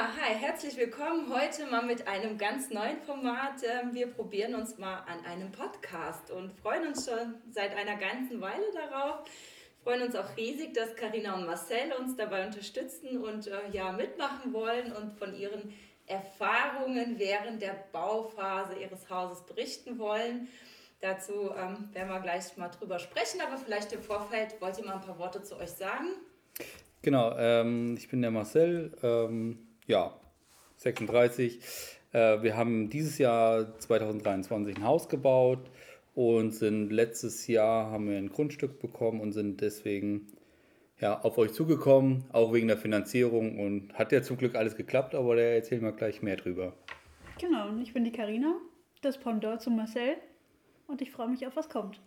Hi, 0.00 0.32
herzlich 0.32 0.76
willkommen 0.76 1.26
heute 1.28 1.66
mal 1.66 1.84
mit 1.84 2.06
einem 2.06 2.38
ganz 2.38 2.70
neuen 2.70 3.00
Format. 3.00 3.54
Ähm, 3.64 3.92
wir 3.94 4.06
probieren 4.06 4.54
uns 4.54 4.78
mal 4.78 4.98
an 4.98 5.26
einem 5.26 5.50
Podcast 5.50 6.30
und 6.30 6.52
freuen 6.52 6.86
uns 6.86 7.10
schon 7.10 7.34
seit 7.50 7.74
einer 7.76 7.96
ganzen 7.96 8.40
Weile 8.40 8.62
darauf. 8.72 9.24
Freuen 9.82 10.02
uns 10.02 10.14
auch 10.14 10.36
riesig, 10.36 10.72
dass 10.72 10.94
Karina 10.94 11.34
und 11.34 11.46
Marcel 11.46 11.92
uns 11.98 12.14
dabei 12.14 12.46
unterstützen 12.46 13.24
und 13.24 13.48
äh, 13.48 13.58
ja 13.72 13.90
mitmachen 13.90 14.52
wollen 14.52 14.92
und 14.92 15.18
von 15.18 15.34
ihren 15.34 15.74
Erfahrungen 16.06 17.18
während 17.18 17.60
der 17.60 17.74
Bauphase 17.90 18.76
ihres 18.80 19.10
Hauses 19.10 19.46
berichten 19.46 19.98
wollen. 19.98 20.46
Dazu 21.00 21.50
ähm, 21.58 21.88
werden 21.92 22.08
wir 22.08 22.20
gleich 22.20 22.56
mal 22.56 22.68
drüber 22.68 23.00
sprechen, 23.00 23.40
aber 23.40 23.56
vielleicht 23.56 23.92
im 23.92 24.02
Vorfeld 24.02 24.60
wollt 24.60 24.78
ihr 24.78 24.84
mal 24.84 24.94
ein 24.94 25.00
paar 25.00 25.18
Worte 25.18 25.42
zu 25.42 25.56
euch 25.56 25.70
sagen. 25.70 26.06
Genau, 27.02 27.36
ähm, 27.36 27.96
ich 27.96 28.08
bin 28.08 28.22
der 28.22 28.30
Marcel, 28.30 28.96
ähm, 29.02 29.67
ja, 29.88 30.14
36. 30.76 31.60
Äh, 32.12 32.42
wir 32.42 32.56
haben 32.56 32.88
dieses 32.88 33.18
Jahr 33.18 33.78
2023 33.78 34.76
ein 34.76 34.84
Haus 34.84 35.08
gebaut 35.08 35.70
und 36.14 36.52
sind 36.52 36.90
letztes 36.90 37.46
Jahr 37.46 37.90
haben 37.90 38.08
wir 38.08 38.16
ein 38.16 38.28
Grundstück 38.28 38.80
bekommen 38.80 39.20
und 39.20 39.32
sind 39.32 39.60
deswegen 39.60 40.28
ja, 41.00 41.20
auf 41.20 41.38
euch 41.38 41.52
zugekommen, 41.52 42.24
auch 42.32 42.52
wegen 42.52 42.68
der 42.68 42.76
Finanzierung 42.76 43.58
und 43.58 43.94
hat 43.94 44.12
ja 44.12 44.22
zum 44.22 44.36
Glück 44.36 44.54
alles 44.54 44.76
geklappt, 44.76 45.14
aber 45.14 45.36
da 45.36 45.42
erzählen 45.42 45.82
wir 45.82 45.92
gleich 45.92 46.22
mehr 46.22 46.36
drüber. 46.36 46.72
Genau, 47.40 47.68
und 47.68 47.80
ich 47.80 47.92
bin 47.92 48.04
die 48.04 48.12
Karina, 48.12 48.56
das 49.00 49.16
Pendant 49.18 49.62
zu 49.62 49.70
Marcel 49.70 50.16
und 50.88 51.00
ich 51.00 51.12
freue 51.12 51.28
mich 51.28 51.46
auf 51.46 51.54
was 51.54 51.68
kommt. 51.68 52.00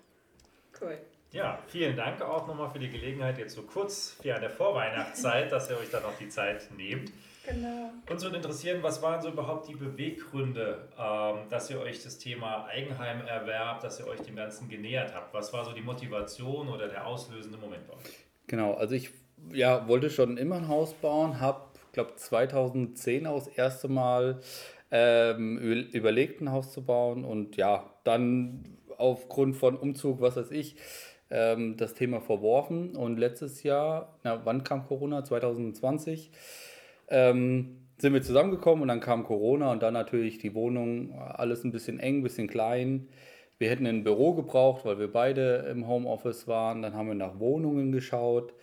Cool. 0.79 0.97
Ja, 1.31 1.59
vielen 1.67 1.95
Dank 1.95 2.21
auch 2.21 2.45
nochmal 2.45 2.69
für 2.69 2.79
die 2.79 2.89
Gelegenheit, 2.89 3.37
jetzt 3.37 3.55
so 3.55 3.61
kurz 3.61 4.17
für 4.21 4.33
der 4.33 4.49
Vorweihnachtszeit, 4.49 5.49
dass 5.49 5.69
ihr 5.69 5.77
euch 5.77 5.89
dann 5.89 6.03
noch 6.03 6.17
die 6.17 6.27
Zeit 6.27 6.67
nehmt. 6.75 7.13
Genau. 7.45 7.89
Uns 8.09 8.23
würde 8.23 8.37
interessieren, 8.37 8.83
was 8.83 9.01
waren 9.01 9.21
so 9.21 9.29
überhaupt 9.29 9.67
die 9.67 9.75
Beweggründe, 9.75 10.89
ähm, 10.97 11.49
dass 11.49 11.69
ihr 11.69 11.79
euch 11.79 12.03
das 12.03 12.17
Thema 12.19 12.65
Eigenheimerwerb, 12.65 13.81
dass 13.81 13.99
ihr 13.99 14.07
euch 14.07 14.21
dem 14.21 14.35
Ganzen 14.35 14.69
genähert 14.69 15.13
habt? 15.13 15.33
Was 15.33 15.51
war 15.51 15.65
so 15.65 15.71
die 15.71 15.81
Motivation 15.81 16.69
oder 16.69 16.87
der 16.87 17.07
auslösende 17.07 17.57
Moment 17.57 17.87
bei 17.87 17.93
euch? 17.93 18.25
Genau, 18.47 18.73
also 18.73 18.93
ich 18.93 19.11
ja, 19.51 19.87
wollte 19.87 20.09
schon 20.09 20.37
immer 20.37 20.57
ein 20.57 20.67
Haus 20.67 20.93
bauen, 20.93 21.39
habe, 21.39 21.61
glaube 21.93 22.15
2010 22.15 23.25
auch 23.25 23.39
das 23.39 23.47
erste 23.47 23.87
Mal 23.87 24.41
ähm, 24.91 25.57
überlegt, 25.57 26.41
ein 26.41 26.51
Haus 26.51 26.71
zu 26.71 26.85
bauen 26.85 27.25
und 27.25 27.57
ja, 27.57 27.91
dann 28.03 28.77
aufgrund 28.97 29.55
von 29.55 29.77
Umzug, 29.77 30.21
was 30.21 30.35
weiß 30.35 30.51
ich, 30.51 30.75
ähm, 31.31 31.77
das 31.77 31.93
Thema 31.95 32.21
verworfen. 32.21 32.95
Und 32.95 33.17
letztes 33.17 33.63
Jahr, 33.63 34.19
na, 34.23 34.45
wann 34.45 34.63
kam 34.63 34.85
Corona? 34.85 35.23
2020. 35.23 36.29
Ähm, 37.11 37.77
sind 38.01 38.13
wir 38.13 38.23
zusammengekommen 38.23 38.81
und 38.81 38.87
dann 38.87 38.99
kam 38.99 39.23
Corona 39.23 39.71
und 39.71 39.83
dann 39.83 39.93
natürlich 39.93 40.39
die 40.39 40.55
Wohnung, 40.55 41.13
alles 41.13 41.63
ein 41.63 41.71
bisschen 41.71 41.99
eng, 41.99 42.17
ein 42.19 42.23
bisschen 42.23 42.47
klein. 42.47 43.07
Wir 43.59 43.69
hätten 43.69 43.85
ein 43.85 44.03
Büro 44.03 44.33
gebraucht, 44.33 44.85
weil 44.85 44.97
wir 44.97 45.11
beide 45.11 45.67
im 45.69 45.87
Homeoffice 45.87 46.47
waren. 46.47 46.81
Dann 46.81 46.95
haben 46.95 47.09
wir 47.09 47.15
nach 47.15 47.39
Wohnungen 47.39 47.91
geschaut. 47.91 48.55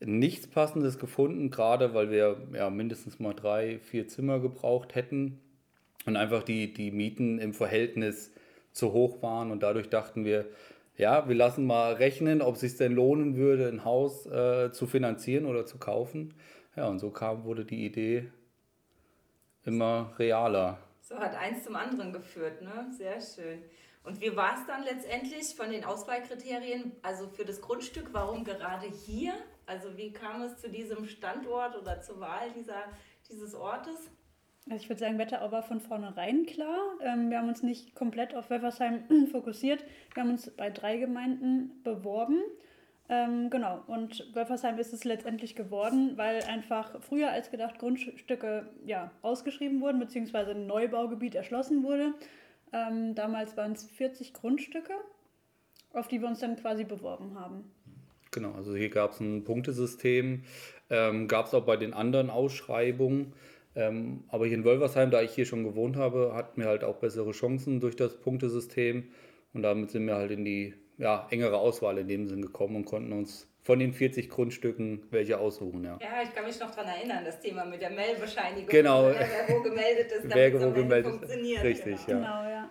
Nichts 0.00 0.46
Passendes 0.46 0.98
gefunden, 0.98 1.50
gerade 1.50 1.94
weil 1.94 2.10
wir 2.10 2.36
ja, 2.52 2.68
mindestens 2.68 3.18
mal 3.18 3.32
drei, 3.32 3.78
vier 3.78 4.06
Zimmer 4.06 4.38
gebraucht 4.38 4.94
hätten 4.94 5.40
und 6.04 6.16
einfach 6.16 6.42
die, 6.42 6.74
die 6.74 6.90
Mieten 6.90 7.38
im 7.38 7.54
Verhältnis 7.54 8.32
zu 8.72 8.92
hoch 8.92 9.22
waren. 9.22 9.50
Und 9.50 9.62
dadurch 9.62 9.88
dachten 9.88 10.26
wir, 10.26 10.44
ja, 10.98 11.26
wir 11.26 11.34
lassen 11.34 11.64
mal 11.64 11.94
rechnen, 11.94 12.42
ob 12.42 12.56
es 12.56 12.60
sich 12.60 12.76
denn 12.76 12.92
lohnen 12.92 13.36
würde, 13.36 13.68
ein 13.68 13.84
Haus 13.86 14.26
äh, 14.26 14.72
zu 14.72 14.86
finanzieren 14.86 15.46
oder 15.46 15.64
zu 15.64 15.78
kaufen. 15.78 16.34
Ja, 16.78 16.86
und 16.86 17.00
so 17.00 17.10
kam, 17.10 17.42
wurde 17.42 17.64
die 17.64 17.84
Idee 17.84 18.30
immer 19.64 20.14
realer. 20.16 20.78
So 21.00 21.18
hat 21.18 21.34
eins 21.34 21.64
zum 21.64 21.74
anderen 21.74 22.12
geführt, 22.12 22.62
ne? 22.62 22.86
Sehr 22.96 23.20
schön. 23.20 23.64
Und 24.04 24.20
wie 24.20 24.36
war 24.36 24.54
es 24.54 24.64
dann 24.68 24.84
letztendlich 24.84 25.56
von 25.56 25.72
den 25.72 25.84
Auswahlkriterien, 25.84 26.92
also 27.02 27.26
für 27.30 27.44
das 27.44 27.60
Grundstück, 27.62 28.10
warum 28.12 28.44
gerade 28.44 28.86
hier? 28.86 29.34
Also 29.66 29.96
wie 29.96 30.12
kam 30.12 30.42
es 30.42 30.58
zu 30.58 30.70
diesem 30.70 31.06
Standort 31.06 31.76
oder 31.76 32.00
zur 32.00 32.20
Wahl 32.20 32.52
dieser, 32.56 32.84
dieses 33.28 33.56
Ortes? 33.56 34.12
Also 34.70 34.76
ich 34.76 34.88
würde 34.88 35.00
sagen, 35.00 35.18
Wetterau 35.18 35.50
war 35.50 35.64
von 35.64 35.80
vornherein 35.80 36.46
klar. 36.46 36.78
Ähm, 37.02 37.28
wir 37.30 37.38
haben 37.38 37.48
uns 37.48 37.64
nicht 37.64 37.96
komplett 37.96 38.36
auf 38.36 38.50
Weffersheim 38.50 39.26
fokussiert. 39.32 39.84
Wir 40.14 40.22
haben 40.22 40.30
uns 40.30 40.48
bei 40.52 40.70
drei 40.70 40.98
Gemeinden 40.98 41.82
beworben. 41.82 42.40
Ähm, 43.10 43.48
genau, 43.48 43.82
und 43.86 44.34
Wölfersheim 44.34 44.78
ist 44.78 44.92
es 44.92 45.04
letztendlich 45.04 45.56
geworden, 45.56 46.12
weil 46.16 46.42
einfach 46.42 47.00
früher 47.00 47.30
als 47.30 47.50
gedacht 47.50 47.78
Grundstücke 47.78 48.68
ja, 48.84 49.10
ausgeschrieben 49.22 49.80
wurden, 49.80 49.98
beziehungsweise 49.98 50.50
ein 50.50 50.66
Neubaugebiet 50.66 51.34
erschlossen 51.34 51.82
wurde. 51.82 52.12
Ähm, 52.72 53.14
damals 53.14 53.56
waren 53.56 53.72
es 53.72 53.84
40 53.84 54.34
Grundstücke, 54.34 54.92
auf 55.94 56.08
die 56.08 56.20
wir 56.20 56.28
uns 56.28 56.40
dann 56.40 56.56
quasi 56.56 56.84
beworben 56.84 57.34
haben. 57.38 57.70
Genau, 58.30 58.52
also 58.52 58.76
hier 58.76 58.90
gab 58.90 59.12
es 59.12 59.20
ein 59.20 59.42
Punktesystem, 59.42 60.42
ähm, 60.90 61.28
gab 61.28 61.46
es 61.46 61.54
auch 61.54 61.64
bei 61.64 61.78
den 61.78 61.94
anderen 61.94 62.28
Ausschreibungen. 62.28 63.32
Ähm, 63.74 64.24
aber 64.28 64.46
hier 64.46 64.56
in 64.56 64.64
Wölversheim, 64.64 65.10
da 65.10 65.22
ich 65.22 65.30
hier 65.30 65.46
schon 65.46 65.64
gewohnt 65.64 65.96
habe, 65.96 66.32
hatten 66.34 66.60
wir 66.60 66.68
halt 66.68 66.84
auch 66.84 66.96
bessere 66.96 67.30
Chancen 67.30 67.80
durch 67.80 67.96
das 67.96 68.20
Punktesystem. 68.20 69.04
Und 69.54 69.62
damit 69.62 69.90
sind 69.90 70.06
wir 70.06 70.16
halt 70.16 70.30
in 70.30 70.44
die 70.44 70.74
ja, 70.98 71.26
engere 71.30 71.56
Auswahl 71.56 71.98
in 71.98 72.08
dem 72.08 72.26
Sinn 72.26 72.42
gekommen 72.42 72.76
und 72.76 72.84
konnten 72.84 73.12
uns 73.12 73.48
von 73.62 73.78
den 73.78 73.92
40 73.92 74.28
Grundstücken 74.28 75.02
welche 75.10 75.38
aussuchen. 75.38 75.84
Ja, 75.84 75.98
ja 76.00 76.22
ich 76.22 76.34
kann 76.34 76.44
mich 76.44 76.58
noch 76.58 76.70
daran 76.70 76.90
erinnern, 76.90 77.24
das 77.24 77.40
Thema 77.40 77.64
mit 77.64 77.80
der 77.80 77.90
Meldbescheinigung. 77.90 78.68
Genau. 78.68 79.04
Wer 79.04 79.54
wo 79.54 79.62
gemeldet 79.62 80.12
ist, 80.12 80.22
damit 80.30 80.34
wer 80.34 80.62
wo 80.62 80.70
gemeldet 80.72 81.12
funktioniert. 81.12 81.62
Richtig, 81.62 82.06
genau. 82.06 82.20
ja. 82.20 82.42
Genau, 82.42 82.50
ja. 82.50 82.70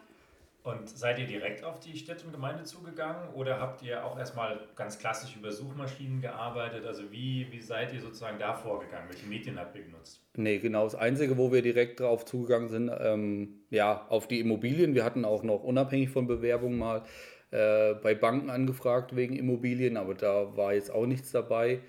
Und 0.68 0.90
seid 0.90 1.18
ihr 1.18 1.28
direkt 1.28 1.64
auf 1.64 1.80
die 1.80 1.96
Städte 1.96 2.26
und 2.26 2.34
Gemeinde 2.34 2.66
zugegangen 2.66 3.30
oder 3.34 3.58
habt 3.58 3.82
ihr 3.84 4.04
auch 4.04 4.20
erstmal 4.20 4.60
ganz 4.76 5.00
klassisch 5.00 5.34
über 5.38 5.50
Suchmaschinen 5.50 6.20
gearbeitet? 6.20 6.86
Also 6.86 7.10
wie, 7.10 7.48
wie 7.52 7.62
seid 7.62 7.94
ihr 7.94 8.02
sozusagen 8.02 8.38
da 8.38 8.54
vorgegangen? 8.54 9.08
Welche 9.08 9.28
Medien 9.28 9.58
habt 9.58 9.78
ihr 9.78 9.84
genutzt? 9.84 10.20
Nee, 10.36 10.58
genau. 10.58 10.84
Das 10.84 10.96
Einzige, 10.96 11.38
wo 11.38 11.54
wir 11.54 11.62
direkt 11.62 12.02
drauf 12.02 12.26
zugegangen 12.26 12.68
sind, 12.68 12.92
ähm, 13.00 13.62
ja, 13.70 14.06
auf 14.10 14.28
die 14.28 14.42
Immobilien. 14.42 14.94
Wir 14.94 15.06
hatten 15.06 15.24
auch 15.24 15.42
noch 15.42 15.64
unabhängig 15.64 16.10
von 16.10 16.28
Bewerbungen 16.28 16.78
mal 16.78 17.04
äh, 17.52 17.94
bei 17.96 18.14
Banken 18.14 18.50
angefragt 18.50 19.16
wegen 19.16 19.36
Immobilien, 19.36 19.98
aber 19.98 20.16
da 20.16 20.56
war 20.58 20.74
jetzt 20.74 20.92
auch 20.92 21.06
nichts 21.06 21.32
dabei. 21.32 21.80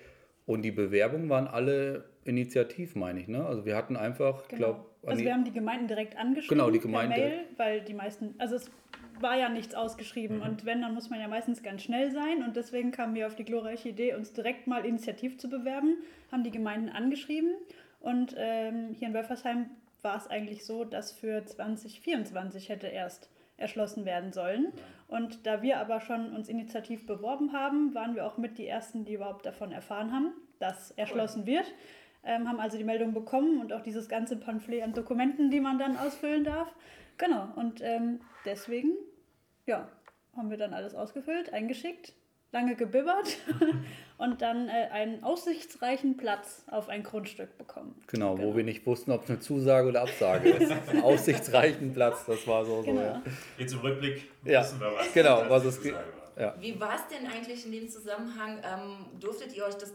Und 0.45 0.63
die 0.63 0.71
Bewerbungen 0.71 1.29
waren 1.29 1.47
alle 1.47 2.05
initiativ, 2.23 2.95
meine 2.95 3.19
ich. 3.19 3.27
Ne? 3.27 3.45
Also 3.45 3.65
wir 3.65 3.75
hatten 3.75 3.95
einfach, 3.95 4.47
genau. 4.47 4.57
glaube 4.57 4.85
Also 5.05 5.23
wir 5.23 5.33
haben 5.33 5.43
die 5.43 5.51
Gemeinden 5.51 5.87
direkt 5.87 6.17
angeschrieben 6.17 6.57
genau, 6.57 6.71
die 6.71 6.79
Gemeinden 6.79 7.13
per 7.13 7.27
Mail, 7.27 7.39
weil 7.57 7.81
die 7.81 7.93
meisten, 7.93 8.35
also 8.37 8.55
es 8.55 8.71
war 9.19 9.37
ja 9.37 9.49
nichts 9.49 9.75
ausgeschrieben 9.75 10.37
mhm. 10.37 10.43
und 10.43 10.65
wenn, 10.65 10.81
dann 10.81 10.93
muss 10.93 11.09
man 11.09 11.19
ja 11.19 11.27
meistens 11.27 11.61
ganz 11.61 11.83
schnell 11.83 12.11
sein 12.11 12.43
und 12.43 12.55
deswegen 12.55 12.91
kamen 12.91 13.15
wir 13.15 13.27
auf 13.27 13.35
die 13.35 13.43
glorreiche 13.45 13.89
Idee, 13.89 14.15
uns 14.15 14.33
direkt 14.33 14.67
mal 14.67 14.85
initiativ 14.85 15.37
zu 15.37 15.49
bewerben, 15.49 15.97
haben 16.31 16.43
die 16.43 16.51
Gemeinden 16.51 16.89
angeschrieben 16.89 17.51
und 17.99 18.35
ähm, 18.37 18.95
hier 18.97 19.09
in 19.09 19.13
Wölfersheim 19.13 19.69
war 20.01 20.15
es 20.15 20.27
eigentlich 20.27 20.65
so, 20.65 20.85
dass 20.85 21.11
für 21.11 21.45
2024 21.45 22.69
hätte 22.69 22.87
erst 22.87 23.29
erschlossen 23.59 24.05
werden 24.05 24.31
sollen. 24.31 24.73
Und 25.07 25.45
da 25.45 25.61
wir 25.61 25.79
aber 25.79 26.01
schon 26.01 26.35
uns 26.35 26.49
initiativ 26.49 27.05
beworben 27.05 27.53
haben, 27.53 27.93
waren 27.93 28.15
wir 28.15 28.25
auch 28.25 28.37
mit 28.37 28.57
die 28.57 28.67
Ersten, 28.67 29.05
die 29.05 29.13
überhaupt 29.13 29.45
davon 29.45 29.71
erfahren 29.71 30.11
haben, 30.11 30.33
dass 30.59 30.91
erschlossen 30.91 31.45
wird. 31.45 31.73
Ähm, 32.23 32.47
haben 32.47 32.59
also 32.59 32.77
die 32.77 32.83
Meldung 32.83 33.13
bekommen 33.13 33.61
und 33.61 33.71
auch 33.71 33.81
dieses 33.81 34.09
ganze 34.09 34.35
Pamphlet 34.35 34.83
an 34.83 34.93
Dokumenten, 34.93 35.49
die 35.49 35.61
man 35.61 35.79
dann 35.79 35.97
ausfüllen 35.97 36.43
darf. 36.43 36.73
Genau, 37.17 37.47
und 37.55 37.81
ähm, 37.81 38.19
deswegen, 38.45 38.93
ja, 39.65 39.87
haben 40.35 40.49
wir 40.49 40.57
dann 40.57 40.73
alles 40.73 40.95
ausgefüllt, 40.95 41.53
eingeschickt, 41.53 42.13
lange 42.51 42.75
gebibbert 42.75 43.37
und 44.17 44.41
dann 44.41 44.69
äh, 44.69 44.89
einen 44.91 45.23
aussichtsreichen 45.23 46.17
Platz 46.17 46.63
auf 46.67 46.89
ein 46.89 47.03
Grundstück 47.03 47.57
bekommen. 47.57 47.95
Genau, 48.07 48.35
genau. 48.35 48.47
wo 48.47 48.55
wir 48.57 48.63
nicht 48.63 48.85
wussten, 48.85 49.11
ob 49.11 49.23
es 49.23 49.29
eine 49.29 49.39
Zusage 49.39 49.89
oder 49.89 50.01
Absage 50.01 50.49
ist. 50.49 50.71
einen 50.89 51.03
aussichtsreichen 51.03 51.93
Platz, 51.93 52.25
das 52.25 52.47
war 52.47 52.65
so. 52.65 52.81
Genau. 52.81 53.01
so 53.01 53.07
ja. 53.07 53.21
Jetzt 53.57 53.73
im 53.73 53.79
Rückblick 53.79 54.29
ja. 54.43 54.61
wissen 54.61 54.79
wir 54.79 54.91
was. 54.95 55.13
Genau, 55.13 55.43
was 55.47 55.65
es 55.65 55.81
geht. 55.81 55.95
Ja. 56.37 56.55
Wie 56.59 56.79
war 56.79 56.95
es 56.95 57.01
denn 57.07 57.27
eigentlich 57.27 57.65
in 57.65 57.71
dem 57.71 57.89
Zusammenhang? 57.89 58.59
Ähm, 58.63 59.19
durftet 59.19 59.55
ihr 59.55 59.65
euch 59.65 59.75
das 59.75 59.93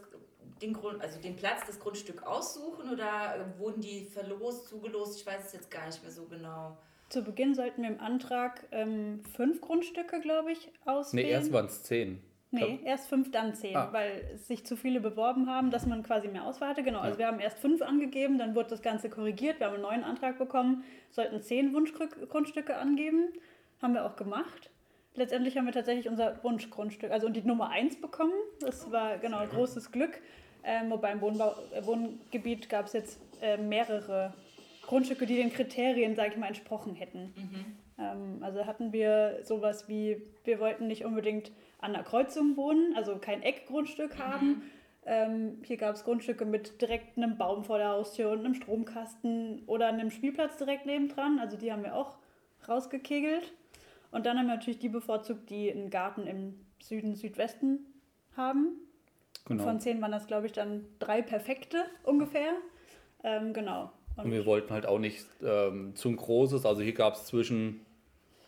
den, 0.61 0.73
Grund, 0.73 1.01
also 1.01 1.19
den 1.19 1.35
Platz, 1.35 1.61
das 1.67 1.79
Grundstück 1.79 2.23
aussuchen 2.23 2.89
oder 2.89 3.35
äh, 3.35 3.59
wurden 3.59 3.81
die 3.81 4.05
verlost, 4.05 4.69
zugelost? 4.69 5.19
Ich 5.19 5.25
weiß 5.25 5.47
es 5.47 5.53
jetzt 5.53 5.71
gar 5.71 5.85
nicht 5.87 6.01
mehr 6.01 6.11
so 6.11 6.25
genau. 6.25 6.77
Zu 7.09 7.23
Beginn 7.23 7.53
sollten 7.53 7.83
wir 7.83 7.89
im 7.89 7.99
Antrag 7.99 8.65
ähm, 8.71 9.21
fünf 9.35 9.61
Grundstücke, 9.61 10.21
glaube 10.21 10.51
ich, 10.51 10.71
auswählen. 10.85 11.25
Nee, 11.25 11.31
erst 11.31 11.51
waren 11.51 11.65
es 11.65 11.83
zehn. 11.83 12.21
Nee, 12.61 12.79
erst 12.83 13.07
fünf, 13.07 13.31
dann 13.31 13.53
zehn, 13.53 13.75
ah. 13.75 13.89
weil 13.91 14.37
sich 14.37 14.65
zu 14.65 14.75
viele 14.75 14.99
beworben 14.99 15.49
haben, 15.49 15.71
dass 15.71 15.85
man 15.85 16.03
quasi 16.03 16.27
mehr 16.27 16.45
Auswahl 16.45 16.69
hatte. 16.69 16.83
Genau, 16.83 16.99
also 16.99 17.13
ja. 17.13 17.19
wir 17.19 17.27
haben 17.27 17.39
erst 17.39 17.59
fünf 17.59 17.81
angegeben, 17.81 18.37
dann 18.37 18.55
wurde 18.55 18.69
das 18.69 18.81
Ganze 18.81 19.09
korrigiert, 19.09 19.59
wir 19.59 19.67
haben 19.67 19.75
einen 19.75 19.83
neuen 19.83 20.03
Antrag 20.03 20.37
bekommen, 20.37 20.83
sollten 21.11 21.41
zehn 21.41 21.73
Wunschgrundstücke 21.73 22.75
angeben, 22.77 23.29
haben 23.81 23.93
wir 23.93 24.05
auch 24.05 24.15
gemacht. 24.15 24.69
Letztendlich 25.15 25.57
haben 25.57 25.65
wir 25.65 25.73
tatsächlich 25.73 26.09
unser 26.09 26.43
Wunschgrundstück, 26.43 27.11
also 27.11 27.29
die 27.29 27.41
Nummer 27.41 27.69
eins 27.69 27.99
bekommen. 27.99 28.33
Das 28.59 28.91
war 28.91 29.17
genau 29.17 29.45
großes 29.47 29.91
Glück. 29.91 30.19
Ähm, 30.65 30.89
wobei 30.89 31.11
im 31.11 31.21
Wohnbau, 31.21 31.55
äh, 31.73 31.85
Wohngebiet 31.85 32.69
gab 32.69 32.87
es 32.87 32.93
jetzt 32.93 33.19
äh, 33.41 33.55
mehrere 33.55 34.33
Grundstücke, 34.81 35.25
die 35.25 35.35
den 35.35 35.53
Kriterien, 35.53 36.15
sage 36.15 36.31
ich 36.31 36.37
mal, 36.37 36.47
entsprochen 36.47 36.95
hätten. 36.95 37.33
Mhm. 37.35 37.65
Ähm, 37.99 38.37
also 38.41 38.65
hatten 38.65 38.91
wir 38.91 39.39
sowas 39.43 39.87
wie, 39.87 40.21
wir 40.43 40.59
wollten 40.59 40.87
nicht 40.87 41.05
unbedingt 41.05 41.51
an 41.79 41.93
der 41.93 42.03
Kreuzung 42.03 42.57
wohnen, 42.57 42.95
also 42.95 43.17
kein 43.17 43.41
Eckgrundstück 43.43 44.15
mhm. 44.15 44.23
haben. 44.23 44.61
Ähm, 45.05 45.61
hier 45.63 45.77
gab 45.77 45.95
es 45.95 46.03
Grundstücke 46.03 46.45
mit 46.45 46.81
direkt 46.81 47.17
einem 47.17 47.37
Baum 47.37 47.63
vor 47.63 47.77
der 47.77 47.89
Haustür 47.89 48.31
und 48.31 48.39
einem 48.39 48.55
Stromkasten 48.55 49.63
oder 49.67 49.87
einem 49.87 50.09
Spielplatz 50.09 50.57
direkt 50.57 50.87
nebendran. 50.87 51.39
Also 51.39 51.57
die 51.57 51.71
haben 51.71 51.83
wir 51.83 51.95
auch 51.95 52.17
rausgekegelt. 52.67 53.53
Und 54.11 54.25
dann 54.25 54.37
haben 54.37 54.47
wir 54.47 54.55
natürlich 54.55 54.79
die 54.79 54.89
bevorzugt, 54.89 55.49
die 55.49 55.71
einen 55.71 55.89
Garten 55.89 56.25
im 56.25 56.59
Süden, 56.81 57.15
Südwesten 57.15 57.85
haben. 58.35 58.79
Genau. 59.45 59.63
Von 59.63 59.79
zehn 59.79 60.01
waren 60.01 60.11
das, 60.11 60.25
glaube 60.25 60.47
ich, 60.47 60.53
dann 60.53 60.85
drei 60.99 61.21
perfekte 61.21 61.85
ungefähr. 62.03 62.53
Ähm, 63.23 63.53
genau. 63.53 63.91
Und, 64.15 64.25
und, 64.25 64.31
wir 64.31 64.45
wollten 64.45 64.73
halt 64.73 64.85
auch 64.85 64.99
nicht 64.99 65.25
ähm, 65.43 65.95
zu 65.95 66.09
ein 66.09 66.15
großes. 66.15 66.65
Also 66.65 66.81
hier 66.81 66.93
gab 66.93 67.15
es 67.15 67.25
zwischen 67.25 67.85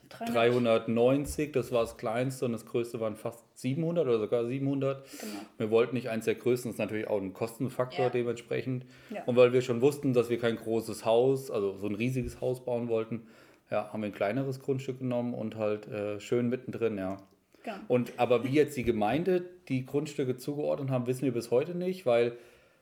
390, 0.10 1.52
das 1.52 1.72
war 1.72 1.82
das 1.82 1.98
kleinste 1.98 2.46
und 2.46 2.54
das 2.54 2.66
größte 2.66 3.00
waren 3.00 3.16
fast 3.16 3.44
700 3.60 4.06
oder 4.06 4.20
sogar 4.20 4.46
700. 4.46 5.06
Genau. 5.20 5.34
Wir 5.58 5.72
wollten 5.72 5.96
nicht 5.96 6.10
eins 6.10 6.26
der 6.26 6.36
größten, 6.36 6.72
das 6.72 6.76
ist 6.76 6.80
natürlich 6.80 7.08
auch 7.08 7.22
ein 7.22 7.34
Kostenfaktor 7.34 8.06
ja. 8.06 8.10
dementsprechend. 8.10 8.86
Ja. 9.10 9.24
Und 9.26 9.36
weil 9.36 9.54
wir 9.54 9.62
schon 9.62 9.82
wussten, 9.82 10.14
dass 10.14 10.30
wir 10.30 10.40
kein 10.40 10.56
großes 10.56 11.06
Haus, 11.06 11.52
also 11.52 11.78
so 11.78 11.88
ein 11.88 11.96
riesiges 11.96 12.42
Haus 12.42 12.64
bauen 12.64 12.88
wollten, 12.88 13.28
ja, 13.70 13.92
haben 13.92 14.02
wir 14.02 14.08
ein 14.08 14.14
kleineres 14.14 14.60
Grundstück 14.60 15.00
genommen 15.00 15.34
und 15.34 15.56
halt 15.56 15.88
äh, 15.88 16.20
schön 16.20 16.50
mittendrin, 16.50 16.98
ja. 16.98 17.18
Genau. 17.64 17.78
Und 17.90 18.14
aber 18.18 18.46
wie 18.46 18.52
jetzt 18.52 18.78
die 18.78 18.84
Gemeinde 18.84 19.44
die 19.68 19.86
Grundstücke 19.86 20.38
zugeordnet 20.38 20.90
haben, 20.90 21.06
wissen 21.06 21.24
wir 21.24 21.34
bis 21.34 21.52
heute 21.52 21.76
nicht, 21.76 22.06
weil 22.06 22.38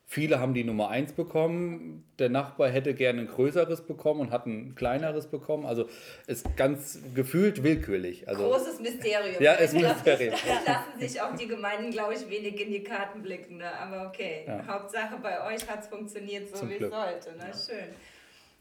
Viele 0.07 0.39
haben 0.39 0.53
die 0.53 0.63
Nummer 0.63 0.89
1 0.89 1.13
bekommen. 1.13 2.07
Der 2.19 2.29
Nachbar 2.29 2.69
hätte 2.69 2.93
gerne 2.93 3.21
ein 3.21 3.27
größeres 3.27 3.87
bekommen 3.87 4.21
und 4.21 4.31
hat 4.31 4.45
ein 4.45 4.75
kleineres 4.75 5.27
bekommen. 5.27 5.65
Also 5.65 5.89
ist 6.27 6.55
ganz 6.55 6.99
gefühlt 7.15 7.63
willkürlich. 7.63 8.27
Also, 8.27 8.49
Großes 8.49 8.79
Mysterium. 8.81 9.41
Ja, 9.41 9.53
ist 9.53 9.73
ein 9.73 9.81
Mysterium. 9.81 10.35
Da 10.65 10.73
lassen 10.73 10.99
sich 10.99 11.19
auch 11.19 11.35
die 11.35 11.47
Gemeinden, 11.47 11.89
glaube 11.89 12.13
ich, 12.13 12.29
wenig 12.29 12.61
in 12.61 12.71
die 12.71 12.83
Karten 12.83 13.23
blicken. 13.23 13.57
Ne? 13.57 13.71
Aber 13.79 14.07
okay, 14.07 14.43
ja. 14.45 14.65
Hauptsache 14.67 15.17
bei 15.17 15.43
euch 15.47 15.67
hat 15.67 15.81
es 15.81 15.87
funktioniert 15.87 16.55
so, 16.55 16.69
wie 16.69 16.75
es 16.75 16.89
sollte. 16.91 17.31
Ne? 17.31 17.47
Ja. 17.47 17.53
Schön. 17.53 17.89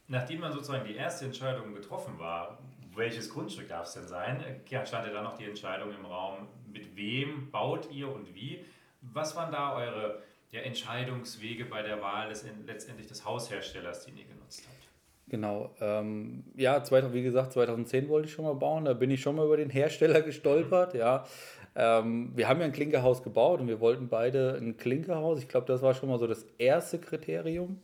Nachdem 0.09 0.41
man 0.41 0.53
sozusagen 0.53 0.87
die 0.87 0.97
erste 0.97 1.27
Entscheidung 1.27 1.75
getroffen 1.75 2.19
war, 2.19 2.59
welches 2.97 3.29
Grundstück 3.29 3.69
darf 3.69 3.87
es 3.87 3.95
denn 3.95 4.09
sein, 4.09 4.43
stand 4.85 5.07
ja 5.07 5.13
dann 5.13 5.25
noch 5.25 5.37
die 5.37 5.45
Entscheidung 5.45 5.91
im 5.95 6.07
Raum, 6.07 6.49
mit 6.73 6.97
wem 6.97 7.51
baut 7.51 7.91
ihr 7.91 8.09
und 8.09 8.35
wie. 8.35 8.65
Was 9.03 9.37
waren 9.37 9.53
da 9.53 9.77
eure 9.77 10.23
der 10.55 10.65
Entscheidungswege 10.65 11.65
bei 11.65 11.83
der 11.83 12.01
Wahl 12.01 12.29
des, 12.29 12.45
letztendlich 12.67 13.09
des 13.09 13.25
Hausherstellers, 13.25 14.07
den 14.07 14.17
ihr 14.17 14.25
genutzt 14.25 14.63
habt? 14.67 14.89
Genau. 15.29 15.75
Ähm, 15.81 16.45
ja, 16.55 16.83
2000, 16.83 17.13
wie 17.13 17.23
gesagt, 17.23 17.53
2010 17.53 18.09
wollte 18.09 18.29
ich 18.29 18.35
schon 18.35 18.45
mal 18.45 18.55
bauen. 18.55 18.85
Da 18.85 18.93
bin 18.93 19.11
ich 19.11 19.21
schon 19.21 19.35
mal 19.37 19.47
über 19.47 19.57
den 19.57 19.71
Hersteller 19.71 20.23
gestolpert. 20.23 20.95
Mhm. 20.95 21.01
Ja. 21.01 21.27
Ähm, 21.75 22.31
wir 22.37 22.49
haben 22.49 22.61
ja 22.61 22.67
ein 22.67 22.73
Klinkerhaus 22.73 23.23
gebaut 23.25 23.61
und 23.61 23.67
wir 23.67 23.81
wollten 23.81 24.09
beide 24.09 24.57
ein 24.61 24.77
Klinkerhaus. 24.77 25.41
Ich 25.41 25.49
glaube, 25.49 25.67
das 25.67 25.83
war 25.83 25.93
schon 25.95 26.09
mal 26.09 26.19
so 26.19 26.29
das 26.29 26.47
erste 26.59 26.99
Kriterium. 26.99 27.81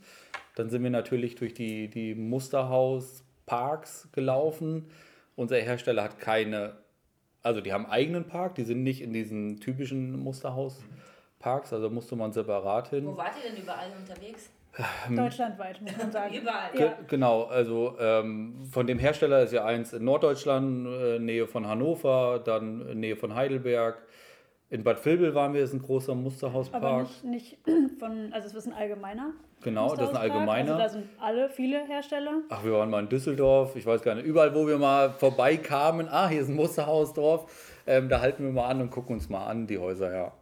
Dann 0.54 0.70
sind 0.70 0.82
wir 0.82 0.90
natürlich 0.90 1.34
durch 1.34 1.54
die, 1.54 1.88
die 1.88 2.14
Musterhausparks 2.14 4.10
gelaufen. 4.12 4.86
Unser 5.34 5.56
Hersteller 5.56 6.04
hat 6.04 6.20
keine, 6.20 6.76
also 7.42 7.60
die 7.60 7.72
haben 7.72 7.86
einen 7.86 7.92
eigenen 7.92 8.24
Park, 8.26 8.54
die 8.56 8.64
sind 8.64 8.84
nicht 8.84 9.00
in 9.00 9.12
diesen 9.12 9.58
typischen 9.58 10.20
Musterhaus. 10.20 10.80
Parks, 11.40 11.72
also 11.72 11.90
musste 11.90 12.14
man 12.14 12.32
separat 12.32 12.88
hin. 12.88 13.06
Wo 13.06 13.16
wart 13.16 13.32
ihr 13.42 13.50
denn 13.50 13.60
überall 13.60 13.88
unterwegs? 13.98 14.50
Ähm, 15.08 15.16
Deutschlandweit, 15.16 15.80
muss 15.82 15.96
man 15.96 16.12
sagen. 16.12 16.34
Überall. 16.40 16.78
Ja. 16.78 16.94
Genau, 17.08 17.44
also 17.44 17.96
ähm, 17.98 18.54
von 18.70 18.86
dem 18.86 18.98
Hersteller 18.98 19.42
ist 19.42 19.52
ja 19.52 19.64
eins 19.64 19.92
in 19.92 20.04
Norddeutschland, 20.04 20.86
äh, 20.86 21.18
Nähe 21.18 21.48
von 21.48 21.66
Hannover, 21.66 22.40
dann 22.44 23.00
Nähe 23.00 23.16
von 23.16 23.34
Heidelberg. 23.34 24.00
In 24.68 24.84
Bad 24.84 25.04
Vilbel 25.04 25.34
waren 25.34 25.52
wir, 25.52 25.64
ist 25.64 25.72
ein 25.72 25.82
großer 25.82 26.14
Musterhauspark. 26.14 26.84
Aber 26.84 27.02
nicht, 27.02 27.24
nicht 27.24 27.58
von, 27.98 28.32
also 28.32 28.46
es 28.46 28.54
ist 28.54 28.68
ein 28.68 28.72
allgemeiner. 28.72 29.32
Genau, 29.62 29.94
das 29.96 30.10
ist 30.10 30.10
ein 30.10 30.16
allgemeiner. 30.16 30.76
Also 30.76 30.82
da 30.82 30.88
sind 30.88 31.08
alle, 31.18 31.50
viele 31.50 31.84
Hersteller. 31.86 32.42
Ach, 32.48 32.64
wir 32.64 32.72
waren 32.72 32.88
mal 32.88 33.00
in 33.00 33.08
Düsseldorf, 33.08 33.74
ich 33.74 33.84
weiß 33.84 34.02
gar 34.02 34.14
nicht, 34.14 34.24
überall, 34.24 34.54
wo 34.54 34.68
wir 34.68 34.78
mal 34.78 35.10
vorbeikamen, 35.10 36.08
ah, 36.08 36.28
hier 36.28 36.40
ist 36.42 36.48
ein 36.48 36.54
Musterhausdorf, 36.54 37.82
ähm, 37.86 38.08
da 38.08 38.20
halten 38.20 38.44
wir 38.44 38.52
mal 38.52 38.68
an 38.68 38.80
und 38.80 38.90
gucken 38.90 39.16
uns 39.16 39.28
mal 39.28 39.46
an, 39.46 39.66
die 39.66 39.78
Häuser, 39.78 40.14
ja. 40.14 40.32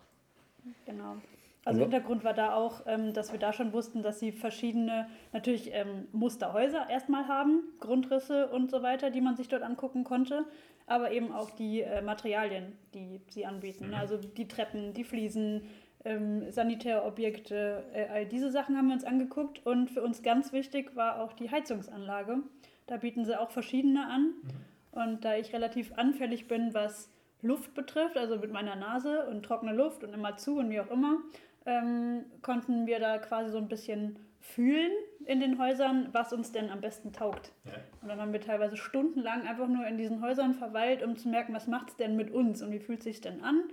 Genau. 0.87 1.17
Also 1.65 1.83
Hintergrund 1.83 2.25
war 2.25 2.33
da 2.33 2.55
auch, 2.55 2.83
ähm, 2.87 3.13
dass 3.13 3.31
wir 3.31 3.39
da 3.39 3.53
schon 3.53 3.73
wussten, 3.73 4.03
dass 4.03 4.19
sie 4.19 4.33
verschiedene, 4.33 5.07
natürlich 5.33 5.71
ähm, 5.75 6.07
Musterhäuser 6.13 6.89
erstmal 6.89 7.29
haben, 7.29 7.63
Grundrisse 7.79 8.49
und 8.49 8.71
so 8.71 8.83
weiter, 8.83 9.11
die 9.11 9.21
man 9.21 9.37
sich 9.37 9.49
dort 9.49 9.63
angucken 9.63 10.03
konnte, 10.03 10.45
aber 10.87 11.11
eben 11.13 11.31
auch 11.33 11.51
die 11.51 11.83
äh, 11.83 12.01
Materialien, 12.01 12.73
die 12.95 13.21
sie 13.29 13.45
anbieten. 13.45 13.91
Ne? 13.91 13.99
Also 13.99 14.17
die 14.17 14.49
Treppen, 14.49 14.95
die 14.95 15.05
Fliesen, 15.05 15.63
ähm, 16.05 16.51
Sanitärobjekte, 16.51 17.85
äh, 17.93 18.07
all 18.09 18.27
diese 18.27 18.51
Sachen 18.51 18.77
haben 18.77 18.87
wir 18.87 18.95
uns 18.95 19.05
angeguckt 19.05 19.65
und 19.67 19.91
für 19.91 20.03
uns 20.03 20.23
ganz 20.23 20.53
wichtig 20.53 20.97
war 20.97 21.21
auch 21.21 21.35
die 21.35 21.51
Heizungsanlage. 21.51 22.39
Da 22.87 22.97
bieten 22.97 23.27
sie 23.27 23.39
auch 23.39 23.51
verschiedene 23.51 24.07
an 24.07 24.23
mhm. 24.23 25.03
und 25.03 25.25
da 25.25 25.37
ich 25.37 25.53
relativ 25.53 25.93
anfällig 25.97 26.49
bin, 26.49 26.73
was 26.73 27.11
Luft 27.43 27.75
betrifft, 27.75 28.17
also 28.17 28.37
mit 28.37 28.53
meiner 28.53 28.77
Nase 28.77 29.27
und 29.27 29.45
trockene 29.45 29.73
Luft 29.73 30.05
und 30.05 30.13
immer 30.13 30.37
zu 30.37 30.59
und 30.59 30.71
wie 30.71 30.81
auch 30.81 30.91
immer, 30.91 31.19
ähm, 31.67 32.25
konnten 32.43 32.87
wir 32.87 32.99
da 32.99 33.19
quasi 33.19 33.51
so 33.51 33.59
ein 33.59 33.69
bisschen 33.69 34.19
fühlen 34.41 34.93
in 35.27 35.41
den 35.41 35.59
Häusern, 35.59 36.09
was 36.13 36.33
uns 36.33 36.53
denn 36.53 36.71
am 36.71 36.81
besten 36.81 37.13
taugt. 37.13 37.53
Ja. 37.65 37.73
Und 38.01 38.09
dann 38.09 38.21
haben 38.21 38.33
wir 38.33 38.41
teilweise 38.41 38.77
stundenlang 38.77 39.47
einfach 39.47 39.69
nur 39.69 39.87
in 39.87 39.99
diesen 39.99 40.23
Häusern 40.23 40.55
verweilt, 40.55 41.03
um 41.03 41.17
zu 41.17 41.29
merken, 41.29 41.55
was 41.55 41.67
macht 41.67 41.91
es 41.91 41.97
denn 41.97 42.17
mit 42.17 42.31
uns 42.31 42.63
und 42.63 42.73
wie 42.73 42.79
fühlt 42.79 43.01
es 43.01 43.05
sich 43.05 43.21
denn 43.21 43.43
an. 43.43 43.65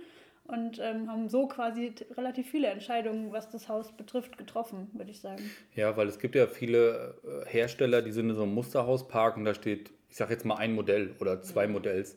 Und 0.44 0.78
ähm, 0.78 1.10
haben 1.10 1.28
so 1.28 1.48
quasi 1.48 1.92
relativ 2.16 2.48
viele 2.48 2.68
Entscheidungen, 2.68 3.32
was 3.32 3.50
das 3.50 3.68
Haus 3.68 3.96
betrifft, 3.96 4.38
getroffen, 4.38 4.90
würde 4.92 5.10
ich 5.10 5.20
sagen. 5.20 5.42
Ja, 5.74 5.96
weil 5.96 6.06
es 6.06 6.20
gibt 6.20 6.36
ja 6.36 6.46
viele 6.46 7.16
äh, 7.24 7.48
Hersteller, 7.48 8.00
die 8.00 8.12
sind 8.12 8.30
in 8.30 8.36
so 8.36 8.44
einem 8.44 8.54
Musterhauspark 8.54 9.36
und 9.36 9.44
da 9.44 9.54
steht, 9.54 9.90
ich 10.08 10.16
sage 10.16 10.34
jetzt 10.34 10.44
mal 10.44 10.56
ein 10.56 10.74
Modell 10.74 11.16
oder 11.20 11.42
zwei 11.42 11.66
Modells. 11.66 12.16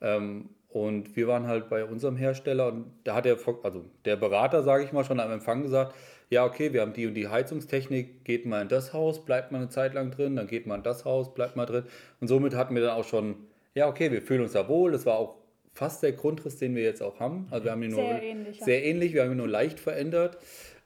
Ähm, 0.00 0.50
und 0.74 1.14
wir 1.14 1.28
waren 1.28 1.46
halt 1.46 1.68
bei 1.68 1.84
unserem 1.84 2.16
Hersteller 2.16 2.66
und 2.66 2.86
da 3.04 3.14
hat 3.14 3.26
der, 3.26 3.38
also 3.62 3.84
der 4.04 4.16
Berater, 4.16 4.64
sage 4.64 4.82
ich 4.82 4.90
mal, 4.90 5.04
schon 5.04 5.20
am 5.20 5.30
Empfang 5.30 5.62
gesagt, 5.62 5.94
ja, 6.30 6.44
okay, 6.44 6.72
wir 6.72 6.80
haben 6.80 6.92
die 6.92 7.06
und 7.06 7.14
die 7.14 7.28
Heizungstechnik, 7.28 8.24
geht 8.24 8.44
mal 8.44 8.62
in 8.62 8.66
das 8.66 8.92
Haus, 8.92 9.24
bleibt 9.24 9.52
mal 9.52 9.58
eine 9.58 9.68
Zeit 9.68 9.94
lang 9.94 10.10
drin, 10.10 10.34
dann 10.34 10.48
geht 10.48 10.66
mal 10.66 10.74
in 10.74 10.82
das 10.82 11.04
Haus, 11.04 11.32
bleibt 11.32 11.54
mal 11.54 11.66
drin. 11.66 11.84
Und 12.20 12.26
somit 12.26 12.56
hatten 12.56 12.74
wir 12.74 12.82
dann 12.82 12.90
auch 12.90 13.04
schon, 13.04 13.36
ja, 13.74 13.86
okay, 13.86 14.10
wir 14.10 14.20
fühlen 14.20 14.40
uns 14.40 14.50
da 14.50 14.66
wohl. 14.66 14.90
Das 14.90 15.06
war 15.06 15.16
auch 15.16 15.36
fast 15.74 16.02
der 16.02 16.10
Grundriss, 16.10 16.56
den 16.56 16.74
wir 16.74 16.82
jetzt 16.82 17.04
auch 17.04 17.20
haben. 17.20 17.46
Also 17.52 17.66
wir 17.66 17.70
haben 17.70 17.82
ihn 17.84 17.92
nur 17.92 18.00
sehr 18.00 18.22
ähnlich, 18.24 18.60
sehr 18.60 18.84
ähnlich 18.84 19.14
wir 19.14 19.22
haben 19.22 19.30
ihn 19.30 19.36
nur 19.36 19.46
leicht 19.46 19.78
verändert. 19.78 20.38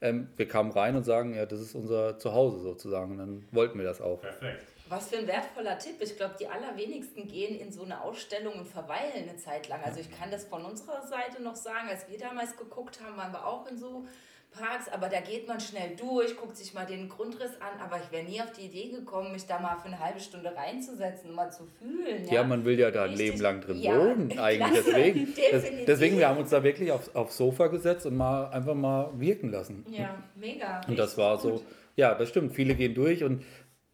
Ähm, 0.03 0.29
wir 0.37 0.47
kamen 0.47 0.71
rein 0.71 0.97
und 0.97 1.05
sagen, 1.05 1.35
ja, 1.35 1.47
das 1.47 1.63
ist 1.63 1.75
unser 1.75 2.19
Zuhause 2.19 2.59
sozusagen. 2.59 3.13
Und 3.13 3.19
dann 3.19 3.45
wollten 3.53 3.79
wir 3.79 3.87
das 3.87 4.03
auch. 4.03 4.21
Perfekt. 4.21 4.67
Was 4.89 5.09
für 5.09 5.19
ein 5.19 5.27
wertvoller 5.27 5.79
Tipp. 5.79 5.97
Ich 6.01 6.17
glaube, 6.17 6.37
die 6.39 6.47
allerwenigsten 6.47 7.29
gehen 7.29 7.59
in 7.59 7.73
so 7.73 7.83
eine 7.83 8.01
Ausstellung 8.03 8.55
und 8.55 8.67
verweilen 8.67 9.29
eine 9.29 9.37
Zeit 9.37 9.69
lang. 9.69 9.81
Also 9.85 10.01
ich 10.01 10.11
kann 10.11 10.31
das 10.31 10.45
von 10.45 10.65
unserer 10.65 11.07
Seite 11.07 11.43
noch 11.43 11.57
sagen, 11.57 11.89
als 11.89 12.09
wir 12.09 12.19
damals 12.19 12.57
geguckt 12.57 13.01
haben, 13.03 13.17
waren 13.17 13.33
wir 13.33 13.47
auch 13.47 13.67
in 13.67 13.77
so 13.77 14.07
Parks, 14.51 14.89
aber 14.89 15.09
da 15.09 15.21
geht 15.21 15.47
man 15.47 15.61
schnell 15.61 15.95
durch, 15.97 16.37
guckt 16.37 16.57
sich 16.57 16.73
mal 16.73 16.87
den 16.87 17.09
Grundriss 17.09 17.53
an, 17.61 17.81
aber 17.81 18.01
ich 18.03 18.11
wäre 18.11 18.25
nie 18.25 18.41
auf 18.41 18.51
die 18.53 18.63
Idee 18.63 18.89
gekommen, 18.89 19.33
mich 19.33 19.47
da 19.47 19.59
mal 19.59 19.77
für 19.77 19.89
eine 19.89 19.99
halbe 20.01 20.21
Stunde 20.21 20.55
reinzusetzen, 20.57 21.31
um 21.31 21.37
mal 21.37 21.51
zu 21.51 21.65
fühlen. 21.79 22.25
Ja, 22.27 22.35
ja 22.35 22.45
man 22.45 22.65
will 22.65 22.79
ja 22.79 22.91
da 22.91 23.05
ein 23.05 23.15
Leben 23.15 23.39
lang 23.41 23.61
drin 23.61 23.79
ja, 23.79 23.99
wohnen, 23.99 24.39
eigentlich. 24.39 24.85
Deswegen, 24.85 25.35
das, 25.53 25.65
deswegen, 25.87 26.19
wir 26.19 26.29
haben 26.29 26.39
uns 26.39 26.51
da 26.51 26.63
wirklich 26.63 26.91
aufs, 26.91 27.15
aufs 27.15 27.37
Sofa 27.37 27.67
gesetzt 27.67 28.07
und 28.07 28.17
mal 28.17 28.49
einfach 28.49 28.75
mal 28.75 29.11
wirken 29.19 29.51
lassen. 29.51 29.85
Ja, 29.91 30.17
mega. 30.35 30.81
Und 30.89 30.99
das 30.99 31.17
war 31.19 31.39
so, 31.39 31.63
ja, 31.97 32.15
das 32.15 32.29
stimmt. 32.29 32.55
Viele 32.55 32.75
gehen 32.75 32.95
durch 32.95 33.23
und 33.25 33.45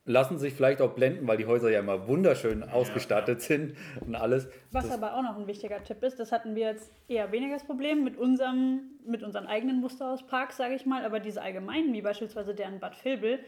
lassen 0.06 0.38
sich 0.38 0.54
vielleicht 0.54 0.82
auch 0.82 0.92
blenden, 0.92 1.26
weil 1.26 1.36
die 1.38 1.46
Häuser 1.46 1.70
ja 1.70 1.80
immer 1.80 2.06
wunderschön 2.06 2.62
ausgestattet 2.62 3.40
ja, 3.40 3.46
sind 3.46 3.76
und 4.06 4.14
alles. 4.14 4.48
Was 4.70 4.88
das 4.88 4.94
aber 4.94 5.14
auch 5.14 5.22
noch 5.22 5.38
ein 5.38 5.46
wichtiger 5.46 5.82
Tipp 5.82 6.02
ist, 6.02 6.20
das 6.20 6.30
hatten 6.30 6.54
wir 6.54 6.66
jetzt 6.66 6.92
eher 7.08 7.32
weniger 7.32 7.54
das 7.54 7.64
Problem 7.64 8.04
mit 8.04 8.18
unserem, 8.18 8.98
mit 9.06 9.22
unseren 9.22 9.46
eigenen 9.46 9.80
Musterhausparks, 9.80 10.56
sage 10.56 10.74
ich 10.74 10.84
mal, 10.84 11.04
aber 11.04 11.20
diese 11.20 11.40
allgemeinen, 11.40 11.92
wie 11.94 12.02
beispielsweise 12.02 12.54
der 12.54 12.68
in 12.68 12.80
Bad 12.80 13.02
Vilbel, 13.02 13.38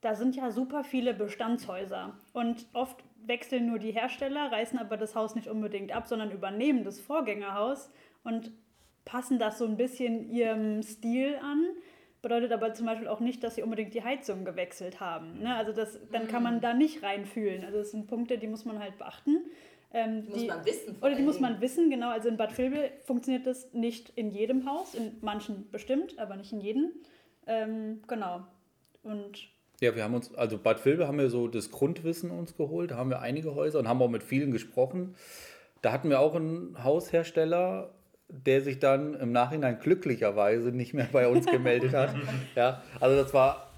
da 0.00 0.14
sind 0.14 0.36
ja 0.36 0.50
super 0.50 0.84
viele 0.84 1.12
Bestandshäuser. 1.12 2.14
Und 2.32 2.66
oft 2.72 3.04
wechseln 3.26 3.66
nur 3.66 3.78
die 3.78 3.90
Hersteller, 3.90 4.50
reißen 4.50 4.78
aber 4.78 4.96
das 4.96 5.14
Haus 5.14 5.34
nicht 5.34 5.48
unbedingt 5.48 5.94
ab, 5.94 6.06
sondern 6.06 6.30
übernehmen 6.30 6.84
das 6.84 7.00
Vorgängerhaus 7.00 7.90
und 8.24 8.52
passen 9.04 9.38
das 9.38 9.58
so 9.58 9.64
ein 9.64 9.76
bisschen 9.76 10.30
ihrem 10.30 10.82
Stil 10.82 11.36
an 11.42 11.66
bedeutet 12.22 12.52
aber 12.52 12.74
zum 12.74 12.86
Beispiel 12.86 13.08
auch 13.08 13.20
nicht, 13.20 13.42
dass 13.44 13.54
sie 13.54 13.62
unbedingt 13.62 13.94
die 13.94 14.02
Heizung 14.02 14.44
gewechselt 14.44 15.00
haben. 15.00 15.40
Ne? 15.40 15.54
Also 15.54 15.72
das, 15.72 15.98
dann 16.10 16.28
kann 16.28 16.42
man 16.42 16.56
mhm. 16.56 16.60
da 16.60 16.74
nicht 16.74 17.02
reinfühlen. 17.02 17.64
Also 17.64 17.78
das 17.78 17.90
sind 17.90 18.06
Punkte, 18.06 18.38
die 18.38 18.46
muss 18.46 18.64
man 18.64 18.78
halt 18.78 18.98
beachten. 18.98 19.44
Ähm, 19.92 20.26
die, 20.26 20.32
die, 20.32 20.38
muss 20.40 20.48
man 20.48 20.66
wissen. 20.66 20.96
Oder 21.00 21.14
die 21.14 21.22
muss 21.22 21.40
man 21.40 21.60
wissen, 21.60 21.90
genau. 21.90 22.10
Also 22.10 22.28
in 22.28 22.36
Bad 22.36 22.56
Vilbel 22.58 22.90
funktioniert 23.04 23.46
das 23.46 23.72
nicht 23.72 24.10
in 24.16 24.30
jedem 24.30 24.68
Haus, 24.68 24.94
in 24.94 25.16
manchen 25.20 25.70
bestimmt, 25.70 26.18
aber 26.18 26.36
nicht 26.36 26.52
in 26.52 26.60
jedem. 26.60 26.90
Ähm, 27.46 28.02
genau. 28.06 28.42
Und 29.02 29.48
ja, 29.80 29.94
wir 29.94 30.02
haben 30.02 30.14
uns, 30.14 30.34
also 30.34 30.58
Bad 30.58 30.84
Vilbel 30.84 31.06
haben 31.06 31.18
wir 31.18 31.30
so 31.30 31.46
das 31.46 31.70
Grundwissen 31.70 32.30
uns 32.30 32.56
geholt, 32.56 32.90
da 32.90 32.96
haben 32.96 33.10
wir 33.10 33.20
einige 33.20 33.54
Häuser 33.54 33.78
und 33.78 33.88
haben 33.88 34.02
auch 34.02 34.10
mit 34.10 34.24
vielen 34.24 34.50
gesprochen. 34.50 35.14
Da 35.82 35.92
hatten 35.92 36.10
wir 36.10 36.18
auch 36.18 36.34
einen 36.34 36.82
Haushersteller, 36.82 37.94
der 38.28 38.60
sich 38.60 38.78
dann 38.78 39.14
im 39.14 39.32
Nachhinein 39.32 39.78
glücklicherweise 39.80 40.70
nicht 40.70 40.94
mehr 40.94 41.08
bei 41.10 41.28
uns 41.28 41.46
gemeldet 41.46 41.94
hat. 41.94 42.14
Ja, 42.54 42.82
also 43.00 43.16
das 43.16 43.32
war 43.32 43.68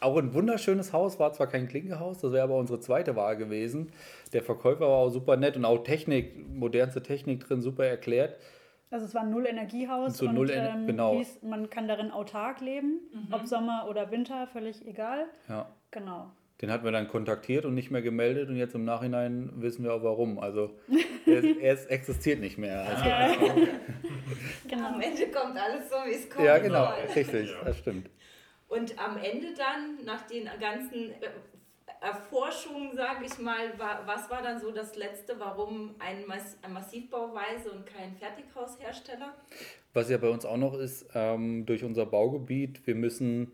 auch 0.00 0.16
ein 0.16 0.34
wunderschönes 0.34 0.92
Haus, 0.92 1.18
war 1.18 1.32
zwar 1.32 1.46
kein 1.46 1.68
Klinkehaus, 1.68 2.20
das 2.20 2.32
wäre 2.32 2.44
aber 2.44 2.56
unsere 2.56 2.80
zweite 2.80 3.16
Wahl 3.16 3.36
gewesen. 3.36 3.90
Der 4.32 4.42
Verkäufer 4.42 4.82
war 4.82 4.98
auch 4.98 5.10
super 5.10 5.36
nett 5.36 5.56
und 5.56 5.64
auch 5.64 5.82
Technik, 5.82 6.48
modernste 6.54 7.02
Technik 7.02 7.40
drin, 7.40 7.60
super 7.60 7.84
erklärt. 7.84 8.38
Also 8.90 9.06
es 9.06 9.14
war 9.14 9.22
ein 9.22 9.30
Null-Energiehaus 9.30 10.18
so 10.18 10.26
und 10.28 10.34
null 10.34 10.50
ähm, 10.50 10.86
genau. 10.86 11.16
hieß, 11.16 11.42
man 11.42 11.68
kann 11.70 11.88
darin 11.88 12.12
autark 12.12 12.60
leben, 12.60 13.00
mhm. 13.12 13.32
ob 13.32 13.46
Sommer 13.46 13.86
oder 13.88 14.10
Winter, 14.10 14.46
völlig 14.46 14.86
egal. 14.86 15.26
Ja. 15.48 15.68
Genau. 15.90 16.30
Den 16.60 16.70
hatten 16.70 16.84
wir 16.84 16.92
dann 16.92 17.08
kontaktiert 17.08 17.64
und 17.64 17.74
nicht 17.74 17.90
mehr 17.90 18.02
gemeldet 18.02 18.48
und 18.48 18.56
jetzt 18.56 18.74
im 18.74 18.84
Nachhinein 18.84 19.50
wissen 19.56 19.84
wir 19.84 19.92
auch 19.92 20.04
warum. 20.04 20.38
Also 20.38 20.70
er, 21.26 21.42
er 21.42 21.90
existiert 21.90 22.40
nicht 22.40 22.58
mehr. 22.58 22.86
Also, 22.86 23.04
ja. 23.04 23.34
genau. 24.68 24.88
Am 24.88 25.00
Ende 25.00 25.26
kommt 25.28 25.56
alles 25.56 25.90
so, 25.90 25.96
wie 26.06 26.14
es 26.14 26.30
kommt. 26.30 26.44
Ja, 26.44 26.58
genau, 26.58 26.92
richtig, 27.14 27.50
das 27.64 27.78
stimmt. 27.78 28.08
Und 28.68 28.98
am 28.98 29.16
Ende 29.16 29.48
dann, 29.56 30.04
nach 30.04 30.22
den 30.26 30.48
ganzen 30.60 31.10
äh, 31.10 31.28
Erforschungen, 32.00 32.94
sage 32.94 33.24
ich 33.24 33.38
mal, 33.38 33.72
was 33.78 34.30
war 34.30 34.42
dann 34.42 34.60
so 34.60 34.70
das 34.70 34.94
Letzte, 34.94 35.38
warum 35.38 35.94
ein, 35.98 36.26
Mass 36.26 36.58
Massivbauweise 36.70 37.70
und 37.72 37.86
kein 37.86 38.14
Fertighaushersteller? 38.14 39.34
Was 39.92 40.10
ja 40.10 40.18
bei 40.18 40.28
uns 40.28 40.44
auch 40.44 40.56
noch 40.56 40.74
ist, 40.74 41.06
ähm, 41.14 41.66
durch 41.66 41.82
unser 41.82 42.04
Baugebiet, 42.04 42.86
wir 42.86 42.94
müssen 42.94 43.52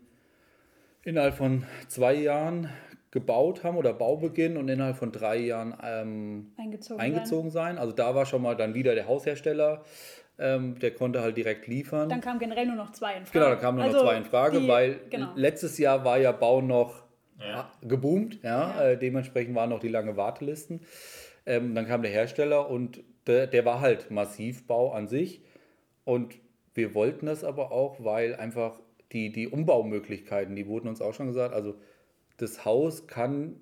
innerhalb 1.03 1.35
von 1.35 1.65
zwei 1.87 2.13
Jahren 2.13 2.69
gebaut 3.11 3.63
haben 3.63 3.77
oder 3.77 3.93
Baubeginn 3.93 4.57
und 4.57 4.69
innerhalb 4.69 4.95
von 4.95 5.11
drei 5.11 5.37
Jahren 5.37 5.75
ähm, 5.83 6.53
eingezogen, 6.57 7.01
eingezogen 7.01 7.51
sein. 7.51 7.75
sein. 7.75 7.77
Also 7.77 7.93
da 7.93 8.15
war 8.15 8.25
schon 8.25 8.41
mal 8.41 8.55
dann 8.55 8.73
wieder 8.73 8.95
der 8.95 9.07
Haushersteller, 9.07 9.83
ähm, 10.39 10.79
der 10.79 10.91
konnte 10.91 11.21
halt 11.21 11.35
direkt 11.35 11.67
liefern. 11.67 12.07
Dann 12.07 12.21
kamen 12.21 12.39
generell 12.39 12.65
nur 12.65 12.77
noch 12.77 12.91
zwei 12.93 13.15
in 13.15 13.25
Frage. 13.25 13.31
Genau, 13.33 13.49
dann 13.49 13.59
kamen 13.59 13.77
nur 13.77 13.85
also 13.85 13.97
noch 13.97 14.05
zwei 14.05 14.17
in 14.17 14.25
Frage, 14.25 14.61
die, 14.61 14.67
weil 14.67 14.99
genau. 15.09 15.31
letztes 15.35 15.77
Jahr 15.77 16.05
war 16.05 16.17
ja 16.17 16.31
Bau 16.31 16.61
noch 16.61 17.03
ja. 17.37 17.69
geboomt, 17.81 18.39
ja, 18.43 18.49
ja. 18.49 18.89
Äh, 18.91 18.97
dementsprechend 18.97 19.55
waren 19.55 19.69
noch 19.69 19.79
die 19.79 19.89
lange 19.89 20.15
Wartelisten. 20.15 20.81
Ähm, 21.45 21.75
dann 21.75 21.87
kam 21.87 22.01
der 22.01 22.11
Hersteller 22.11 22.69
und 22.69 23.03
der, 23.27 23.47
der 23.47 23.65
war 23.65 23.81
halt 23.81 24.09
Massivbau 24.09 24.93
an 24.93 25.07
sich 25.07 25.43
und 26.05 26.35
wir 26.73 26.95
wollten 26.95 27.25
das 27.25 27.43
aber 27.43 27.71
auch, 27.71 28.03
weil 28.03 28.35
einfach 28.35 28.79
die, 29.11 29.31
die 29.31 29.49
Umbaumöglichkeiten, 29.49 30.55
die 30.55 30.67
wurden 30.67 30.87
uns 30.87 31.01
auch 31.01 31.13
schon 31.13 31.27
gesagt, 31.27 31.53
also 31.53 31.75
das 32.41 32.65
Haus 32.65 33.07
kann, 33.07 33.59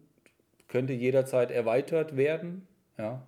könnte 0.67 0.93
jederzeit 0.93 1.51
erweitert 1.51 2.15
werden. 2.15 2.67
Ja. 2.97 3.21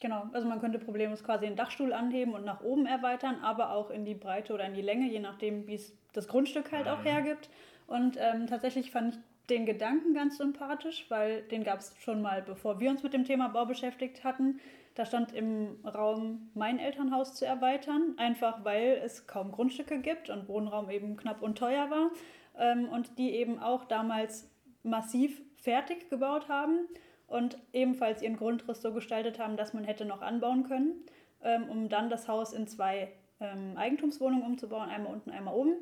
Genau, 0.00 0.24
also 0.32 0.46
man 0.46 0.60
könnte 0.60 0.78
problemlos 0.78 1.24
quasi 1.24 1.46
den 1.46 1.56
Dachstuhl 1.56 1.92
anheben 1.92 2.34
und 2.34 2.44
nach 2.44 2.62
oben 2.62 2.86
erweitern, 2.86 3.36
aber 3.42 3.70
auch 3.70 3.90
in 3.90 4.04
die 4.04 4.14
Breite 4.14 4.52
oder 4.52 4.66
in 4.66 4.74
die 4.74 4.82
Länge, 4.82 5.08
je 5.08 5.20
nachdem, 5.20 5.66
wie 5.66 5.74
es 5.74 5.96
das 6.12 6.28
Grundstück 6.28 6.72
halt 6.72 6.88
auch 6.88 7.00
mhm. 7.00 7.04
hergibt. 7.04 7.48
Und 7.86 8.16
ähm, 8.18 8.46
tatsächlich 8.46 8.90
fand 8.90 9.14
ich 9.14 9.20
den 9.50 9.66
Gedanken 9.66 10.14
ganz 10.14 10.38
sympathisch, 10.38 11.06
weil 11.10 11.42
den 11.42 11.64
gab 11.64 11.80
es 11.80 11.94
schon 12.00 12.22
mal, 12.22 12.42
bevor 12.42 12.80
wir 12.80 12.90
uns 12.90 13.02
mit 13.02 13.12
dem 13.12 13.24
Thema 13.24 13.48
Bau 13.48 13.66
beschäftigt 13.66 14.24
hatten. 14.24 14.60
Da 14.94 15.04
stand 15.04 15.32
im 15.32 15.76
Raum, 15.84 16.50
mein 16.54 16.78
Elternhaus 16.78 17.34
zu 17.34 17.44
erweitern, 17.44 18.14
einfach 18.16 18.64
weil 18.64 19.00
es 19.04 19.26
kaum 19.26 19.52
Grundstücke 19.52 19.98
gibt 19.98 20.30
und 20.30 20.48
Wohnraum 20.48 20.88
eben 20.88 21.16
knapp 21.16 21.42
und 21.42 21.58
teuer 21.58 21.90
war. 21.90 22.10
Ähm, 22.56 22.88
und 22.88 23.18
die 23.18 23.32
eben 23.32 23.58
auch 23.58 23.84
damals 23.84 24.48
massiv 24.84 25.42
fertig 25.56 26.10
gebaut 26.10 26.48
haben 26.48 26.86
und 27.26 27.58
ebenfalls 27.72 28.22
ihren 28.22 28.36
Grundriss 28.36 28.82
so 28.82 28.92
gestaltet 28.92 29.38
haben, 29.38 29.56
dass 29.56 29.74
man 29.74 29.84
hätte 29.84 30.04
noch 30.04 30.22
anbauen 30.22 30.64
können, 30.64 31.04
ähm, 31.42 31.68
um 31.68 31.88
dann 31.88 32.10
das 32.10 32.28
Haus 32.28 32.52
in 32.52 32.66
zwei 32.66 33.12
ähm, 33.40 33.76
Eigentumswohnungen 33.76 34.46
umzubauen, 34.46 34.90
einmal 34.90 35.12
unten, 35.12 35.30
einmal 35.30 35.54
oben. 35.54 35.74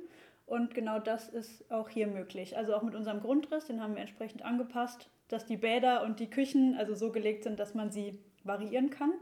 Und 0.47 0.75
genau 0.75 0.99
das 0.99 1.29
ist 1.29 1.71
auch 1.71 1.89
hier 1.89 2.07
möglich. 2.07 2.57
Also 2.57 2.75
auch 2.75 2.83
mit 2.83 2.95
unserem 2.95 3.21
Grundriss, 3.21 3.67
den 3.67 3.83
haben 3.83 3.95
wir 3.95 4.03
entsprechend 4.03 4.43
angepasst, 4.43 5.09
dass 5.29 5.47
die 5.47 5.57
Bäder 5.57 6.03
und 6.03 6.21
die 6.21 6.31
Küchen 6.31 6.77
also 6.77 6.95
so 6.95 7.11
gelegt 7.11 7.45
sind, 7.45 7.59
dass 7.59 7.75
man 7.75 7.91
sie 7.91 8.19
variieren 8.45 8.91
kann 8.91 9.13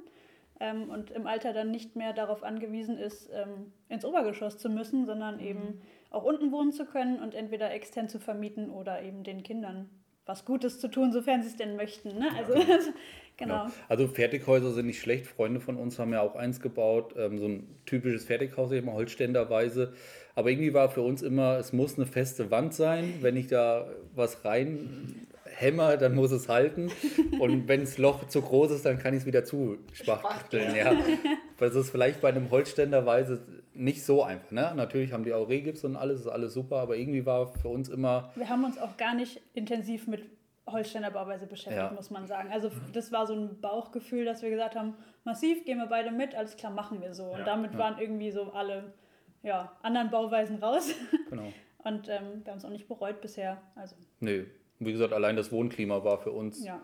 ähm, 0.60 0.90
und 0.90 1.10
im 1.10 1.26
Alter 1.26 1.52
dann 1.52 1.70
nicht 1.70 1.96
mehr 1.96 2.12
darauf 2.12 2.42
angewiesen 2.42 2.98
ist, 2.98 3.30
ähm, 3.32 3.72
ins 3.88 4.04
Obergeschoss 4.04 4.58
zu 4.58 4.68
müssen, 4.68 5.06
sondern 5.06 5.36
mhm. 5.36 5.44
eben 5.44 5.82
auch 6.10 6.24
unten 6.24 6.52
wohnen 6.52 6.72
zu 6.72 6.84
können 6.84 7.20
und 7.20 7.34
entweder 7.34 7.72
extern 7.72 8.08
zu 8.08 8.18
vermieten 8.18 8.70
oder 8.70 9.02
eben 9.02 9.22
den 9.22 9.42
Kindern 9.42 9.88
was 10.26 10.44
Gutes 10.44 10.78
zu 10.78 10.88
tun, 10.88 11.12
sofern 11.12 11.42
sie 11.42 11.48
es 11.48 11.56
denn 11.56 11.76
möchten. 11.76 12.18
Ne? 12.18 12.28
Also, 12.36 12.54
ja. 12.58 12.64
genau. 13.36 13.64
genau. 13.64 13.66
Also 13.88 14.06
Fertighäuser 14.06 14.72
sind 14.72 14.86
nicht 14.86 15.00
schlecht. 15.00 15.26
Freunde 15.26 15.60
von 15.60 15.76
uns 15.76 15.98
haben 15.98 16.12
ja 16.12 16.20
auch 16.20 16.36
eins 16.36 16.60
gebaut, 16.60 17.14
ähm, 17.16 17.38
so 17.38 17.46
ein 17.46 17.66
typisches 17.86 18.24
Fertighaus, 18.24 18.70
immer 18.70 18.92
Holzständerweise. 18.92 19.92
Aber 20.34 20.50
irgendwie 20.50 20.72
war 20.72 20.88
für 20.88 21.02
uns 21.02 21.22
immer, 21.22 21.58
es 21.58 21.72
muss 21.72 21.96
eine 21.96 22.06
feste 22.06 22.50
Wand 22.50 22.74
sein. 22.74 23.14
Wenn 23.20 23.36
ich 23.36 23.48
da 23.48 23.88
was 24.14 24.44
rein 24.44 25.26
hämmer, 25.44 25.96
dann 25.96 26.14
muss 26.14 26.30
es 26.30 26.48
halten. 26.48 26.90
Und 27.40 27.68
wenn 27.68 27.80
das 27.80 27.98
Loch 27.98 28.28
zu 28.28 28.40
groß 28.40 28.70
ist, 28.70 28.84
dann 28.84 28.98
kann 28.98 29.14
ich 29.14 29.20
es 29.20 29.26
wieder 29.26 29.44
zuspachteln. 29.44 30.74
Ja. 30.76 30.92
Das 31.58 31.74
ist 31.74 31.90
vielleicht 31.90 32.20
bei 32.20 32.28
einem 32.28 32.50
Holzständerweise 32.50 33.42
nicht 33.74 34.04
so 34.04 34.22
einfach. 34.22 34.50
Ne? 34.50 34.72
Natürlich 34.74 35.12
haben 35.12 35.24
die 35.24 35.32
auch 35.32 35.48
Rehgips 35.48 35.84
und 35.84 35.96
alles, 35.96 36.20
ist 36.20 36.26
alles 36.26 36.54
super, 36.54 36.76
aber 36.76 36.96
irgendwie 36.96 37.24
war 37.26 37.46
für 37.48 37.68
uns 37.68 37.88
immer. 37.88 38.30
Wir 38.34 38.48
haben 38.48 38.64
uns 38.64 38.78
auch 38.78 38.96
gar 38.96 39.14
nicht 39.14 39.40
intensiv 39.54 40.06
mit 40.06 40.24
Holzständer 40.66 41.10
Bauweise 41.10 41.46
beschäftigt, 41.46 41.76
ja. 41.76 41.92
muss 41.92 42.10
man 42.10 42.26
sagen. 42.26 42.50
Also 42.52 42.70
das 42.92 43.12
war 43.12 43.26
so 43.26 43.34
ein 43.34 43.60
Bauchgefühl, 43.60 44.24
dass 44.24 44.42
wir 44.42 44.50
gesagt 44.50 44.76
haben, 44.76 44.94
massiv 45.24 45.64
gehen 45.64 45.78
wir 45.78 45.86
beide 45.86 46.10
mit, 46.10 46.34
alles 46.34 46.56
klar, 46.56 46.72
machen 46.72 47.00
wir 47.00 47.14
so. 47.14 47.24
Und 47.24 47.46
damit 47.46 47.72
ja. 47.72 47.78
waren 47.78 47.98
irgendwie 47.98 48.30
so 48.30 48.52
alle 48.52 48.92
ja, 49.42 49.76
anderen 49.82 50.10
Bauweisen 50.10 50.56
raus. 50.56 50.90
Genau. 51.30 51.52
Und 51.84 52.08
ähm, 52.08 52.42
wir 52.44 52.50
haben 52.50 52.58
es 52.58 52.64
auch 52.64 52.70
nicht 52.70 52.88
bereut 52.88 53.20
bisher. 53.20 53.62
Also. 53.76 53.94
Nö, 54.18 54.46
wie 54.80 54.92
gesagt, 54.92 55.12
allein 55.12 55.36
das 55.36 55.52
Wohnklima 55.52 56.02
war 56.02 56.18
für 56.18 56.32
uns. 56.32 56.64
Ja. 56.64 56.82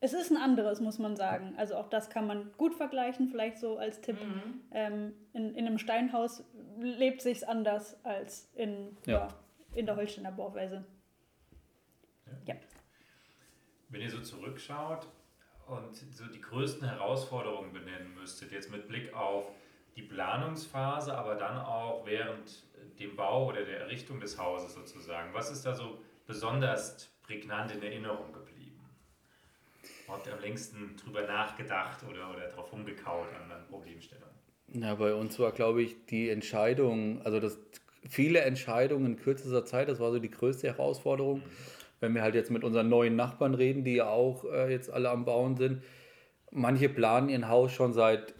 Es 0.00 0.12
ist 0.12 0.30
ein 0.30 0.36
anderes, 0.36 0.80
muss 0.80 0.98
man 0.98 1.16
sagen. 1.16 1.54
Also 1.56 1.74
auch 1.76 1.88
das 1.88 2.08
kann 2.08 2.26
man 2.26 2.52
gut 2.56 2.74
vergleichen, 2.74 3.28
vielleicht 3.28 3.58
so 3.58 3.78
als 3.78 4.00
Tipp. 4.00 4.16
Mhm. 4.20 4.60
Ähm, 4.70 5.12
in, 5.32 5.54
in 5.54 5.66
einem 5.66 5.78
Steinhaus 5.78 6.44
lebt 6.78 7.20
sich 7.20 7.48
anders 7.48 8.02
als 8.04 8.48
in, 8.54 8.96
ja. 9.06 9.18
ja 9.18 9.28
in 9.74 9.86
der 9.86 9.96
Holsteiner 9.96 10.32
Bauweise. 10.32 10.84
Ja. 12.26 12.54
ja. 12.54 12.60
Wenn 13.88 14.02
ihr 14.02 14.10
so 14.10 14.20
zurückschaut 14.20 15.06
und 15.66 15.96
so 15.96 16.26
die 16.26 16.40
größten 16.40 16.88
Herausforderungen 16.88 17.72
benennen 17.72 18.14
müsstet, 18.14 18.52
jetzt 18.52 18.70
mit 18.70 18.86
Blick 18.88 19.12
auf 19.14 19.50
die 19.96 20.02
Planungsphase, 20.02 21.16
aber 21.16 21.34
dann 21.34 21.58
auch 21.58 22.06
während 22.06 22.64
dem 23.00 23.16
Bau 23.16 23.48
oder 23.48 23.64
der 23.64 23.80
Errichtung 23.80 24.20
des 24.20 24.38
Hauses 24.38 24.74
sozusagen, 24.74 25.34
was 25.34 25.50
ist 25.50 25.66
da 25.66 25.74
so 25.74 25.98
besonders 26.26 27.08
prägnant 27.22 27.72
in 27.72 27.82
Erinnerung 27.82 28.32
geblieben? 28.32 28.47
Habt 30.08 30.26
ihr 30.26 30.32
am 30.32 30.40
längsten 30.40 30.96
drüber 30.96 31.26
nachgedacht 31.26 32.02
oder, 32.08 32.30
oder 32.30 32.48
drauf 32.48 32.72
rumgekaut 32.72 33.28
an, 33.34 33.50
an 33.52 33.66
Problemstellungen? 33.68 34.28
Ja, 34.72 34.94
bei 34.94 35.14
uns 35.14 35.38
war, 35.38 35.52
glaube 35.52 35.82
ich, 35.82 36.06
die 36.06 36.28
Entscheidung, 36.28 37.22
also 37.22 37.40
das 37.40 37.58
viele 38.08 38.40
Entscheidungen 38.40 39.06
in 39.06 39.16
kürzester 39.16 39.64
Zeit, 39.64 39.88
das 39.88 40.00
war 40.00 40.10
so 40.12 40.18
die 40.18 40.30
größte 40.30 40.66
Herausforderung. 40.66 41.38
Mhm. 41.38 41.42
Wenn 42.00 42.14
wir 42.14 42.22
halt 42.22 42.34
jetzt 42.34 42.50
mit 42.50 42.64
unseren 42.64 42.88
neuen 42.88 43.16
Nachbarn 43.16 43.54
reden, 43.54 43.84
die 43.84 43.96
ja 43.96 44.08
auch 44.08 44.44
äh, 44.44 44.70
jetzt 44.70 44.88
alle 44.88 45.10
am 45.10 45.24
Bauen 45.24 45.56
sind, 45.56 45.82
manche 46.50 46.88
planen 46.88 47.28
ihr 47.28 47.48
Haus 47.48 47.72
schon 47.72 47.92
seit 47.92 48.34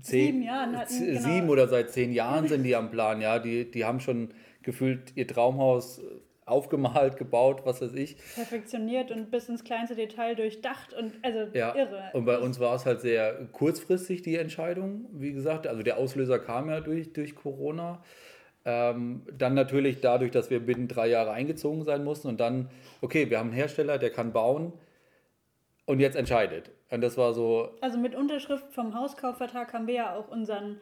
zehn, 0.00 0.26
sieben, 0.26 0.42
Jahren 0.42 0.76
hatten, 0.76 0.98
genau. 0.98 1.20
sieben 1.20 1.48
oder 1.48 1.68
seit 1.68 1.90
zehn 1.90 2.12
Jahren 2.12 2.48
sind 2.48 2.64
die 2.64 2.74
am 2.74 2.90
Plan, 2.90 3.20
ja. 3.20 3.38
Die, 3.38 3.70
die 3.70 3.84
haben 3.84 4.00
schon 4.00 4.34
gefühlt 4.62 5.16
ihr 5.16 5.28
Traumhaus 5.28 6.00
aufgemalt, 6.46 7.16
gebaut, 7.16 7.62
was 7.64 7.80
weiß 7.80 7.94
ich. 7.94 8.16
Perfektioniert 8.34 9.10
und 9.10 9.30
bis 9.30 9.48
ins 9.48 9.64
kleinste 9.64 9.94
Detail 9.94 10.34
durchdacht 10.34 10.92
und 10.94 11.12
also 11.22 11.46
ja. 11.56 11.74
irre. 11.74 12.10
Und 12.12 12.24
bei 12.24 12.38
uns 12.38 12.60
war 12.60 12.74
es 12.74 12.84
halt 12.84 13.00
sehr 13.00 13.46
kurzfristig 13.52 14.22
die 14.22 14.36
Entscheidung, 14.36 15.06
wie 15.12 15.32
gesagt. 15.32 15.66
Also 15.66 15.82
der 15.82 15.96
Auslöser 15.96 16.38
kam 16.38 16.68
ja 16.68 16.80
durch, 16.80 17.12
durch 17.12 17.34
Corona. 17.34 18.02
Ähm, 18.66 19.22
dann 19.36 19.54
natürlich 19.54 20.00
dadurch, 20.00 20.30
dass 20.30 20.50
wir 20.50 20.60
binnen 20.60 20.88
drei 20.88 21.08
Jahre 21.08 21.32
eingezogen 21.32 21.84
sein 21.84 22.02
mussten 22.02 22.28
und 22.28 22.40
dann, 22.40 22.70
okay, 23.02 23.28
wir 23.28 23.38
haben 23.38 23.48
einen 23.48 23.56
Hersteller, 23.56 23.98
der 23.98 24.10
kann 24.10 24.32
bauen 24.32 24.72
und 25.84 26.00
jetzt 26.00 26.16
entscheidet. 26.16 26.70
Und 26.90 27.02
das 27.02 27.18
war 27.18 27.34
so. 27.34 27.70
Also 27.80 27.98
mit 27.98 28.14
Unterschrift 28.14 28.72
vom 28.72 28.94
Hauskaufvertrag 28.94 29.72
haben 29.72 29.86
wir 29.86 29.94
ja 29.94 30.16
auch 30.16 30.28
unseren 30.28 30.80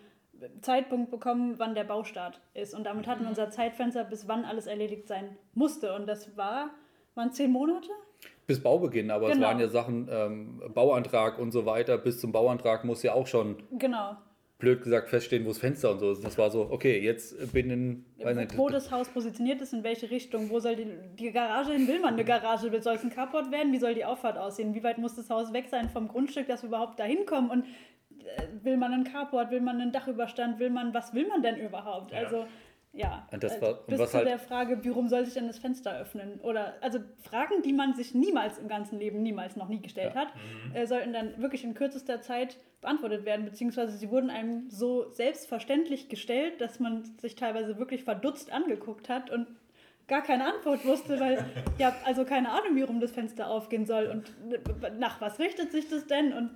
Zeitpunkt 0.61 1.11
bekommen, 1.11 1.55
wann 1.59 1.75
der 1.75 1.85
Baustart 1.85 2.41
ist. 2.55 2.75
Und 2.75 2.85
damit 2.85 3.07
hatten 3.07 3.21
wir 3.21 3.25
mhm. 3.25 3.31
unser 3.31 3.51
Zeitfenster, 3.51 4.05
bis 4.05 4.29
wann 4.29 4.45
alles 4.45 4.67
erledigt 4.67 5.09
sein 5.09 5.37
musste. 5.55 5.95
Und 5.95 6.07
das 6.07 6.37
war, 6.37 6.71
waren 7.15 7.33
zehn 7.33 7.51
Monate? 7.51 7.89
Bis 8.47 8.63
Baubeginn, 8.63 9.11
aber 9.11 9.29
genau. 9.29 9.41
es 9.41 9.43
waren 9.43 9.61
ja 9.61 9.69
Sachen, 9.69 10.09
ähm, 10.11 10.63
Bauantrag 10.75 11.39
und 11.39 11.53
so 11.53 11.65
weiter. 11.65 11.97
Bis 11.99 12.21
zum 12.21 12.33
Bauantrag 12.33 12.85
muss 12.85 13.03
ja 13.03 13.15
auch 13.15 13.27
schon 13.27 13.57
genau. 13.79 14.17
blöd 14.59 14.83
gesagt 14.83 15.09
feststehen, 15.11 15.45
wo 15.45 15.49
das 15.49 15.59
Fenster 15.59 15.93
und 15.93 16.01
so 16.01 16.11
ist. 16.11 16.25
Das 16.25 16.39
war 16.39 16.51
so, 16.51 16.69
okay, 16.71 17.01
jetzt 17.01 17.53
bin 17.53 17.71
in. 17.71 18.05
Weiß 18.21 18.37
nicht, 18.37 18.59
wo 18.59 18.69
das 18.69 18.91
Haus 18.91 19.09
positioniert 19.09 19.61
ist, 19.61 19.73
in 19.73 19.85
welche 19.85 20.11
Richtung, 20.11 20.51
wo 20.51 20.59
soll 20.59 20.77
die, 20.77 20.87
die 21.19 21.31
Garage 21.31 21.73
hin? 21.73 21.87
Will 21.87 22.01
man 22.01 22.15
eine 22.15 22.25
Garage? 22.25 22.69
Soll 22.83 22.97
es 22.97 23.05
ein 23.05 23.11
Carport 23.11 23.51
werden? 23.53 23.73
Wie 23.73 23.79
soll 23.79 23.95
die 23.95 24.05
Auffahrt 24.05 24.37
aussehen? 24.37 24.75
Wie 24.75 24.83
weit 24.83 24.99
muss 24.99 25.15
das 25.15 25.31
Haus 25.31 25.53
weg 25.53 25.69
sein 25.69 25.89
vom 25.89 26.09
Grundstück, 26.09 26.49
dass 26.49 26.63
wir 26.63 26.69
überhaupt 26.69 26.99
da 26.99 27.05
hinkommen? 27.05 27.51
Und 27.51 27.65
will 28.63 28.77
man 28.77 28.93
ein 28.93 29.05
Carport? 29.05 29.51
Will 29.51 29.61
man 29.61 29.81
einen 29.81 29.93
Dachüberstand? 29.93 30.59
Will 30.59 30.71
man, 30.71 30.95
was 30.95 31.15
will 31.15 31.27
man 31.27 31.43
denn 31.43 31.57
überhaupt? 31.57 32.13
Ja. 32.13 32.19
Also 32.19 32.47
ja, 32.95 33.27
und 33.33 33.43
das 33.43 33.57
äh, 33.57 33.63
war, 33.63 33.75
bis 33.87 34.11
zu 34.11 34.19
halt 34.19 34.27
der 34.27 34.39
Frage, 34.39 34.79
warum 34.85 35.09
soll 35.09 35.25
sich 35.25 35.33
denn 35.33 35.47
das 35.47 35.59
Fenster 35.59 35.99
öffnen? 35.99 36.39
Oder 36.41 36.75
also 36.83 36.99
Fragen, 37.23 37.63
die 37.63 37.73
man 37.73 37.95
sich 37.95 38.15
niemals 38.15 38.59
im 38.59 38.69
ganzen 38.69 38.99
Leben, 38.99 39.23
niemals 39.23 39.57
noch 39.57 39.69
nie 39.69 39.81
gestellt 39.81 40.13
ja. 40.15 40.21
hat, 40.21 40.29
mhm. 40.35 40.77
äh, 40.77 40.87
sollten 40.87 41.15
dann 41.15 41.41
wirklich 41.41 41.65
in 41.65 41.73
kürzester 41.73 42.21
Zeit 42.21 42.59
beantwortet 42.83 43.25
werden, 43.25 43.47
beziehungsweise 43.47 43.97
sie 43.97 44.11
wurden 44.11 44.29
einem 44.29 44.69
so 44.69 45.11
selbstverständlich 45.11 46.11
gestellt, 46.11 46.61
dass 46.61 46.81
man 46.81 47.05
sich 47.19 47.35
teilweise 47.35 47.79
wirklich 47.79 48.05
verdutzt 48.05 48.53
angeguckt 48.53 49.09
hat 49.09 49.31
und 49.31 49.47
gar 50.13 50.23
keine 50.23 50.45
Antwort 50.45 50.85
wusste, 50.85 51.19
weil 51.19 51.43
ja, 51.79 51.97
also 52.05 52.27
keine 52.27 52.51
Ahnung, 52.51 52.77
wie 52.77 52.83
rum 52.83 53.01
das 53.01 53.13
Fenster 53.13 53.49
aufgehen 53.49 53.87
soll 53.87 54.09
und 54.09 54.31
nach 54.99 55.23
was 55.23 55.39
richtet 55.39 55.73
sich 55.73 55.89
das 55.89 56.07
denn 56.07 56.35
und 56.35 56.51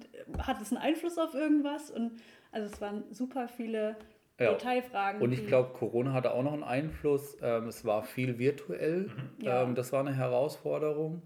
hat 0.47 0.61
es 0.61 0.73
einen 0.73 0.83
Einfluss 0.83 1.17
auf 1.17 1.33
irgendwas? 1.33 1.91
Und 1.91 2.21
also 2.53 2.71
es 2.71 2.79
waren 2.83 3.05
super 3.13 3.49
viele 3.49 3.97
ja. 4.39 4.53
Detailfragen. 4.53 5.23
Und 5.23 5.33
ich 5.33 5.47
glaube, 5.47 5.73
Corona 5.73 6.13
hatte 6.13 6.35
auch 6.35 6.43
noch 6.43 6.53
einen 6.53 6.65
Einfluss. 6.65 7.39
Ähm, 7.41 7.69
es 7.69 7.83
war 7.87 8.03
viel 8.03 8.39
virtuell. 8.39 9.05
Mhm. 9.39 9.47
Ja. 9.47 9.63
Ähm, 9.63 9.75
das 9.75 9.91
war 9.91 10.01
eine 10.01 10.15
Herausforderung. 10.15 11.23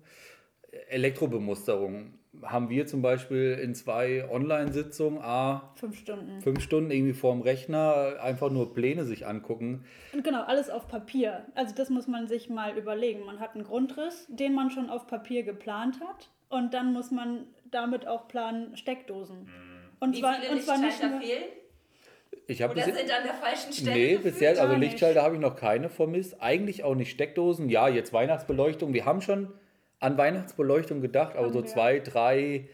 Elektrobemusterung 0.88 2.14
haben 2.42 2.68
wir 2.68 2.86
zum 2.86 3.02
Beispiel 3.02 3.58
in 3.62 3.74
zwei 3.74 4.28
Online-Sitzungen, 4.30 5.20
a 5.20 5.72
fünf 5.74 5.98
Stunden. 5.98 6.40
fünf 6.40 6.60
Stunden 6.62 6.90
irgendwie 6.90 7.12
vorm 7.12 7.40
Rechner, 7.40 8.16
einfach 8.22 8.50
nur 8.50 8.74
Pläne 8.74 9.04
sich 9.04 9.26
angucken. 9.26 9.84
Und 10.12 10.24
genau, 10.24 10.42
alles 10.42 10.70
auf 10.70 10.88
Papier. 10.88 11.46
Also 11.54 11.74
das 11.74 11.90
muss 11.90 12.06
man 12.06 12.28
sich 12.28 12.48
mal 12.48 12.76
überlegen. 12.76 13.24
Man 13.24 13.40
hat 13.40 13.54
einen 13.54 13.64
Grundriss, 13.64 14.26
den 14.28 14.54
man 14.54 14.70
schon 14.70 14.90
auf 14.90 15.06
Papier 15.06 15.42
geplant 15.42 16.00
hat. 16.00 16.30
Und 16.48 16.74
dann 16.74 16.92
muss 16.92 17.10
man 17.10 17.46
damit 17.70 18.06
auch 18.06 18.26
planen 18.28 18.76
Steckdosen. 18.76 19.44
Mhm. 19.44 19.46
Und 20.00 20.16
Wie 20.16 20.20
zwar, 20.20 20.34
viele 20.34 20.52
und 20.52 20.62
zwar 20.62 20.78
nicht 20.78 21.02
nur, 21.02 21.20
fehlen? 21.20 21.44
Ich 22.46 22.64
Oder 22.64 22.82
sind 22.82 22.96
an 22.96 23.24
der 23.24 23.34
falschen 23.34 23.72
Stelle? 23.72 23.94
Nee, 23.94 24.16
bisher, 24.16 24.60
also 24.60 24.74
Lichtschalter 24.74 25.22
habe 25.22 25.36
ich 25.36 25.40
noch 25.40 25.54
keine 25.54 25.88
vermisst. 25.88 26.40
Eigentlich 26.40 26.82
auch 26.82 26.96
nicht 26.96 27.10
Steckdosen. 27.10 27.68
Ja, 27.68 27.88
jetzt 27.88 28.12
Weihnachtsbeleuchtung. 28.12 28.92
Wir 28.92 29.04
haben 29.04 29.20
schon 29.20 29.52
an 30.00 30.18
Weihnachtsbeleuchtung 30.18 31.00
gedacht, 31.00 31.36
aber 31.36 31.50
so 31.50 31.60
wir. 31.60 31.66
zwei, 31.66 32.00
drei 32.00 32.68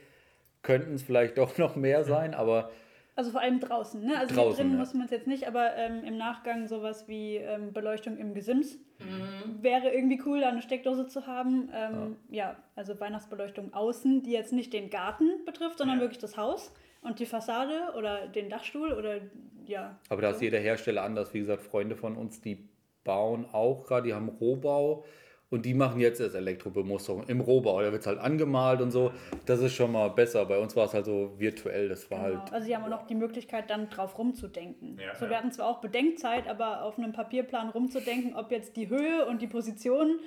könnten 0.62 0.95
es 0.95 1.02
vielleicht 1.02 1.38
doch 1.38 1.59
noch 1.59 1.76
mehr 1.76 2.04
sein, 2.04 2.35
aber. 2.35 2.71
Also 3.14 3.30
vor 3.30 3.40
allem 3.40 3.61
draußen, 3.61 4.04
ne? 4.04 4.18
Also 4.18 4.35
draußen, 4.35 4.56
drinnen 4.56 4.73
ja. 4.73 4.78
muss 4.78 4.92
man 4.92 5.06
es 5.06 5.11
jetzt 5.11 5.26
nicht, 5.26 5.49
aber 5.49 5.75
ähm, 5.76 6.04
im 6.04 6.18
Nachgang 6.18 6.68
sowas 6.68 7.09
wie 7.09 7.37
ähm, 7.37 7.73
Beleuchtung 7.73 8.18
im 8.18 8.35
Gesims 8.35 8.78
mhm. 8.99 9.62
wäre 9.62 9.88
irgendwie 9.88 10.21
cool, 10.26 10.40
da 10.40 10.50
eine 10.50 10.61
Steckdose 10.61 11.06
zu 11.06 11.26
haben. 11.26 11.71
Ähm, 11.75 12.16
ja. 12.28 12.50
ja. 12.50 12.56
also 12.75 12.99
Weihnachtsbeleuchtung 13.00 13.73
außen, 13.73 14.23
die 14.23 14.33
jetzt 14.33 14.52
nicht 14.52 14.73
den 14.75 14.90
Garten 14.90 15.45
betrifft, 15.47 15.78
sondern 15.78 15.97
ja. 15.97 16.02
wirklich 16.02 16.18
das 16.18 16.37
Haus 16.37 16.75
und 17.00 17.18
die 17.18 17.26
Fassade 17.26 17.95
oder 17.97 18.28
den 18.28 18.50
Dachstuhl 18.50 18.92
oder 18.92 19.21
ja. 19.64 19.99
Aber 20.11 20.21
da 20.21 20.30
so. 20.30 20.37
ist 20.37 20.42
jeder 20.42 20.59
Hersteller 20.59 21.02
anders. 21.02 21.33
Wie 21.33 21.38
gesagt, 21.38 21.62
Freunde 21.62 21.97
von 21.97 22.16
uns, 22.16 22.42
die 22.42 22.68
bauen 23.02 23.47
auch 23.50 23.87
gerade, 23.87 24.09
die 24.09 24.14
haben 24.14 24.28
Rohbau 24.28 25.04
und 25.49 25.65
die 25.65 25.75
machen 25.75 26.00
jetzt 26.00 26.21
erst 26.21 26.35
Elektrobemusterung 26.35 27.25
im 27.29 27.41
Rohbau. 27.41 27.81
Da 27.81 27.93
wird 27.93 28.00
es 28.00 28.07
halt 28.07 28.19
angemalt 28.19 28.81
und 28.81 28.91
so. 28.91 29.12
Das 29.45 29.61
ist 29.61 29.75
schon 29.75 29.93
mal 29.93 30.09
besser. 30.09 30.45
Bei 30.45 30.59
uns 30.59 30.75
war 30.75 30.87
es 30.87 30.95
halt 30.95 31.05
so 31.05 31.35
virtuell. 31.38 31.88
Das 31.88 32.11
war 32.11 32.29
genau. 32.29 32.41
halt. 32.41 32.53
Also, 32.53 32.67
sie 32.67 32.75
haben 32.75 32.85
auch 32.85 32.88
noch 32.88 33.07
die 33.07 33.15
Möglichkeit, 33.15 33.71
dann 33.71 33.88
drauf 33.88 34.19
rumzudenken. 34.19 34.99
Ja, 34.99 35.15
so, 35.15 35.29
wir 35.29 35.37
hatten 35.37 35.53
zwar 35.53 35.69
auch 35.69 35.81
Bedenkzeit, 35.81 36.49
aber 36.49 36.83
auf 36.83 36.99
einem 36.99 37.12
Papierplan 37.12 37.69
rumzudenken, 37.69 38.35
ob 38.35 38.50
jetzt 38.50 38.76
die 38.76 38.88
Höhe 38.88 39.25
und 39.26 39.41
die 39.41 39.47
Position 39.47 40.19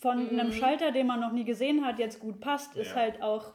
von 0.00 0.32
mhm. 0.32 0.40
einem 0.40 0.52
Schalter, 0.52 0.92
den 0.92 1.06
man 1.06 1.20
noch 1.20 1.32
nie 1.32 1.44
gesehen 1.44 1.84
hat, 1.84 1.98
jetzt 1.98 2.20
gut 2.20 2.40
passt, 2.40 2.76
ist 2.76 2.94
halt 2.94 3.22
auch 3.22 3.52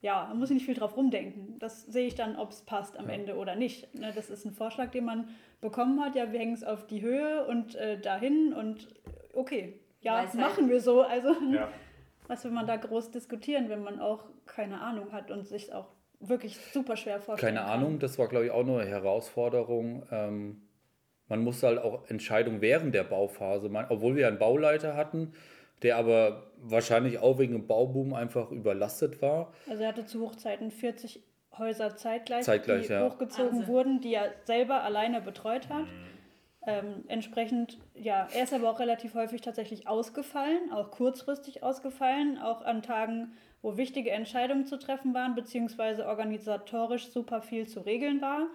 ja, 0.00 0.26
man 0.28 0.38
muss 0.38 0.50
nicht 0.50 0.66
viel 0.66 0.74
drauf 0.74 0.98
rumdenken. 0.98 1.58
Das 1.60 1.86
sehe 1.86 2.06
ich 2.06 2.14
dann, 2.14 2.36
ob 2.36 2.50
es 2.50 2.60
passt 2.60 2.98
am 2.98 3.08
ja. 3.08 3.14
Ende 3.14 3.36
oder 3.36 3.56
nicht. 3.56 3.94
Ne, 3.94 4.12
das 4.14 4.28
ist 4.28 4.44
ein 4.44 4.52
Vorschlag, 4.52 4.90
den 4.90 5.06
man 5.06 5.30
bekommen 5.62 5.98
hat. 6.04 6.14
Ja, 6.14 6.30
wir 6.30 6.38
hängen 6.38 6.52
es 6.52 6.62
auf 6.62 6.86
die 6.86 7.00
Höhe 7.00 7.46
und 7.46 7.74
äh, 7.76 7.98
dahin 7.98 8.52
und 8.52 8.86
okay, 9.32 9.80
ja, 10.04 10.22
Weisheit. 10.22 10.40
machen 10.40 10.68
wir 10.68 10.80
so. 10.80 11.02
Also, 11.02 11.34
ja. 11.52 11.68
was 12.28 12.44
will 12.44 12.52
man 12.52 12.66
da 12.66 12.76
groß 12.76 13.10
diskutieren, 13.10 13.68
wenn 13.68 13.82
man 13.82 14.00
auch 14.00 14.24
keine 14.46 14.80
Ahnung 14.80 15.12
hat 15.12 15.30
und 15.30 15.46
sich 15.46 15.72
auch 15.72 15.88
wirklich 16.20 16.58
super 16.72 16.96
schwer 16.96 17.20
vorstellen 17.20 17.54
Keine 17.56 17.66
kann. 17.66 17.80
Ahnung, 17.80 17.98
das 17.98 18.18
war, 18.18 18.28
glaube 18.28 18.46
ich, 18.46 18.50
auch 18.50 18.64
nur 18.64 18.80
eine 18.80 18.88
Herausforderung. 18.88 20.04
Ähm, 20.10 20.62
man 21.28 21.42
musste 21.42 21.66
halt 21.66 21.78
auch 21.78 22.08
Entscheidungen 22.08 22.60
während 22.60 22.94
der 22.94 23.04
Bauphase, 23.04 23.68
man, 23.68 23.86
obwohl 23.88 24.16
wir 24.16 24.28
einen 24.28 24.38
Bauleiter 24.38 24.94
hatten, 24.96 25.32
der 25.82 25.96
aber 25.96 26.50
wahrscheinlich 26.58 27.18
auch 27.18 27.38
wegen 27.38 27.52
dem 27.52 27.66
Bauboom 27.66 28.14
einfach 28.14 28.50
überlastet 28.50 29.20
war. 29.20 29.52
Also 29.68 29.82
er 29.82 29.88
hatte 29.88 30.06
zu 30.06 30.20
Hochzeiten 30.20 30.70
40 30.70 31.22
Häuser 31.58 31.96
zeitgleich, 31.96 32.44
zeitgleich 32.44 32.86
die 32.86 32.92
ja. 32.92 33.08
hochgezogen 33.08 33.52
Wahnsinn. 33.52 33.66
wurden, 33.68 34.00
die 34.00 34.14
er 34.14 34.32
selber 34.44 34.82
alleine 34.82 35.20
betreut 35.20 35.68
hat. 35.68 35.86
Ähm, 36.66 37.04
entsprechend, 37.08 37.78
ja, 37.94 38.26
er 38.32 38.44
ist 38.44 38.54
aber 38.54 38.70
auch 38.70 38.80
relativ 38.80 39.14
häufig 39.14 39.42
tatsächlich 39.42 39.86
ausgefallen, 39.86 40.72
auch 40.72 40.90
kurzfristig 40.90 41.62
ausgefallen, 41.62 42.38
auch 42.38 42.62
an 42.62 42.82
Tagen, 42.82 43.32
wo 43.60 43.76
wichtige 43.76 44.10
Entscheidungen 44.10 44.64
zu 44.66 44.78
treffen 44.78 45.14
waren, 45.14 45.34
beziehungsweise 45.34 46.06
organisatorisch 46.06 47.08
super 47.08 47.42
viel 47.42 47.66
zu 47.66 47.80
regeln 47.80 48.20
war 48.20 48.48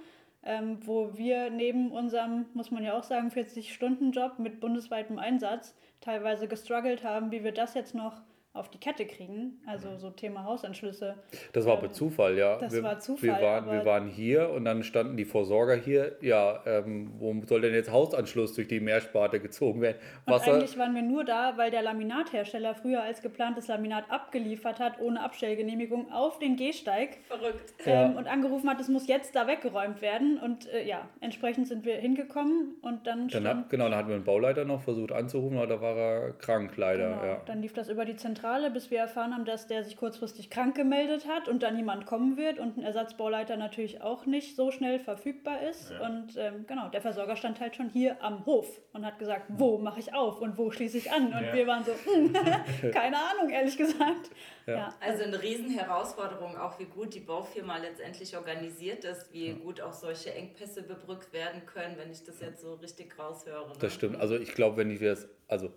ähm, 0.44 0.78
wo 0.86 1.18
wir 1.18 1.50
neben 1.50 1.92
unserem, 1.92 2.46
muss 2.54 2.72
man 2.72 2.84
ja 2.84 2.98
auch 2.98 3.04
sagen, 3.04 3.30
40-Stunden-Job 3.30 4.40
mit 4.40 4.60
bundesweitem 4.60 5.20
Einsatz 5.20 5.76
teilweise 6.02 6.48
gestruggelt 6.48 7.04
haben, 7.04 7.32
wie 7.32 7.44
wir 7.44 7.52
das 7.52 7.74
jetzt 7.74 7.94
noch 7.94 8.22
auf 8.54 8.70
die 8.70 8.80
Kette 8.80 9.06
kriegen. 9.06 9.62
Also 9.68 9.98
so 9.98 10.10
Thema 10.10 10.44
Hausanschlüsse. 10.44 11.16
Das 11.54 11.66
war 11.66 11.78
aber 11.78 11.88
ähm, 11.88 11.94
Zufall, 11.94 12.38
ja. 12.38 12.58
Das 12.58 12.74
wir, 12.74 12.82
war 12.82 13.00
Zufall. 13.00 13.30
Wir 13.30 13.42
waren, 13.42 13.72
wir 13.72 13.86
waren 13.86 14.08
hier 14.08 14.50
und 14.50 14.66
dann 14.66 14.84
standen 14.84 15.18
die 15.18 15.26
Versorger 15.26 15.76
hier. 15.76 16.18
Ja, 16.22 16.62
ähm, 16.66 17.14
wo 17.20 17.34
soll 17.46 17.62
denn 17.62 17.74
jetzt 17.74 17.92
Hausanschluss 17.92 18.56
durch 18.56 18.68
die 18.68 18.80
Meersparte 18.80 19.40
gezogen 19.40 19.82
werden? 19.82 19.98
Wasser. 20.26 20.52
Und 20.52 20.58
eigentlich 20.58 20.78
waren 20.80 20.96
wir 20.96 21.04
nur 21.04 21.24
da, 21.24 21.58
weil 21.58 21.70
der 21.70 21.84
Laminathersteller 21.84 22.74
früher 22.74 23.04
als 23.04 23.22
geplantes 23.22 23.68
Laminat 23.68 24.10
abgeliefert 24.10 24.80
hat, 24.80 25.00
ohne 25.00 25.22
Abstellgenehmigung, 25.22 26.12
auf 26.12 26.40
den 26.40 26.56
Gehsteig. 26.56 27.20
Verrückt. 27.28 27.74
Ähm, 27.86 27.94
ja. 27.94 28.18
Und 28.18 28.28
angerufen 28.28 28.68
hat, 28.68 28.80
es 28.82 28.90
muss 28.90 29.08
jetzt 29.08 29.36
da 29.36 29.48
weggeräumt 29.48 30.02
werden. 30.02 30.40
Und 30.40 30.68
äh, 30.70 30.86
ja, 30.86 31.08
entsprechend 31.22 31.68
sind 31.68 31.86
wir 31.86 31.98
hingekommen 31.98 32.76
und 32.82 33.06
dann. 33.06 33.28
dann 33.28 33.48
hat, 33.48 33.70
genau, 33.70 33.86
dann 33.86 33.96
hatten 33.96 34.10
wir 34.10 34.16
einen 34.16 34.26
Bauleiter 34.26 34.66
noch 34.66 34.82
versucht 34.82 35.12
anzurufen, 35.12 35.58
aber 35.58 35.68
da 35.68 35.82
war 35.82 35.96
er 35.96 36.32
krank 36.34 36.76
leider. 36.78 37.12
Genau. 37.12 37.24
Ja. 37.24 37.42
Dann 37.46 37.62
lief 37.62 37.74
das 37.74 37.90
über 37.90 38.06
die 38.06 38.16
Zentrale 38.16 38.49
Zentrale, 38.50 38.72
bis 38.72 38.90
wir 38.90 38.98
erfahren 38.98 39.32
haben, 39.36 39.46
dass 39.46 39.68
der 39.68 39.84
sich 39.84 39.96
kurzfristig 39.96 40.50
krank 40.50 40.76
gemeldet 40.76 41.28
hat 41.28 41.48
und 41.48 41.62
dann 41.62 41.76
niemand 41.76 42.08
kommen 42.08 42.36
wird 42.36 42.58
und 42.58 42.78
ein 42.78 42.84
Ersatzbauleiter 42.84 43.58
natürlich 43.58 44.02
auch 44.02 44.26
nicht 44.26 44.56
so 44.56 44.72
schnell 44.72 45.00
verfügbar 45.00 45.62
ist. 45.70 45.92
Ja. 45.92 46.08
Und 46.08 46.36
ähm, 46.36 46.66
genau, 46.66 46.90
der 46.90 47.02
Versorger 47.02 47.36
stand 47.36 47.60
halt 47.60 47.76
schon 47.76 47.90
hier 47.90 48.24
am 48.24 48.48
Hof 48.48 48.82
und 48.92 49.06
hat 49.06 49.20
gesagt, 49.20 49.46
wo 49.50 49.78
mache 49.78 50.00
ich 50.00 50.16
auf 50.16 50.42
und 50.42 50.58
wo 50.58 50.72
schließe 50.72 50.98
ich 50.98 51.12
an? 51.12 51.28
Und 51.28 51.44
ja. 51.44 51.54
wir 51.54 51.68
waren 51.68 51.84
so, 51.84 51.92
hm, 51.92 52.34
keine 52.92 53.18
Ahnung, 53.18 53.52
ehrlich 53.52 53.78
gesagt. 53.78 54.32
Ja. 54.66 54.74
ja. 54.74 54.96
Also 55.00 55.26
eine 55.26 55.40
Riesenherausforderung, 55.40 56.58
auch 56.58 56.80
wie 56.80 56.86
gut 56.86 57.14
die 57.14 57.20
Baufirma 57.20 57.78
letztendlich 57.78 58.36
organisiert 58.36 59.04
ist, 59.04 59.32
wie 59.32 59.54
gut 59.54 59.80
auch 59.80 59.94
solche 59.94 60.34
Engpässe 60.34 60.82
bebrückt 60.82 61.34
werden 61.34 61.68
können, 61.68 61.98
wenn 61.98 62.10
ich 62.10 62.24
das 62.24 62.40
jetzt 62.40 62.64
so 62.64 62.74
richtig 62.76 63.16
raushöre. 63.20 63.68
Ne? 63.68 63.74
Das 63.80 63.94
stimmt. 63.94 64.20
Also 64.20 64.36
ich 64.38 64.56
glaube, 64.56 64.78
wenn 64.78 64.90
ich 64.90 65.00
das, 65.00 65.28
also 65.48 65.70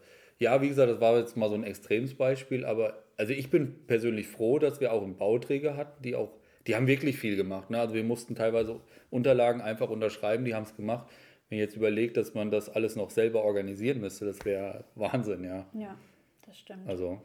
ja, 0.42 0.60
wie 0.60 0.68
gesagt, 0.68 0.90
das 0.90 1.00
war 1.00 1.16
jetzt 1.18 1.36
mal 1.36 1.48
so 1.48 1.54
ein 1.54 1.62
Extremsbeispiel, 1.62 2.64
aber 2.64 3.04
also 3.16 3.32
ich 3.32 3.48
bin 3.48 3.86
persönlich 3.86 4.26
froh, 4.26 4.58
dass 4.58 4.80
wir 4.80 4.92
auch 4.92 5.02
einen 5.02 5.16
Bauträger 5.16 5.76
hatten, 5.76 6.02
die 6.02 6.16
auch, 6.16 6.32
die 6.66 6.74
haben 6.74 6.88
wirklich 6.88 7.16
viel 7.16 7.36
gemacht. 7.36 7.70
Ne? 7.70 7.78
Also 7.78 7.94
wir 7.94 8.02
mussten 8.02 8.34
teilweise 8.34 8.80
Unterlagen 9.10 9.60
einfach 9.60 9.88
unterschreiben, 9.88 10.44
die 10.44 10.54
haben 10.54 10.64
es 10.64 10.74
gemacht. 10.74 11.08
Wenn 11.48 11.58
ich 11.58 11.62
jetzt 11.62 11.76
überlegt, 11.76 12.16
dass 12.16 12.34
man 12.34 12.50
das 12.50 12.68
alles 12.68 12.96
noch 12.96 13.10
selber 13.10 13.44
organisieren 13.44 14.00
müsste, 14.00 14.24
das 14.24 14.44
wäre 14.44 14.84
Wahnsinn, 14.96 15.44
ja. 15.44 15.66
Ja, 15.74 15.96
das 16.44 16.58
stimmt. 16.58 16.88
Also. 16.88 17.22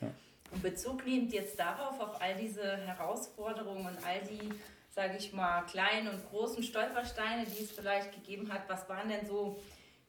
Ja. 0.00 0.12
Und 0.52 0.62
Bezug 0.62 1.04
nehmend 1.04 1.32
jetzt 1.32 1.58
darauf, 1.58 1.98
auf 1.98 2.22
all 2.22 2.36
diese 2.36 2.76
Herausforderungen 2.76 3.86
und 3.86 3.98
all 4.06 4.20
die, 4.30 4.50
sage 4.90 5.16
ich 5.18 5.32
mal, 5.32 5.62
kleinen 5.62 6.08
und 6.08 6.24
großen 6.30 6.62
Stolpersteine, 6.62 7.46
die 7.46 7.64
es 7.64 7.72
vielleicht 7.72 8.12
gegeben 8.12 8.52
hat, 8.52 8.68
was 8.68 8.88
waren 8.88 9.08
denn 9.08 9.26
so 9.26 9.58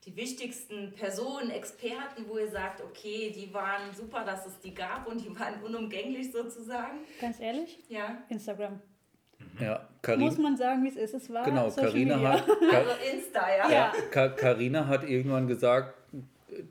die 0.10 0.16
wichtigsten 0.16 0.92
Personen, 0.94 1.52
Experten, 1.52 2.26
wo 2.28 2.38
ihr 2.38 2.50
sagt, 2.50 2.82
okay, 2.82 3.32
die 3.36 3.54
waren 3.54 3.94
super, 3.94 4.24
dass 4.26 4.46
es 4.46 4.60
die 4.60 4.74
gab 4.74 5.08
und 5.08 5.22
die 5.22 5.40
waren 5.40 5.62
unumgänglich 5.64 6.32
sozusagen? 6.32 7.00
Ganz 7.22 7.40
ehrlich? 7.40 7.80
Ja. 7.90 8.18
Instagram. 8.30 8.80
Ja, 9.60 9.88
Karin, 10.02 10.22
Muss 10.22 10.38
man 10.38 10.58
sagen, 10.58 10.84
wie 10.84 10.90
es 10.90 10.96
ist. 10.96 11.14
Es 11.14 11.34
war 11.34 11.44
genau, 11.46 11.70
Carina 11.70 12.20
hat, 12.20 12.44
also 12.74 12.92
Insta, 13.14 13.42
ja. 13.56 13.92
ja. 14.14 14.28
Carina 14.30 14.88
hat 14.88 15.08
irgendwann 15.08 15.48
gesagt, 15.48 15.94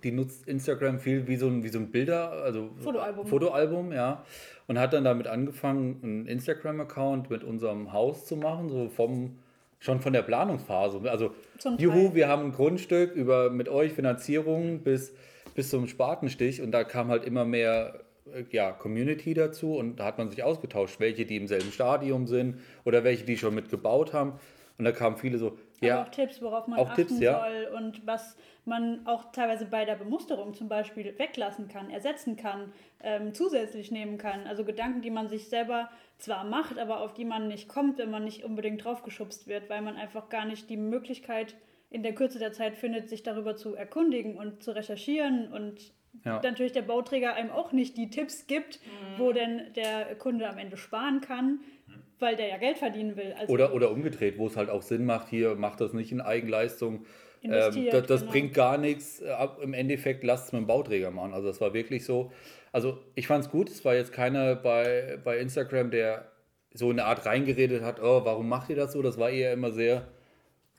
die 0.03 0.11
nutzt 0.11 0.47
Instagram 0.49 0.99
viel 0.99 1.27
wie 1.27 1.37
so 1.37 1.47
ein, 1.49 1.63
wie 1.63 1.69
so 1.69 1.79
ein 1.79 1.91
Bilder, 1.91 2.31
also 2.31 2.71
Fotoalbum. 2.83 3.27
Fotoalbum, 3.27 3.93
ja. 3.93 4.25
Und 4.67 4.79
hat 4.79 4.93
dann 4.93 5.05
damit 5.05 5.27
angefangen, 5.27 6.01
einen 6.03 6.27
Instagram-Account 6.27 7.31
mit 7.31 7.43
unserem 7.43 7.93
Haus 7.93 8.27
zu 8.27 8.37
machen, 8.37 8.69
so 8.69 8.89
vom 8.89 9.39
schon 9.79 10.01
von 10.01 10.13
der 10.13 10.23
Planungsphase. 10.23 11.01
Also, 11.11 11.35
juhu, 11.79 12.15
wir 12.15 12.29
haben 12.29 12.47
ein 12.47 12.53
Grundstück 12.53 13.15
über 13.15 13.51
mit 13.51 13.69
euch 13.69 13.93
Finanzierung 13.93 14.81
bis, 14.81 15.15
bis 15.55 15.71
zum 15.71 15.87
Spatenstich 15.87 16.63
und 16.63 16.73
da 16.73 16.85
kam 16.85 17.09
halt 17.09 17.25
immer 17.25 17.45
mehr 17.45 18.01
äh, 18.33 18.45
ja, 18.51 18.73
Community 18.73 19.35
dazu 19.35 19.77
und 19.77 20.01
da 20.01 20.05
hat 20.05 20.19
man 20.19 20.31
sich 20.31 20.43
ausgetauscht, 20.43 21.01
welche, 21.01 21.27
die 21.27 21.37
im 21.37 21.47
selben 21.47 21.73
Stadium 21.73 22.27
sind 22.27 22.59
oder 22.85 23.05
welche, 23.05 23.25
die 23.25 23.37
schon 23.37 23.55
mitgebaut 23.55 24.13
haben. 24.13 24.35
Und 24.79 24.85
da 24.85 24.93
kamen 24.93 25.17
viele 25.17 25.39
so, 25.39 25.59
ja. 25.87 26.03
auch 26.03 26.09
Tipps, 26.09 26.43
worauf 26.43 26.67
man 26.67 26.79
auch 26.79 26.91
achten 26.91 27.07
Tipps, 27.07 27.21
ja. 27.21 27.41
soll 27.41 27.77
und 27.77 28.07
was 28.07 28.37
man 28.65 29.07
auch 29.07 29.33
teilweise 29.33 29.65
bei 29.65 29.85
der 29.85 29.95
Bemusterung 29.95 30.55
zum 30.55 30.69
Beispiel 30.69 31.19
weglassen 31.19 31.69
kann, 31.69 31.91
ersetzen 31.91 32.37
kann, 32.37 32.73
ähm, 33.01 33.35
zusätzlich 33.35 33.91
nehmen 33.91 34.19
kann. 34.19 34.47
Also 34.47 34.65
Gedanken, 34.65 35.03
die 35.03 35.11
man 35.11 35.29
sich 35.29 35.49
selber 35.49 35.91
zwar 36.19 36.45
macht, 36.45 36.79
aber 36.79 37.01
auf 37.01 37.15
die 37.15 37.25
man 37.25 37.49
nicht 37.49 37.69
kommt, 37.69 37.99
wenn 37.99 38.11
man 38.11 38.25
nicht 38.25 38.45
unbedingt 38.45 38.85
draufgeschubst 38.85 39.47
wird, 39.47 39.71
weil 39.71 39.83
man 39.83 39.97
einfach 39.97 40.29
gar 40.29 40.45
nicht 40.45 40.69
die 40.69 40.77
Möglichkeit 40.77 41.55
in 41.91 42.03
der 42.03 42.15
Kürze 42.15 42.39
der 42.39 42.53
Zeit 42.53 42.77
findet, 42.77 43.09
sich 43.09 43.23
darüber 43.23 43.57
zu 43.57 43.75
erkundigen 43.75 44.37
und 44.37 44.63
zu 44.63 44.73
recherchieren 44.73 45.51
und 45.53 45.93
ja. 46.25 46.41
natürlich 46.43 46.73
der 46.73 46.83
Bauträger 46.83 47.35
einem 47.35 47.51
auch 47.51 47.73
nicht 47.73 47.97
die 47.97 48.11
Tipps 48.11 48.47
gibt, 48.47 48.81
mhm. 48.81 49.19
wo 49.19 49.33
denn 49.33 49.73
der 49.75 50.15
Kunde 50.17 50.49
am 50.49 50.59
Ende 50.59 50.77
sparen 50.77 51.21
kann, 51.21 51.61
weil 52.21 52.37
der 52.37 52.49
ja 52.49 52.57
Geld 52.57 52.79
verdienen 52.79 53.17
will. 53.17 53.35
Also 53.39 53.53
oder, 53.53 53.75
oder 53.75 53.91
umgedreht, 53.91 54.39
wo 54.39 54.47
es 54.47 54.57
halt 54.57 54.71
auch 54.71 54.83
Sinn 54.83 55.05
macht, 55.05 55.29
hier 55.29 55.55
macht 55.55 55.81
das 55.81 55.93
nicht 55.93 56.13
in 56.13 56.21
Eigenleistung. 56.21 57.05
Ähm, 57.43 57.51
das, 57.91 58.07
das 58.07 58.21
genau. 58.21 58.33
bringt 58.33 58.55
gar 58.55 58.79
nichts. 58.79 59.23
Im 59.63 59.73
Endeffekt 59.73 60.25
lasst 60.25 60.47
es 60.47 60.53
mit 60.53 60.63
dem 60.63 60.67
Bauträger 60.67 61.11
machen. 61.11 61.35
Also 61.35 61.49
das 61.49 61.61
war 61.61 61.73
wirklich 61.73 62.05
so. 62.05 62.33
Also 62.73 62.99
ich 63.15 63.27
fand 63.27 63.45
es 63.45 63.51
gut, 63.51 63.71
es 63.71 63.85
war 63.85 63.95
jetzt 63.95 64.13
keiner 64.13 64.57
bei, 64.57 65.19
bei 65.23 65.39
Instagram, 65.39 65.91
der 65.91 66.31
so 66.75 66.91
eine 66.91 67.05
Art 67.05 67.25
reingeredet 67.27 67.83
hat, 67.83 68.01
oh, 68.01 68.25
warum 68.25 68.49
macht 68.49 68.71
ihr 68.71 68.77
das 68.77 68.93
so? 68.93 69.03
Das 69.03 69.19
war 69.19 69.31
eher 69.31 69.53
immer 69.53 69.73
sehr 69.73 70.07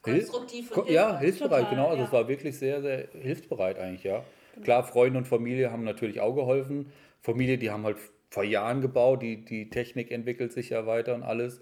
konstruktiv. 0.02 0.74
Hil 0.74 0.94
ja, 0.94 1.18
hilfsbereit, 1.18 1.64
Total, 1.64 1.76
genau. 1.76 1.88
Also 1.88 2.02
ja. 2.02 2.08
es 2.08 2.14
war 2.14 2.28
wirklich 2.28 2.58
sehr, 2.58 2.82
sehr 2.82 3.08
hilfsbereit 3.20 3.80
eigentlich, 3.80 4.04
ja. 4.04 4.24
Genau. 4.54 4.64
Klar, 4.64 4.84
Freunde 4.84 5.18
und 5.18 5.28
Familie 5.28 5.72
haben 5.72 5.84
natürlich 5.84 6.22
auch 6.22 6.36
geholfen. 6.36 6.92
Familie, 7.22 7.58
die 7.58 7.70
haben 7.70 7.84
halt 7.84 7.98
vor 8.30 8.44
Jahren 8.44 8.82
gebaut, 8.82 9.22
die, 9.22 9.44
die 9.44 9.70
Technik 9.70 10.12
entwickelt 10.12 10.52
sich 10.52 10.70
ja 10.70 10.86
weiter 10.86 11.16
und 11.16 11.24
alles. 11.24 11.62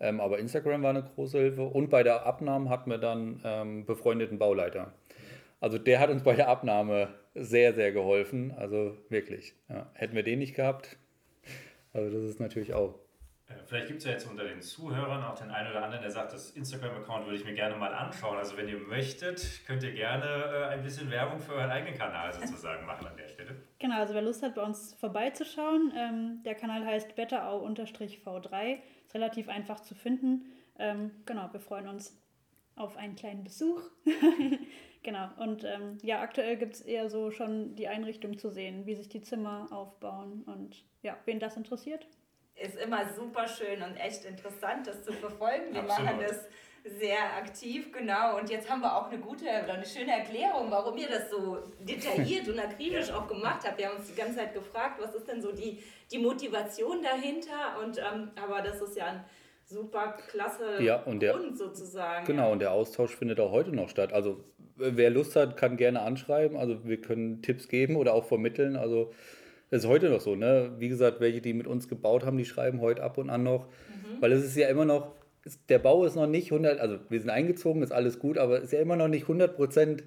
Ähm, 0.00 0.20
aber 0.20 0.38
Instagram 0.38 0.82
war 0.82 0.90
eine 0.90 1.02
große 1.02 1.38
Hilfe. 1.38 1.62
Und 1.62 1.90
bei 1.90 2.02
der 2.02 2.26
Abnahme 2.26 2.70
hatten 2.70 2.90
wir 2.90 2.98
dann 2.98 3.40
ähm, 3.44 3.86
befreundeten 3.86 4.38
Bauleiter. 4.38 4.92
Also 5.60 5.78
der 5.78 6.00
hat 6.00 6.10
uns 6.10 6.22
bei 6.22 6.34
der 6.34 6.48
Abnahme 6.48 7.08
sehr, 7.34 7.74
sehr 7.74 7.92
geholfen. 7.92 8.52
Also 8.56 8.96
wirklich. 9.08 9.54
Ja. 9.68 9.90
Hätten 9.94 10.14
wir 10.14 10.22
den 10.22 10.40
nicht 10.40 10.54
gehabt, 10.54 10.98
also 11.94 12.10
das 12.10 12.28
ist 12.28 12.40
natürlich 12.40 12.74
auch. 12.74 12.98
Äh, 13.48 13.54
vielleicht 13.66 13.88
gibt 13.88 13.98
es 13.98 14.04
ja 14.04 14.12
jetzt 14.12 14.28
unter 14.28 14.44
den 14.44 14.62
Zuhörern 14.62 15.22
auch 15.24 15.34
den 15.34 15.50
einen 15.50 15.70
oder 15.70 15.82
anderen, 15.82 16.02
der 16.02 16.10
sagt, 16.10 16.32
das 16.32 16.50
Instagram-Account 16.52 17.26
würde 17.26 17.36
ich 17.36 17.44
mir 17.44 17.54
gerne 17.54 17.76
mal 17.76 17.92
anschauen. 17.94 18.38
Also 18.38 18.56
wenn 18.56 18.68
ihr 18.68 18.78
möchtet, 18.78 19.64
könnt 19.66 19.82
ihr 19.82 19.92
gerne 19.92 20.24
äh, 20.26 20.64
ein 20.68 20.82
bisschen 20.82 21.10
Werbung 21.10 21.40
für 21.40 21.52
euren 21.52 21.70
eigenen 21.70 21.96
Kanal 21.96 22.32
sozusagen 22.32 22.86
machen 22.86 23.06
an 23.06 23.16
der 23.16 23.28
Stelle. 23.28 23.56
Genau, 23.78 23.96
also 23.96 24.14
wer 24.14 24.22
Lust 24.22 24.42
hat, 24.42 24.54
bei 24.54 24.62
uns 24.62 24.94
vorbeizuschauen, 24.94 25.92
ähm, 25.96 26.42
der 26.44 26.54
Kanal 26.54 26.84
heißt 26.84 27.16
wetterau-v3, 27.16 28.78
ist 29.06 29.14
relativ 29.14 29.48
einfach 29.48 29.80
zu 29.80 29.94
finden. 29.94 30.46
Ähm, 30.78 31.10
genau, 31.26 31.52
wir 31.52 31.60
freuen 31.60 31.88
uns 31.88 32.18
auf 32.76 32.96
einen 32.96 33.14
kleinen 33.14 33.44
Besuch. 33.44 33.80
genau, 35.02 35.28
und 35.38 35.64
ähm, 35.64 35.98
ja, 36.02 36.20
aktuell 36.20 36.56
gibt 36.56 36.74
es 36.74 36.80
eher 36.80 37.08
so 37.08 37.30
schon 37.30 37.76
die 37.76 37.88
Einrichtung 37.88 38.38
zu 38.38 38.50
sehen, 38.50 38.86
wie 38.86 38.94
sich 38.94 39.08
die 39.08 39.20
Zimmer 39.20 39.68
aufbauen 39.70 40.42
und 40.44 40.84
ja, 41.02 41.16
wen 41.26 41.38
das 41.38 41.56
interessiert. 41.56 42.06
Ist 42.56 42.76
immer 42.76 43.12
super 43.14 43.48
schön 43.48 43.82
und 43.82 43.96
echt 43.96 44.24
interessant, 44.24 44.86
das 44.86 45.02
zu 45.04 45.12
verfolgen. 45.12 45.72
Wir 45.72 45.82
Absolut. 45.82 46.04
machen 46.04 46.20
das 46.20 46.48
sehr 46.84 47.36
aktiv, 47.36 47.90
genau. 47.92 48.38
Und 48.38 48.50
jetzt 48.50 48.70
haben 48.70 48.82
wir 48.82 48.94
auch 48.94 49.10
eine 49.10 49.18
gute 49.18 49.44
oder 49.44 49.74
eine 49.74 49.86
schöne 49.86 50.12
Erklärung, 50.12 50.70
warum 50.70 50.96
ihr 50.98 51.08
das 51.08 51.30
so 51.30 51.58
detailliert 51.80 52.46
und 52.48 52.58
akribisch 52.58 53.10
auch 53.12 53.26
gemacht 53.26 53.66
habt. 53.66 53.78
Wir 53.78 53.88
haben 53.88 53.96
uns 53.96 54.06
die 54.06 54.14
ganze 54.14 54.36
Zeit 54.36 54.52
gefragt, 54.52 55.00
was 55.00 55.14
ist 55.14 55.26
denn 55.26 55.40
so 55.40 55.50
die, 55.52 55.82
die 56.12 56.18
Motivation 56.18 57.02
dahinter? 57.02 57.82
Und 57.82 57.98
ähm, 57.98 58.30
aber 58.40 58.60
das 58.60 58.80
ist 58.82 58.96
ja 58.96 59.06
ein 59.06 59.24
super 59.64 60.18
klasse 60.30 60.82
ja, 60.82 61.02
und 61.04 61.20
der, 61.20 61.32
Grund 61.32 61.56
sozusagen. 61.56 62.26
Genau, 62.26 62.52
und 62.52 62.58
der 62.58 62.72
Austausch 62.72 63.16
findet 63.16 63.40
auch 63.40 63.50
heute 63.50 63.74
noch 63.74 63.88
statt. 63.88 64.12
Also 64.12 64.44
wer 64.76 65.10
Lust 65.10 65.36
hat, 65.36 65.56
kann 65.56 65.76
gerne 65.76 66.02
anschreiben. 66.02 66.56
Also 66.56 66.84
wir 66.84 67.00
können 67.00 67.40
Tipps 67.42 67.68
geben 67.68 67.96
oder 67.96 68.12
auch 68.12 68.26
vermitteln. 68.26 68.76
Also 68.76 69.12
das 69.74 69.82
ist 69.82 69.90
heute 69.90 70.08
noch 70.08 70.20
so. 70.20 70.36
Ne? 70.36 70.70
Wie 70.78 70.88
gesagt, 70.88 71.18
welche, 71.18 71.40
die 71.40 71.52
mit 71.52 71.66
uns 71.66 71.88
gebaut 71.88 72.24
haben, 72.24 72.38
die 72.38 72.44
schreiben 72.44 72.80
heute 72.80 73.02
ab 73.02 73.18
und 73.18 73.28
an 73.28 73.42
noch. 73.42 73.66
Mhm. 73.66 74.22
Weil 74.22 74.30
es 74.30 74.44
ist 74.44 74.56
ja 74.56 74.68
immer 74.68 74.84
noch, 74.84 75.16
der 75.68 75.80
Bau 75.80 76.04
ist 76.04 76.14
noch 76.14 76.28
nicht 76.28 76.52
100, 76.52 76.78
also 76.78 77.00
wir 77.08 77.18
sind 77.18 77.28
eingezogen, 77.28 77.82
ist 77.82 77.90
alles 77.90 78.20
gut, 78.20 78.38
aber 78.38 78.58
es 78.58 78.66
ist 78.66 78.72
ja 78.72 78.80
immer 78.80 78.94
noch 78.94 79.08
nicht 79.08 79.22
100 79.22 79.56
Prozent 79.56 80.04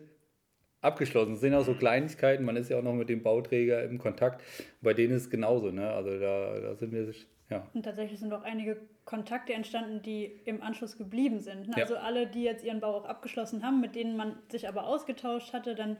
abgeschlossen. 0.80 1.34
Es 1.34 1.41
sind 1.41 1.53
auch 1.53 1.65
so 1.65 1.73
Kleinigkeiten, 1.73 2.45
man 2.45 2.56
ist 2.56 2.69
ja 2.69 2.80
auch 2.80 2.82
noch 2.82 2.93
mit 2.93 3.10
dem 3.10 3.23
Bauträger 3.23 3.84
im 3.84 3.97
Kontakt. 3.97 4.41
Bei 4.82 4.93
denen 4.93 5.13
ist 5.17 5.23
es 5.23 5.30
genauso. 5.30 5.69
Ne? 5.71 5.91
Also 5.91 6.17
da, 6.17 6.62
da 6.62 6.75
sind 6.75 6.93
wir 6.93 7.13
ja. 7.49 7.67
Und 7.73 7.84
tatsächlich 7.84 8.21
sind 8.21 8.32
auch 8.32 8.43
einige 8.43 8.77
Kontakte 9.03 9.51
entstanden, 9.51 10.01
die 10.01 10.27
im 10.45 10.62
Anschluss 10.62 10.97
geblieben 10.97 11.39
sind. 11.39 11.75
Also 11.75 11.95
ja. 11.95 11.99
alle, 12.01 12.27
die 12.27 12.43
jetzt 12.43 12.63
ihren 12.63 12.80
Bau 12.80 12.95
auch 12.95 13.06
abgeschlossen 13.06 13.63
haben, 13.63 13.82
mit 13.82 13.95
denen 13.95 14.15
man 14.15 14.38
sich 14.49 14.69
aber 14.69 14.88
ausgetauscht 14.88 15.51
hatte, 15.51 15.75
dann 15.75 15.97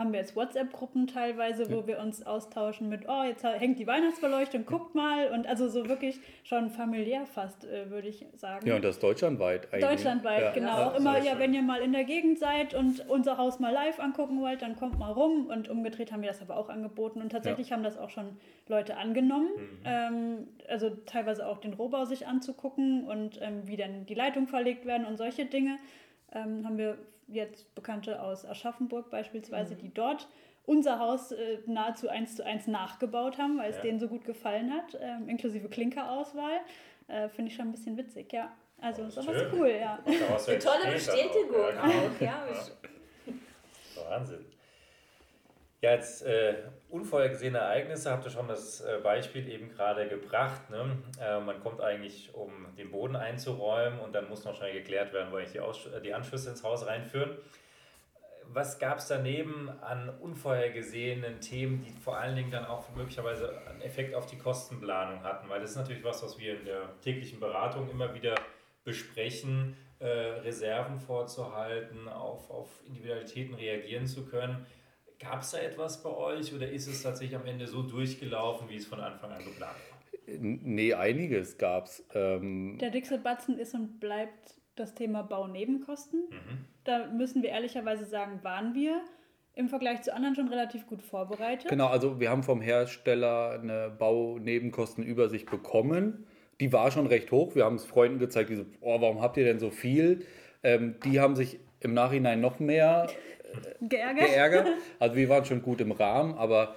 haben 0.00 0.12
wir 0.12 0.20
jetzt 0.20 0.34
WhatsApp-Gruppen 0.34 1.06
teilweise, 1.06 1.70
wo 1.70 1.80
ja. 1.80 1.86
wir 1.88 1.98
uns 2.00 2.26
austauschen 2.26 2.88
mit, 2.88 3.02
oh, 3.06 3.22
jetzt 3.22 3.44
hängt 3.44 3.78
die 3.78 3.86
Weihnachtsbeleuchtung, 3.86 4.64
guckt 4.64 4.94
mal. 4.94 5.28
Und 5.28 5.46
also 5.46 5.68
so 5.68 5.88
wirklich 5.88 6.18
schon 6.42 6.70
familiär 6.70 7.26
fast, 7.26 7.66
äh, 7.66 7.90
würde 7.90 8.08
ich 8.08 8.24
sagen. 8.34 8.66
Ja, 8.66 8.76
und 8.76 8.84
das 8.84 8.98
deutschlandweit 8.98 9.72
eigentlich. 9.72 9.88
Deutschlandweit, 9.90 10.42
ja. 10.42 10.50
genau. 10.52 10.78
Ja, 10.78 10.96
immer, 10.96 11.22
ja, 11.22 11.38
wenn 11.38 11.52
ihr 11.52 11.60
mal 11.60 11.82
in 11.82 11.92
der 11.92 12.04
Gegend 12.04 12.38
seid 12.38 12.72
und 12.72 13.08
unser 13.10 13.36
Haus 13.36 13.60
mal 13.60 13.72
live 13.72 14.00
angucken 14.00 14.40
wollt, 14.40 14.62
dann 14.62 14.74
kommt 14.74 14.98
mal 14.98 15.12
rum. 15.12 15.46
Und 15.46 15.68
umgedreht 15.68 16.12
haben 16.12 16.22
wir 16.22 16.28
das 16.28 16.40
aber 16.40 16.56
auch 16.56 16.70
angeboten. 16.70 17.20
Und 17.20 17.30
tatsächlich 17.30 17.70
haben 17.70 17.82
das 17.82 17.98
auch 17.98 18.10
schon 18.10 18.38
Leute 18.68 18.96
angenommen. 18.96 19.50
Mhm. 19.54 19.78
Ähm, 19.84 20.48
also 20.66 20.90
teilweise 21.04 21.46
auch 21.46 21.58
den 21.58 21.74
Rohbau 21.74 22.06
sich 22.06 22.26
anzugucken 22.26 23.06
und 23.06 23.38
ähm, 23.42 23.66
wie 23.66 23.76
dann 23.76 24.06
die 24.06 24.14
Leitungen 24.14 24.48
verlegt 24.48 24.86
werden 24.86 25.04
und 25.04 25.18
solche 25.18 25.44
Dinge. 25.44 25.76
Ähm, 26.32 26.64
haben 26.64 26.78
wir 26.78 26.96
jetzt 27.32 27.74
Bekannte 27.74 28.22
aus 28.22 28.44
Aschaffenburg 28.44 29.10
beispielsweise, 29.10 29.74
mhm. 29.74 29.78
die 29.78 29.94
dort 29.94 30.28
unser 30.66 30.98
Haus 30.98 31.32
äh, 31.32 31.58
nahezu 31.66 32.08
eins 32.08 32.36
zu 32.36 32.44
eins 32.44 32.66
nachgebaut 32.66 33.38
haben, 33.38 33.58
weil 33.58 33.70
es 33.70 33.76
ja. 33.76 33.82
denen 33.82 33.98
so 33.98 34.08
gut 34.08 34.24
gefallen 34.24 34.72
hat, 34.72 34.96
ähm, 35.00 35.28
inklusive 35.28 35.68
Klinkerauswahl. 35.68 36.60
Äh, 37.08 37.28
Finde 37.28 37.50
ich 37.50 37.56
schon 37.56 37.68
ein 37.68 37.72
bisschen 37.72 37.96
witzig, 37.96 38.32
ja. 38.32 38.52
Also 38.80 39.02
oh, 39.02 39.10
sowas 39.10 39.42
cool, 39.52 39.68
ja. 39.68 39.98
Eine 40.04 40.58
tolle 40.58 40.92
Bestätigung 40.92 41.76
auch, 41.78 42.20
ja. 42.20 42.46
Wahnsinn. 44.08 44.44
Ja, 45.82 45.90
als 45.90 46.22
äh, 46.22 46.54
unvorhergesehene 46.90 47.58
Ereignisse 47.58 48.10
habt 48.10 48.24
ihr 48.24 48.30
schon 48.30 48.48
das 48.48 48.80
äh, 48.80 48.98
Beispiel 49.02 49.48
eben 49.48 49.70
gerade 49.70 50.08
gebracht. 50.08 50.70
Ne? 50.70 50.98
Äh, 51.20 51.40
man 51.40 51.60
kommt 51.60 51.80
eigentlich, 51.80 52.34
um 52.34 52.50
den 52.76 52.90
Boden 52.90 53.16
einzuräumen 53.16 54.00
und 54.00 54.12
dann 54.12 54.28
muss 54.28 54.44
noch 54.44 54.56
schnell 54.56 54.72
geklärt 54.72 55.12
werden, 55.12 55.32
wo 55.32 55.36
eigentlich 55.36 55.52
die, 55.52 55.60
Aus 55.60 55.88
die 56.04 56.12
Anschlüsse 56.12 56.50
ins 56.50 56.62
Haus 56.62 56.86
reinführen. 56.86 57.30
Was 58.52 58.80
gab 58.80 58.98
es 58.98 59.06
daneben 59.06 59.70
an 59.80 60.08
unvorhergesehenen 60.08 61.40
Themen, 61.40 61.82
die 61.82 61.92
vor 61.92 62.16
allen 62.16 62.34
Dingen 62.34 62.50
dann 62.50 62.66
auch 62.66 62.90
möglicherweise 62.96 63.56
einen 63.68 63.80
Effekt 63.80 64.14
auf 64.14 64.26
die 64.26 64.38
Kostenplanung 64.38 65.22
hatten? 65.22 65.48
Weil 65.48 65.60
das 65.60 65.70
ist 65.70 65.76
natürlich 65.76 66.02
was, 66.02 66.22
was 66.24 66.36
wir 66.38 66.58
in 66.58 66.64
der 66.64 67.00
täglichen 67.00 67.38
Beratung 67.38 67.88
immer 67.88 68.12
wieder 68.12 68.34
besprechen, 68.82 69.76
äh, 70.00 70.06
Reserven 70.06 70.98
vorzuhalten, 70.98 72.08
auf, 72.08 72.50
auf 72.50 72.68
Individualitäten 72.86 73.54
reagieren 73.54 74.06
zu 74.06 74.26
können 74.26 74.66
Gab 75.20 75.42
es 75.42 75.50
da 75.50 75.58
etwas 75.58 76.02
bei 76.02 76.10
euch 76.10 76.54
oder 76.54 76.68
ist 76.68 76.86
es 76.86 77.02
tatsächlich 77.02 77.38
am 77.38 77.46
Ende 77.46 77.66
so 77.66 77.82
durchgelaufen, 77.82 78.68
wie 78.70 78.76
es 78.76 78.86
von 78.86 79.00
Anfang 79.00 79.30
an 79.30 79.44
geplant 79.44 79.76
war? 79.90 80.00
Nee, 80.26 80.94
einiges 80.94 81.58
gab 81.58 81.86
es. 81.86 82.04
Ähm 82.14 82.78
Der 82.80 82.90
dickste 82.90 83.18
Batzen 83.18 83.58
ist 83.58 83.74
und 83.74 84.00
bleibt 84.00 84.54
das 84.76 84.94
Thema 84.94 85.22
Baunebenkosten. 85.22 86.20
Mhm. 86.30 86.64
Da 86.84 87.06
müssen 87.08 87.42
wir 87.42 87.50
ehrlicherweise 87.50 88.06
sagen, 88.06 88.40
waren 88.42 88.74
wir 88.74 89.02
im 89.54 89.68
Vergleich 89.68 90.00
zu 90.02 90.14
anderen 90.14 90.34
schon 90.34 90.48
relativ 90.48 90.86
gut 90.86 91.02
vorbereitet. 91.02 91.68
Genau, 91.68 91.88
also 91.88 92.18
wir 92.18 92.30
haben 92.30 92.42
vom 92.42 92.62
Hersteller 92.62 93.60
eine 93.60 93.90
Baunebenkostenübersicht 93.90 95.50
bekommen. 95.50 96.26
Die 96.60 96.72
war 96.72 96.90
schon 96.90 97.06
recht 97.06 97.30
hoch. 97.30 97.54
Wir 97.54 97.64
haben 97.64 97.76
es 97.76 97.84
Freunden 97.84 98.18
gezeigt, 98.18 98.48
die 98.48 98.56
so, 98.56 98.64
oh, 98.80 99.00
warum 99.00 99.20
habt 99.20 99.36
ihr 99.36 99.44
denn 99.44 99.58
so 99.58 99.70
viel? 99.70 100.24
Ähm, 100.62 100.94
die 101.04 101.20
haben 101.20 101.36
sich 101.36 101.58
im 101.80 101.92
Nachhinein 101.92 102.40
noch 102.40 102.58
mehr 102.58 103.08
geärgert. 103.80 104.26
geärgert. 104.26 104.68
Also 104.98 105.16
wir 105.16 105.28
waren 105.28 105.44
schon 105.44 105.62
gut 105.62 105.80
im 105.80 105.92
Rahmen, 105.92 106.34
aber 106.34 106.76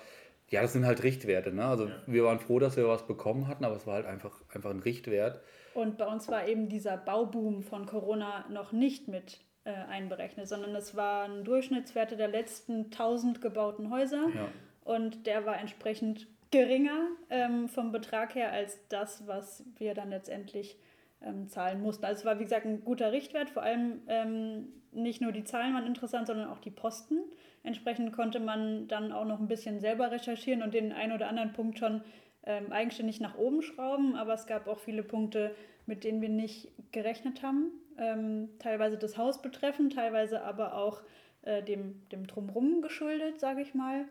ja, 0.50 0.62
das 0.62 0.74
sind 0.74 0.86
halt 0.86 1.04
Richtwerte. 1.04 1.52
Ne? 1.52 1.66
Also 1.66 1.88
ja. 1.88 1.96
wir 2.06 2.24
waren 2.24 2.40
froh, 2.40 2.60
dass 2.60 2.78
wir 2.78 2.88
was 2.88 3.08
bekommen 3.08 3.48
hatten, 3.48 3.66
aber 3.66 3.76
es 3.76 3.88
war 3.88 3.96
halt 3.96 4.06
einfach, 4.06 4.42
einfach 4.54 4.70
ein 4.70 4.80
Richtwert. 4.80 5.42
Und 5.74 5.98
bei 5.98 6.06
uns 6.06 6.28
war 6.28 6.48
eben 6.48 6.70
dieser 6.70 6.98
Bauboom 6.98 7.64
von 7.64 7.86
Corona 7.86 8.46
noch 8.50 8.72
nicht 8.72 9.08
mit 9.08 9.40
äh, 9.66 9.72
einberechnet, 9.72 10.48
sondern 10.48 10.76
es 10.76 10.96
waren 10.96 11.44
Durchschnittswerte 11.44 12.18
der 12.18 12.28
letzten 12.28 12.86
1000 12.86 13.42
gebauten 13.42 13.90
Häuser 13.90 14.30
ja. 14.36 14.48
und 14.84 15.26
der 15.26 15.46
war 15.46 15.60
entsprechend 15.60 16.28
geringer 16.52 17.08
ähm, 17.32 17.68
vom 17.68 17.92
Betrag 17.92 18.36
her 18.36 18.52
als 18.52 18.78
das, 18.90 19.26
was 19.26 19.64
wir 19.78 19.96
dann 19.96 20.12
letztendlich 20.12 20.78
ähm, 21.22 21.48
zahlen 21.48 21.82
mussten. 21.82 22.06
Also 22.06 22.20
es 22.20 22.26
war, 22.26 22.40
wie 22.40 22.44
gesagt, 22.44 22.66
ein 22.66 22.84
guter 22.84 23.12
Richtwert. 23.12 23.50
Vor 23.50 23.64
allem 23.64 24.02
ähm, 24.08 24.68
nicht 24.96 25.22
nur 25.22 25.32
die 25.32 25.44
Zahlen 25.44 25.74
waren 25.74 25.86
interessant, 25.86 26.28
sondern 26.28 26.50
auch 26.50 26.60
die 26.60 26.72
Posten. 26.72 27.20
Entsprechend 27.64 28.14
konnte 28.14 28.40
man 28.40 28.88
dann 28.88 29.12
auch 29.12 29.26
noch 29.26 29.40
ein 29.40 29.48
bisschen 29.48 29.80
selber 29.80 30.12
recherchieren 30.12 30.62
und 30.62 30.74
den 30.74 30.92
einen 30.92 31.14
oder 31.14 31.28
anderen 31.28 31.54
Punkt 31.54 31.80
schon 31.80 32.02
ähm, 32.46 32.72
eigenständig 32.72 33.20
nach 33.20 33.38
oben 33.38 33.62
schrauben. 33.62 34.16
Aber 34.16 34.34
es 34.34 34.48
gab 34.48 34.68
auch 34.68 34.80
viele 34.80 35.04
Punkte, 35.04 35.56
mit 35.86 36.04
denen 36.04 36.22
wir 36.22 36.30
nicht 36.30 36.70
gerechnet 36.92 37.44
haben. 37.44 37.72
Ähm, 37.98 38.50
teilweise 38.60 38.98
das 38.98 39.18
Haus 39.18 39.42
betreffend, 39.42 39.94
teilweise 39.94 40.44
aber 40.44 40.76
auch 40.76 41.02
äh, 41.44 41.62
dem, 41.64 42.08
dem 42.10 42.28
Drumrum 42.28 42.82
geschuldet, 42.82 43.40
sage 43.40 43.62
ich 43.62 43.74
mal. 43.74 44.06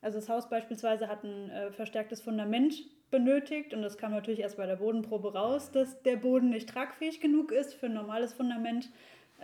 Also 0.00 0.18
das 0.18 0.28
Haus 0.28 0.48
beispielsweise 0.48 1.08
hat 1.08 1.24
ein 1.24 1.50
äh, 1.50 1.72
verstärktes 1.72 2.20
Fundament 2.20 2.74
benötigt 3.10 3.72
und 3.72 3.82
das 3.82 3.96
kam 3.96 4.12
natürlich 4.12 4.40
erst 4.40 4.56
bei 4.56 4.66
der 4.66 4.76
Bodenprobe 4.76 5.32
raus, 5.32 5.70
dass 5.70 6.02
der 6.02 6.16
Boden 6.16 6.50
nicht 6.50 6.68
tragfähig 6.68 7.20
genug 7.20 7.52
ist 7.52 7.74
für 7.74 7.86
ein 7.86 7.94
normales 7.94 8.34
Fundament. 8.34 8.90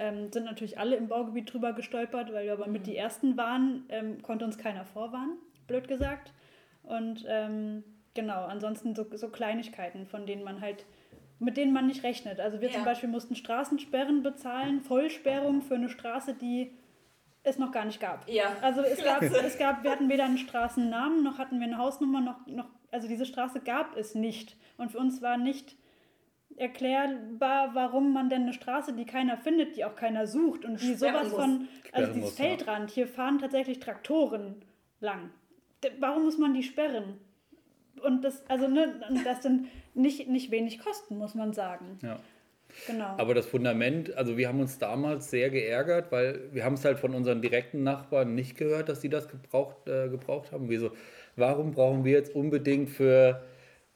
Ähm, 0.00 0.32
sind 0.32 0.46
natürlich 0.46 0.78
alle 0.78 0.96
im 0.96 1.08
Baugebiet 1.08 1.52
drüber 1.52 1.74
gestolpert, 1.74 2.32
weil 2.32 2.46
wir 2.46 2.54
aber 2.54 2.66
mit 2.66 2.86
die 2.86 2.96
ersten 2.96 3.36
waren, 3.36 3.84
ähm, 3.90 4.22
konnte 4.22 4.46
uns 4.46 4.56
keiner 4.56 4.86
vorwarnen, 4.86 5.36
blöd 5.66 5.88
gesagt. 5.88 6.32
Und 6.82 7.26
ähm, 7.28 7.84
genau, 8.14 8.46
ansonsten 8.46 8.94
so, 8.94 9.04
so 9.14 9.28
Kleinigkeiten, 9.28 10.06
von 10.06 10.24
denen 10.24 10.42
man 10.42 10.62
halt 10.62 10.86
mit 11.40 11.56
denen 11.56 11.72
man 11.72 11.86
nicht 11.86 12.04
rechnet. 12.04 12.38
Also 12.38 12.60
wir 12.60 12.68
ja. 12.68 12.74
zum 12.74 12.84
Beispiel 12.84 13.08
mussten 13.08 13.34
Straßensperren 13.34 14.22
bezahlen, 14.22 14.82
Vollsperrung 14.82 15.62
für 15.62 15.74
eine 15.74 15.88
Straße, 15.88 16.34
die 16.34 16.76
es 17.42 17.58
noch 17.58 17.72
gar 17.72 17.86
nicht 17.86 17.98
gab. 17.98 18.28
Ja. 18.28 18.56
Also 18.60 18.82
es 18.82 19.02
gab, 19.02 19.22
es 19.22 19.58
gab, 19.58 19.82
wir 19.82 19.90
hatten 19.90 20.10
weder 20.10 20.24
einen 20.24 20.38
Straßennamen 20.38 21.22
noch 21.22 21.38
hatten 21.38 21.58
wir 21.58 21.66
eine 21.66 21.78
Hausnummer 21.78 22.20
noch, 22.20 22.46
noch, 22.46 22.68
also 22.90 23.08
diese 23.08 23.24
Straße 23.24 23.60
gab 23.60 23.96
es 23.96 24.14
nicht. 24.14 24.56
Und 24.76 24.92
für 24.92 24.98
uns 24.98 25.22
war 25.22 25.38
nicht 25.38 25.76
erklärbar, 26.56 27.70
warum 27.74 28.12
man 28.12 28.28
denn 28.28 28.42
eine 28.42 28.52
Straße, 28.52 28.92
die 28.92 29.06
keiner 29.06 29.38
findet, 29.38 29.76
die 29.76 29.84
auch 29.84 29.96
keiner 29.96 30.26
sucht 30.26 30.64
und 30.64 30.80
die 30.80 30.94
sowas 30.94 31.28
von, 31.28 31.68
also 31.92 32.12
dieses 32.12 32.34
Feldrand, 32.34 32.90
hier 32.90 33.06
fahren 33.06 33.38
tatsächlich 33.38 33.80
Traktoren 33.80 34.62
lang. 35.00 35.30
Warum 35.98 36.24
muss 36.24 36.38
man 36.38 36.52
die 36.52 36.62
sperren? 36.62 37.18
Und 38.02 38.22
das, 38.24 38.44
also 38.48 38.68
ne, 38.68 39.00
das 39.24 39.42
sind 39.42 39.68
nicht, 39.94 40.28
nicht 40.28 40.50
wenig 40.50 40.78
Kosten, 40.78 41.18
muss 41.18 41.34
man 41.34 41.52
sagen. 41.52 41.98
Ja. 42.02 42.20
Genau. 42.86 43.16
Aber 43.16 43.34
das 43.34 43.46
Fundament, 43.46 44.14
also 44.14 44.36
wir 44.36 44.48
haben 44.48 44.60
uns 44.60 44.78
damals 44.78 45.30
sehr 45.30 45.50
geärgert, 45.50 46.12
weil 46.12 46.40
wir 46.52 46.64
haben 46.64 46.74
es 46.74 46.84
halt 46.84 46.98
von 46.98 47.14
unseren 47.14 47.42
direkten 47.42 47.82
Nachbarn 47.82 48.34
nicht 48.34 48.56
gehört, 48.56 48.88
dass 48.88 49.00
sie 49.00 49.08
das 49.08 49.28
gebraucht, 49.28 49.88
äh, 49.88 50.08
gebraucht 50.08 50.52
haben. 50.52 50.70
Wir 50.70 50.80
so, 50.80 50.90
warum 51.36 51.72
brauchen 51.72 52.04
wir 52.04 52.12
jetzt 52.12 52.34
unbedingt 52.34 52.90
für 52.90 53.42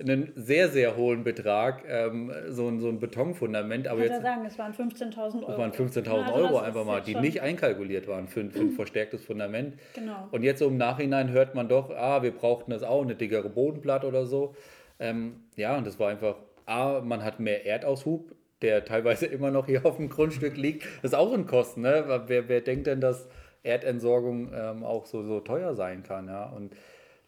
einen 0.00 0.32
sehr, 0.34 0.68
sehr 0.68 0.96
hohen 0.96 1.22
Betrag, 1.22 1.84
ähm, 1.86 2.32
so, 2.48 2.68
ein, 2.68 2.80
so 2.80 2.88
ein 2.88 2.98
Betonfundament. 2.98 3.86
Aber 3.86 4.04
ich 4.04 4.10
jetzt, 4.10 4.22
sagen, 4.22 4.44
es 4.44 4.58
waren 4.58 4.72
15.000 4.72 5.42
Euro. 5.42 5.52
Es 5.52 5.58
waren 5.58 5.70
15.000 5.70 6.04
ja, 6.04 6.22
also 6.22 6.34
Euro 6.34 6.58
einfach 6.58 6.84
mal, 6.84 7.00
die 7.00 7.14
nicht 7.14 7.42
einkalkuliert 7.42 8.08
waren 8.08 8.26
für, 8.26 8.50
für 8.50 8.60
ein 8.60 8.72
verstärktes 8.72 9.24
Fundament. 9.24 9.78
Genau. 9.94 10.28
Und 10.32 10.42
jetzt 10.42 10.58
so 10.58 10.66
im 10.66 10.76
Nachhinein 10.76 11.30
hört 11.30 11.54
man 11.54 11.68
doch, 11.68 11.90
ah, 11.90 12.22
wir 12.22 12.32
brauchten 12.32 12.72
das 12.72 12.82
auch, 12.82 13.02
eine 13.02 13.14
dickere 13.14 13.48
Bodenplatte 13.48 14.08
oder 14.08 14.26
so. 14.26 14.56
Ähm, 14.98 15.44
ja, 15.54 15.76
und 15.76 15.86
das 15.86 16.00
war 16.00 16.10
einfach, 16.10 16.36
A, 16.66 17.00
man 17.00 17.22
hat 17.22 17.38
mehr 17.38 17.64
Erdaushub, 17.64 18.34
der 18.62 18.84
teilweise 18.84 19.26
immer 19.26 19.52
noch 19.52 19.66
hier 19.66 19.86
auf 19.86 19.96
dem 19.96 20.08
Grundstück 20.08 20.56
liegt. 20.56 20.84
Das 21.02 21.12
ist 21.12 21.14
auch 21.14 21.32
ein 21.32 21.46
Kosten, 21.46 21.82
ne? 21.82 22.22
Wer, 22.26 22.48
wer 22.48 22.60
denkt 22.62 22.88
denn, 22.88 23.00
dass 23.00 23.28
Erdentsorgung 23.62 24.50
ähm, 24.52 24.82
auch 24.82 25.06
so, 25.06 25.22
so 25.22 25.38
teuer 25.38 25.74
sein 25.74 26.02
kann, 26.02 26.26
ja? 26.26 26.46
Und 26.46 26.72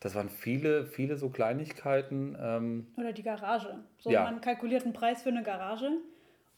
das 0.07 0.15
waren 0.15 0.29
viele, 0.29 0.87
viele 0.87 1.17
so 1.17 1.31
Kleinigkeiten. 1.31 2.37
Ähm, 2.41 2.87
Oder 2.97 3.13
die 3.13 3.25
Garage. 3.25 3.75
So, 3.99 4.11
ja. 4.11 4.23
man 4.23 4.41
kalkuliert 4.41 4.85
einen 4.85 4.93
Preis 4.93 5.25
für 5.25 5.31
eine 5.31 5.43
Garage 5.43 5.91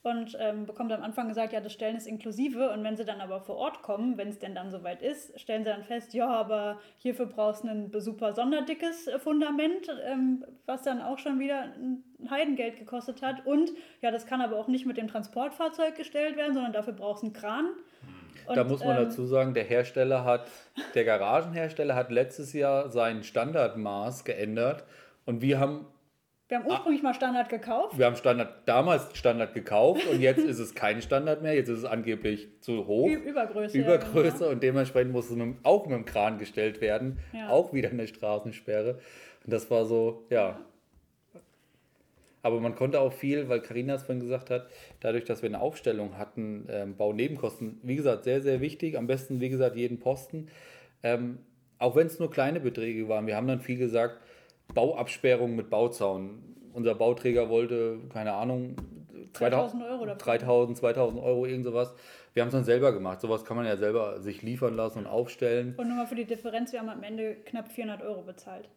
und 0.02 0.36
ähm, 0.38 0.66
bekommt 0.66 0.92
am 0.92 1.02
Anfang 1.02 1.28
gesagt, 1.28 1.54
ja, 1.54 1.60
das 1.60 1.72
Stellen 1.72 1.96
ist 1.96 2.06
inklusive. 2.06 2.70
Und 2.70 2.84
wenn 2.84 2.98
sie 2.98 3.06
dann 3.06 3.22
aber 3.22 3.40
vor 3.40 3.56
Ort 3.56 3.82
kommen, 3.82 4.18
wenn 4.18 4.28
es 4.28 4.38
denn 4.38 4.54
dann 4.54 4.70
soweit 4.70 5.00
ist, 5.00 5.40
stellen 5.40 5.64
sie 5.64 5.70
dann 5.70 5.82
fest, 5.82 6.12
ja, 6.12 6.28
aber 6.28 6.78
hierfür 6.98 7.24
brauchst 7.24 7.64
du 7.64 7.68
ein 7.68 7.90
super 8.00 8.34
sonderdickes 8.34 9.06
äh, 9.06 9.18
Fundament, 9.18 9.88
ähm, 10.04 10.44
was 10.66 10.82
dann 10.82 11.00
auch 11.00 11.18
schon 11.18 11.40
wieder 11.40 11.72
ein 11.74 12.04
Heidengeld 12.28 12.76
gekostet 12.76 13.22
hat. 13.22 13.46
Und 13.46 13.72
ja, 14.02 14.10
das 14.10 14.26
kann 14.26 14.42
aber 14.42 14.58
auch 14.58 14.68
nicht 14.68 14.84
mit 14.84 14.98
dem 14.98 15.08
Transportfahrzeug 15.08 15.96
gestellt 15.96 16.36
werden, 16.36 16.52
sondern 16.52 16.74
dafür 16.74 16.92
brauchst 16.92 17.22
du 17.22 17.28
einen 17.28 17.34
Kran. 17.34 17.68
Und, 18.48 18.56
da 18.56 18.64
muss 18.64 18.84
man 18.84 18.96
ähm, 18.96 19.04
dazu 19.04 19.26
sagen, 19.26 19.54
der 19.54 19.64
Hersteller 19.64 20.24
hat, 20.24 20.48
der 20.94 21.04
Garagenhersteller 21.04 21.94
hat 21.94 22.10
letztes 22.10 22.52
Jahr 22.52 22.90
sein 22.90 23.22
Standardmaß 23.22 24.24
geändert 24.24 24.84
und 25.26 25.42
wir 25.42 25.60
haben 25.60 25.86
wir 26.48 26.60
haben 26.60 26.66
ursprünglich 26.66 27.02
ah, 27.02 27.08
mal 27.08 27.14
Standard 27.14 27.50
gekauft. 27.50 27.98
Wir 27.98 28.06
haben 28.06 28.16
Standard, 28.16 28.66
damals 28.66 29.14
Standard 29.14 29.52
gekauft 29.52 30.06
und 30.10 30.22
jetzt 30.22 30.38
ist 30.38 30.58
es 30.58 30.74
kein 30.74 31.02
Standard 31.02 31.42
mehr. 31.42 31.54
Jetzt 31.54 31.68
ist 31.68 31.80
es 31.80 31.84
angeblich 31.84 32.48
zu 32.62 32.86
hoch. 32.86 33.06
Übergröße. 33.06 33.76
Übergröße 33.76 34.46
ja. 34.46 34.50
und 34.50 34.62
dementsprechend 34.62 35.12
muss 35.12 35.28
es 35.28 35.36
mit, 35.36 35.56
auch 35.62 35.84
mit 35.84 35.94
dem 35.94 36.06
Kran 36.06 36.38
gestellt 36.38 36.80
werden. 36.80 37.18
Ja. 37.34 37.50
Auch 37.50 37.74
wieder 37.74 37.90
eine 37.90 38.06
Straßensperre. 38.06 38.98
Und 39.44 39.52
das 39.52 39.70
war 39.70 39.84
so, 39.84 40.26
ja. 40.30 40.58
Aber 42.48 42.60
man 42.60 42.74
konnte 42.74 42.98
auch 42.98 43.12
viel, 43.12 43.50
weil 43.50 43.60
Karina 43.60 43.94
es 43.94 44.04
vorhin 44.04 44.22
gesagt 44.22 44.48
hat, 44.48 44.68
dadurch, 45.00 45.24
dass 45.24 45.42
wir 45.42 45.50
eine 45.50 45.60
Aufstellung 45.60 46.16
hatten, 46.16 46.66
ähm, 46.70 46.96
Baunebenkosten, 46.96 47.78
wie 47.82 47.96
gesagt, 47.96 48.24
sehr, 48.24 48.40
sehr 48.40 48.62
wichtig. 48.62 48.96
Am 48.96 49.06
besten, 49.06 49.38
wie 49.42 49.50
gesagt, 49.50 49.76
jeden 49.76 49.98
Posten. 49.98 50.48
Ähm, 51.02 51.40
auch 51.78 51.94
wenn 51.94 52.06
es 52.06 52.18
nur 52.18 52.30
kleine 52.30 52.58
Beträge 52.60 53.06
waren. 53.06 53.26
Wir 53.26 53.36
haben 53.36 53.46
dann 53.46 53.60
viel 53.60 53.76
gesagt, 53.76 54.22
Bauabsperrung 54.72 55.56
mit 55.56 55.68
Bauzaun. 55.68 56.38
Unser 56.72 56.94
Bauträger 56.94 57.50
wollte, 57.50 57.98
keine 58.10 58.32
Ahnung, 58.32 58.76
3000 59.34 59.82
Euro, 59.82 60.06
3000, 60.06 60.78
2000 60.78 61.22
Euro, 61.22 61.44
irgend 61.44 61.66
sowas. 61.66 61.94
Wir 62.32 62.40
haben 62.40 62.48
es 62.48 62.54
dann 62.54 62.64
selber 62.64 62.92
gemacht. 62.92 63.20
Sowas 63.20 63.44
kann 63.44 63.58
man 63.58 63.66
ja 63.66 63.76
selber 63.76 64.22
sich 64.22 64.40
liefern 64.40 64.74
lassen 64.74 65.00
und 65.00 65.06
aufstellen. 65.06 65.74
Und 65.76 65.86
nur 65.86 65.98
mal 65.98 66.06
für 66.06 66.14
die 66.14 66.24
Differenz, 66.24 66.72
wir 66.72 66.80
haben 66.80 66.88
am 66.88 67.02
Ende 67.02 67.34
knapp 67.44 67.70
400 67.70 68.02
Euro 68.06 68.22
bezahlt. 68.22 68.70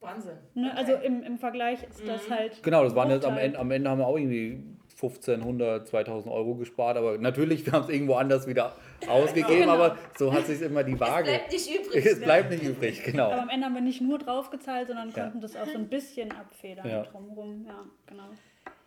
Wahnsinn. 0.00 0.38
Ne? 0.54 0.76
Also 0.76 0.94
im, 0.94 1.22
im 1.22 1.38
Vergleich 1.38 1.82
ist 1.82 2.06
das 2.06 2.28
mhm. 2.28 2.34
halt. 2.34 2.62
Genau, 2.62 2.84
das 2.84 2.94
waren 2.94 3.10
jetzt 3.10 3.26
am 3.26 3.36
Ende, 3.36 3.58
am 3.58 3.70
Ende 3.70 3.90
haben 3.90 3.98
wir 3.98 4.06
auch 4.06 4.16
irgendwie 4.16 4.62
1500, 5.00 5.86
2000 5.86 6.32
Euro 6.32 6.56
gespart, 6.56 6.96
aber 6.96 7.18
natürlich, 7.18 7.64
wir 7.64 7.72
haben 7.72 7.84
es 7.84 7.90
irgendwo 7.90 8.14
anders 8.14 8.46
wieder 8.48 8.74
ausgegeben, 9.08 9.60
genau. 9.60 9.74
aber 9.74 9.96
so 10.16 10.32
hat 10.32 10.46
sich 10.46 10.60
immer 10.60 10.82
die 10.82 10.98
Waage. 10.98 11.30
Es 11.30 11.36
bleibt 11.36 11.52
nicht 11.52 11.80
übrig. 11.80 12.06
Es 12.06 12.20
bleibt 12.20 12.50
nicht 12.50 12.62
übrig, 12.64 13.04
genau. 13.04 13.26
Aber 13.26 13.42
am 13.42 13.48
Ende 13.48 13.66
haben 13.66 13.74
wir 13.74 13.80
nicht 13.80 14.00
nur 14.00 14.18
draufgezahlt, 14.18 14.88
sondern 14.88 15.10
ja. 15.10 15.22
konnten 15.22 15.40
das 15.40 15.56
auch 15.56 15.66
so 15.66 15.78
ein 15.78 15.88
bisschen 15.88 16.32
abfedern 16.32 16.88
ja. 16.88 17.02
drumherum. 17.04 17.64
Ja, 17.66 17.84
genau. 18.06 18.24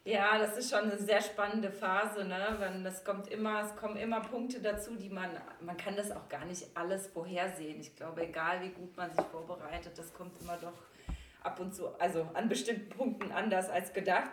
Ja, 0.04 0.40
das 0.40 0.58
ist 0.58 0.72
schon 0.72 0.90
eine 0.90 0.98
sehr 0.98 1.22
spannende 1.22 1.70
Phase, 1.70 2.26
ne? 2.26 2.58
Wenn 2.58 2.84
das 2.84 3.06
kommt 3.06 3.28
immer, 3.28 3.62
es 3.62 3.76
kommen 3.76 3.98
immer 3.98 4.20
Punkte 4.22 4.60
dazu, 4.60 4.96
die 4.96 5.10
man, 5.10 5.30
man 5.60 5.78
kann 5.78 5.96
das 5.96 6.12
auch 6.12 6.28
gar 6.28 6.44
nicht 6.46 6.66
alles 6.74 7.06
vorhersehen. 7.08 7.80
Ich 7.80 7.96
glaube, 7.96 8.24
egal 8.24 8.62
wie 8.64 8.70
gut 8.70 8.98
man 8.98 9.12
sich 9.12 9.26
vorbereitet, 9.26 9.92
das 9.96 10.12
kommt 10.12 10.42
immer 10.42 10.58
doch 10.60 10.74
ab 11.42 11.60
und 11.60 11.74
zu, 11.74 11.88
also 12.00 12.28
an 12.34 12.50
bestimmten 12.50 12.90
Punkten 12.90 13.32
anders 13.32 13.70
als 13.70 13.94
gedacht. 13.94 14.32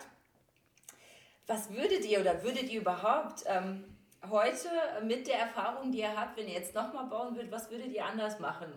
Was 1.47 1.73
würdet 1.73 2.05
ihr 2.05 2.19
oder 2.19 2.43
würdet 2.43 2.69
ihr 2.69 2.81
überhaupt 2.81 3.43
ähm, 3.47 3.83
heute 4.29 4.69
mit 5.05 5.27
der 5.27 5.39
Erfahrung, 5.39 5.91
die 5.91 5.99
ihr 5.99 6.15
habt, 6.15 6.37
wenn 6.37 6.47
ihr 6.47 6.53
jetzt 6.53 6.75
nochmal 6.75 7.05
bauen 7.05 7.35
würdet, 7.35 7.51
was 7.51 7.71
würdet 7.71 7.91
ihr 7.91 8.05
anders 8.05 8.39
machen? 8.39 8.67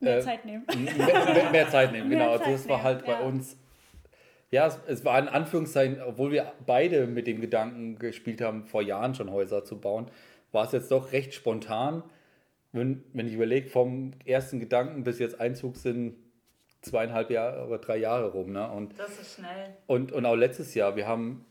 Mehr 0.00 0.18
äh, 0.18 0.20
Zeit 0.20 0.44
nehmen. 0.44 0.66
Mehr, 0.66 1.50
mehr, 1.50 1.68
Zeit 1.68 1.92
nehmen, 1.92 2.10
genau. 2.10 2.30
Also 2.32 2.50
das 2.50 2.68
war 2.68 2.82
halt 2.82 3.06
ja. 3.06 3.14
bei 3.14 3.24
uns, 3.24 3.56
ja, 4.50 4.66
es, 4.66 4.80
es, 4.86 5.04
war 5.04 5.18
in 5.18 5.28
Anführungszeichen, 5.28 6.00
obwohl 6.02 6.32
wir 6.32 6.52
beide 6.66 7.06
mit 7.06 7.26
dem 7.26 7.40
Gedanken 7.40 7.98
gespielt 7.98 8.40
haben, 8.40 8.66
vor 8.66 8.82
Jahren 8.82 9.14
schon 9.14 9.30
Häuser 9.30 9.64
zu 9.64 9.80
bauen, 9.80 10.10
war 10.52 10.64
es 10.64 10.72
jetzt 10.72 10.90
doch 10.90 11.12
recht 11.12 11.34
spontan. 11.34 12.02
Wenn, 12.74 13.04
wenn 13.12 13.28
ich 13.28 13.34
überlege, 13.34 13.68
vom 13.68 14.14
ersten 14.24 14.58
Gedanken 14.58 15.04
bis 15.04 15.20
jetzt 15.20 15.40
Einzug 15.40 15.76
sind 15.76 16.16
zweieinhalb 16.82 17.30
Jahre 17.30 17.66
oder 17.66 17.78
drei 17.78 17.98
Jahre 17.98 18.32
rum. 18.32 18.52
Ne? 18.52 18.68
Und, 18.68 18.98
das 18.98 19.20
ist 19.20 19.36
schnell. 19.36 19.76
Und, 19.86 20.10
und 20.10 20.26
auch 20.26 20.34
letztes 20.34 20.74
Jahr, 20.74 20.96
wir 20.96 21.06
haben 21.06 21.46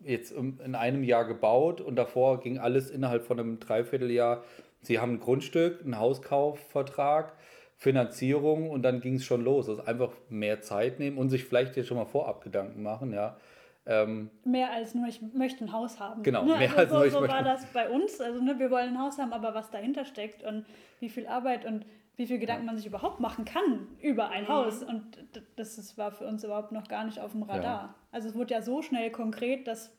jetzt 0.00 0.32
in 0.32 0.74
einem 0.74 1.02
Jahr 1.02 1.24
gebaut 1.24 1.80
und 1.80 1.96
davor 1.96 2.40
ging 2.40 2.58
alles 2.58 2.90
innerhalb 2.90 3.24
von 3.24 3.40
einem 3.40 3.58
Dreivierteljahr. 3.58 4.44
Sie 4.82 4.98
haben 4.98 5.14
ein 5.14 5.20
Grundstück, 5.20 5.80
einen 5.80 5.98
Hauskaufvertrag, 5.98 7.32
Finanzierung 7.78 8.68
und 8.68 8.82
dann 8.82 9.00
ging 9.00 9.14
es 9.14 9.24
schon 9.24 9.42
los. 9.42 9.66
Also 9.66 9.82
einfach 9.82 10.12
mehr 10.28 10.60
Zeit 10.60 10.98
nehmen 10.98 11.16
und 11.16 11.30
sich 11.30 11.44
vielleicht 11.44 11.76
jetzt 11.76 11.86
schon 11.86 11.96
mal 11.96 12.04
vorab 12.04 12.44
Gedanken 12.44 12.82
machen, 12.82 13.14
ja. 13.14 13.38
Ähm, 13.84 14.30
mehr 14.44 14.70
als 14.70 14.94
nur, 14.94 15.08
ich 15.08 15.20
möchte 15.34 15.64
ein 15.64 15.72
Haus 15.72 15.98
haben. 15.98 16.22
Genau, 16.22 16.44
ne? 16.44 16.56
mehr 16.56 16.76
also 16.76 16.78
als 16.78 16.90
so, 16.90 16.96
nur, 16.96 17.06
ich 17.06 17.12
so 17.12 17.20
war 17.22 17.42
das 17.42 17.66
bei 17.66 17.88
uns. 17.90 18.20
Also 18.20 18.40
ne, 18.40 18.58
wir 18.58 18.70
wollen 18.70 18.90
ein 18.90 18.98
Haus 19.00 19.18
haben, 19.18 19.32
aber 19.32 19.54
was 19.54 19.70
dahinter 19.70 20.04
steckt 20.04 20.44
und 20.44 20.66
wie 21.00 21.08
viel 21.08 21.26
Arbeit 21.26 21.64
und 21.64 21.84
wie 22.16 22.26
viel 22.26 22.38
Gedanken 22.38 22.66
man 22.66 22.76
sich 22.76 22.86
überhaupt 22.86 23.20
machen 23.20 23.44
kann 23.44 23.88
über 24.00 24.28
ein 24.28 24.44
mhm. 24.44 24.48
Haus. 24.48 24.82
Und 24.82 25.18
das, 25.56 25.76
das 25.76 25.98
war 25.98 26.12
für 26.12 26.26
uns 26.26 26.44
überhaupt 26.44 26.70
noch 26.72 26.86
gar 26.86 27.04
nicht 27.04 27.18
auf 27.18 27.32
dem 27.32 27.42
Radar. 27.42 27.62
Ja. 27.64 27.94
Also 28.12 28.28
es 28.28 28.34
wurde 28.34 28.54
ja 28.54 28.62
so 28.62 28.82
schnell 28.82 29.10
konkret, 29.10 29.66
dass 29.66 29.96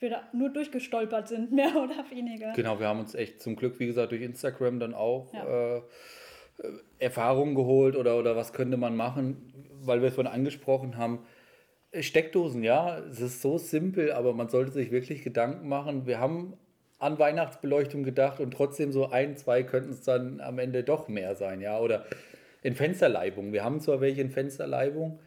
wir 0.00 0.10
da 0.10 0.22
nur 0.32 0.50
durchgestolpert 0.50 1.28
sind, 1.28 1.52
mehr 1.52 1.76
oder 1.76 2.04
weniger. 2.10 2.52
Genau, 2.52 2.78
wir 2.78 2.88
haben 2.88 3.00
uns 3.00 3.14
echt 3.14 3.40
zum 3.40 3.56
Glück, 3.56 3.78
wie 3.78 3.86
gesagt, 3.86 4.12
durch 4.12 4.22
Instagram 4.22 4.80
dann 4.80 4.92
auch 4.92 5.32
ja. 5.32 5.76
äh, 5.76 5.82
Erfahrungen 6.98 7.54
geholt 7.54 7.96
oder, 7.96 8.18
oder 8.18 8.36
was 8.36 8.52
könnte 8.52 8.76
man 8.76 8.96
machen, 8.96 9.52
weil 9.82 10.02
wir 10.02 10.08
es 10.08 10.14
vorhin 10.14 10.32
angesprochen 10.32 10.96
haben. 10.96 11.20
Steckdosen, 12.00 12.62
ja, 12.62 12.98
es 12.98 13.20
ist 13.20 13.42
so 13.42 13.58
simpel, 13.58 14.12
aber 14.12 14.32
man 14.32 14.48
sollte 14.48 14.72
sich 14.72 14.90
wirklich 14.90 15.22
Gedanken 15.22 15.68
machen. 15.68 16.06
Wir 16.06 16.18
haben 16.18 16.54
an 16.98 17.18
Weihnachtsbeleuchtung 17.18 18.02
gedacht 18.02 18.40
und 18.40 18.52
trotzdem 18.52 18.92
so 18.92 19.10
ein, 19.10 19.36
zwei 19.36 19.62
könnten 19.62 19.90
es 19.90 20.02
dann 20.02 20.40
am 20.40 20.58
Ende 20.58 20.84
doch 20.84 21.08
mehr 21.08 21.34
sein, 21.36 21.60
ja. 21.60 21.78
Oder 21.78 22.06
in 22.62 22.74
Fensterleibung. 22.74 23.52
Wir 23.52 23.62
haben 23.62 23.80
zwar 23.80 24.00
welche 24.00 24.22
in 24.22 24.30
Fensterleibung, 24.30 25.20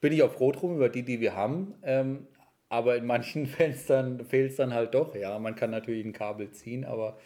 bin 0.00 0.12
ich 0.12 0.22
auch 0.22 0.32
froh 0.32 0.52
drum 0.52 0.74
über 0.74 0.88
die, 0.88 1.04
die 1.04 1.20
wir 1.20 1.36
haben, 1.36 1.74
ähm, 1.82 2.26
aber 2.68 2.96
in 2.96 3.06
manchen 3.06 3.46
Fenstern 3.46 4.24
fehlt 4.24 4.50
es 4.50 4.56
dann 4.56 4.74
halt 4.74 4.94
doch, 4.94 5.14
ja. 5.14 5.38
Man 5.38 5.54
kann 5.54 5.70
natürlich 5.70 6.04
ein 6.04 6.12
Kabel 6.12 6.50
ziehen, 6.50 6.84
aber 6.84 7.18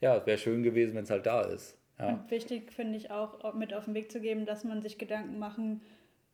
ja, 0.00 0.16
es 0.16 0.26
wäre 0.26 0.38
schön 0.38 0.62
gewesen, 0.62 0.94
wenn 0.94 1.04
es 1.04 1.10
halt 1.10 1.26
da 1.26 1.42
ist. 1.42 1.78
Ja. 1.98 2.24
Wichtig 2.28 2.72
finde 2.72 2.96
ich 2.96 3.10
auch 3.10 3.54
mit 3.54 3.74
auf 3.74 3.84
den 3.84 3.94
Weg 3.94 4.10
zu 4.10 4.20
geben, 4.20 4.46
dass 4.46 4.64
man 4.64 4.80
sich 4.80 4.96
Gedanken 4.98 5.38
machen 5.38 5.82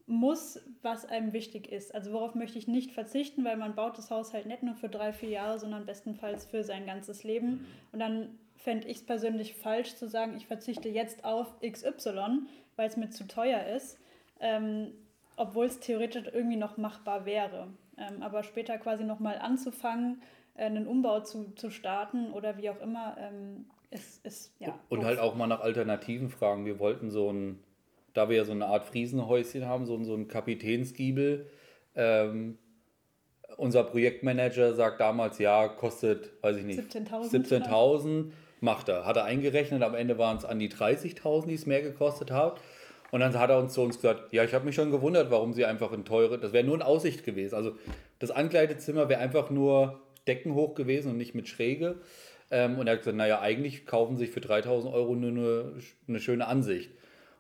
muss, 0.07 0.61
was 0.83 1.05
einem 1.05 1.33
wichtig 1.33 1.71
ist. 1.71 1.95
Also 1.95 2.13
worauf 2.13 2.35
möchte 2.35 2.59
ich 2.59 2.69
nicht 2.69 2.93
verzichten, 2.93 3.45
weil 3.45 3.57
man 3.57 3.75
baut 3.75 3.99
das 3.99 4.11
Haus 4.11 4.33
halt 4.33 4.47
nicht 4.47 4.63
nur 4.63 4.77
für 4.77 4.89
drei, 4.89 5.13
vier 5.13 5.31
Jahre, 5.31 5.59
sondern 5.59 5.85
bestenfalls 5.85 6.45
für 6.45 6.63
sein 6.63 6.87
ganzes 6.87 7.25
Leben. 7.25 7.49
Mhm. 7.49 7.67
Und 7.93 7.99
dann 7.99 8.39
fände 8.57 8.87
ich 8.89 8.99
es 8.99 9.07
persönlich 9.07 9.55
falsch 9.55 9.97
zu 9.97 10.09
sagen, 10.09 10.37
ich 10.37 10.47
verzichte 10.47 10.89
jetzt 10.89 11.25
auf 11.25 11.55
XY, 11.61 12.47
weil 12.77 12.89
es 12.89 12.97
mir 12.97 13.11
zu 13.11 13.27
teuer 13.27 13.67
ist, 13.67 13.99
ähm, 14.41 14.93
obwohl 15.37 15.67
es 15.67 15.81
theoretisch 15.81 16.27
irgendwie 16.33 16.57
noch 16.57 16.77
machbar 16.77 17.27
wäre. 17.27 17.69
Ähm, 17.99 18.23
aber 18.23 18.43
später 18.43 18.79
quasi 18.79 19.05
nochmal 19.05 19.39
anzufangen, 19.39 20.23
äh, 20.55 20.65
einen 20.65 20.87
Umbau 20.87 21.21
zu, 21.21 21.53
zu 21.57 21.71
starten 21.71 22.33
oder 22.33 22.57
wie 22.59 22.71
auch 22.71 22.81
immer, 22.81 23.17
ähm, 23.19 23.67
ist, 23.91 24.25
ist 24.25 24.55
ja. 24.59 24.79
Und 24.89 25.01
doof. 25.01 25.07
halt 25.07 25.19
auch 25.19 25.35
mal 25.35 25.47
nach 25.47 25.61
Alternativen 25.61 26.29
fragen. 26.29 26.65
Wir 26.65 26.79
wollten 26.79 27.11
so 27.11 27.33
ein 27.33 27.63
da 28.17 28.29
wir 28.29 28.37
ja 28.37 28.45
so 28.45 28.53
eine 28.53 28.67
Art 28.67 28.85
Friesenhäuschen 28.85 29.67
haben, 29.67 29.87
so, 29.87 30.03
so 30.05 30.15
ein 30.15 30.29
Kapitänsgiebel. 30.29 31.47
Ähm, 31.95 32.59
unser 33.57 33.85
Projektmanager 33.85 34.75
sagt 34.75 35.01
damals, 35.01 35.39
ja, 35.39 35.69
kostet, 35.69 36.31
weiß 36.43 36.57
ich 36.57 36.65
nicht, 36.65 36.81
17.000. 36.81 37.29
17 37.29 38.33
macht 38.61 38.89
er. 38.89 39.05
Hat 39.07 39.17
er 39.17 39.25
eingerechnet, 39.25 39.83
am 39.83 39.95
Ende 39.95 40.19
waren 40.19 40.37
es 40.37 40.45
an 40.45 40.59
die 40.59 40.71
30.000, 40.71 41.47
die 41.47 41.55
es 41.55 41.67
mehr 41.67 41.83
gekostet 41.83 42.31
hat. 42.31 42.61
Und 43.11 43.21
dann 43.21 43.39
hat 43.39 43.51
er 43.51 43.59
uns 43.59 43.75
zu 43.75 43.83
uns 43.83 43.97
gesagt, 43.97 44.33
ja, 44.33 44.45
ich 44.45 44.53
habe 44.53 44.65
mich 44.65 44.75
schon 44.75 44.91
gewundert, 44.91 45.31
warum 45.31 45.53
sie 45.53 45.65
einfach 45.65 45.93
in 45.93 46.05
teure, 46.05 46.39
das 46.39 46.53
wäre 46.53 46.65
nur 46.65 46.75
in 46.75 46.83
Aussicht 46.83 47.25
gewesen. 47.25 47.55
Also 47.55 47.73
das 48.19 48.31
Ankleidezimmer 48.31 49.09
wäre 49.09 49.21
einfach 49.21 49.51
nur 49.51 50.01
deckenhoch 50.27 50.75
gewesen 50.75 51.13
und 51.13 51.17
nicht 51.17 51.35
mit 51.35 51.49
Schräge. 51.49 51.97
Ähm, 52.51 52.79
und 52.79 52.87
er 52.87 52.95
hat 52.95 53.01
gesagt, 53.01 53.17
naja, 53.17 53.41
eigentlich 53.41 53.87
kaufen 53.87 54.17
sich 54.17 54.31
für 54.31 54.41
3000 54.41 54.93
Euro 54.93 55.15
nur 55.15 55.31
eine, 55.31 55.73
eine 56.09 56.21
schöne 56.21 56.47
Ansicht. 56.47 56.91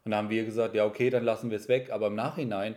Und 0.07 0.12
da 0.12 0.19
haben 0.19 0.31
wir 0.31 0.45
gesagt, 0.45 0.75
ja, 0.77 0.87
okay, 0.87 1.11
dann 1.11 1.25
lassen 1.25 1.51
wir 1.51 1.57
es 1.57 1.69
weg. 1.69 1.90
Aber 1.90 2.07
im 2.07 2.14
Nachhinein 2.14 2.77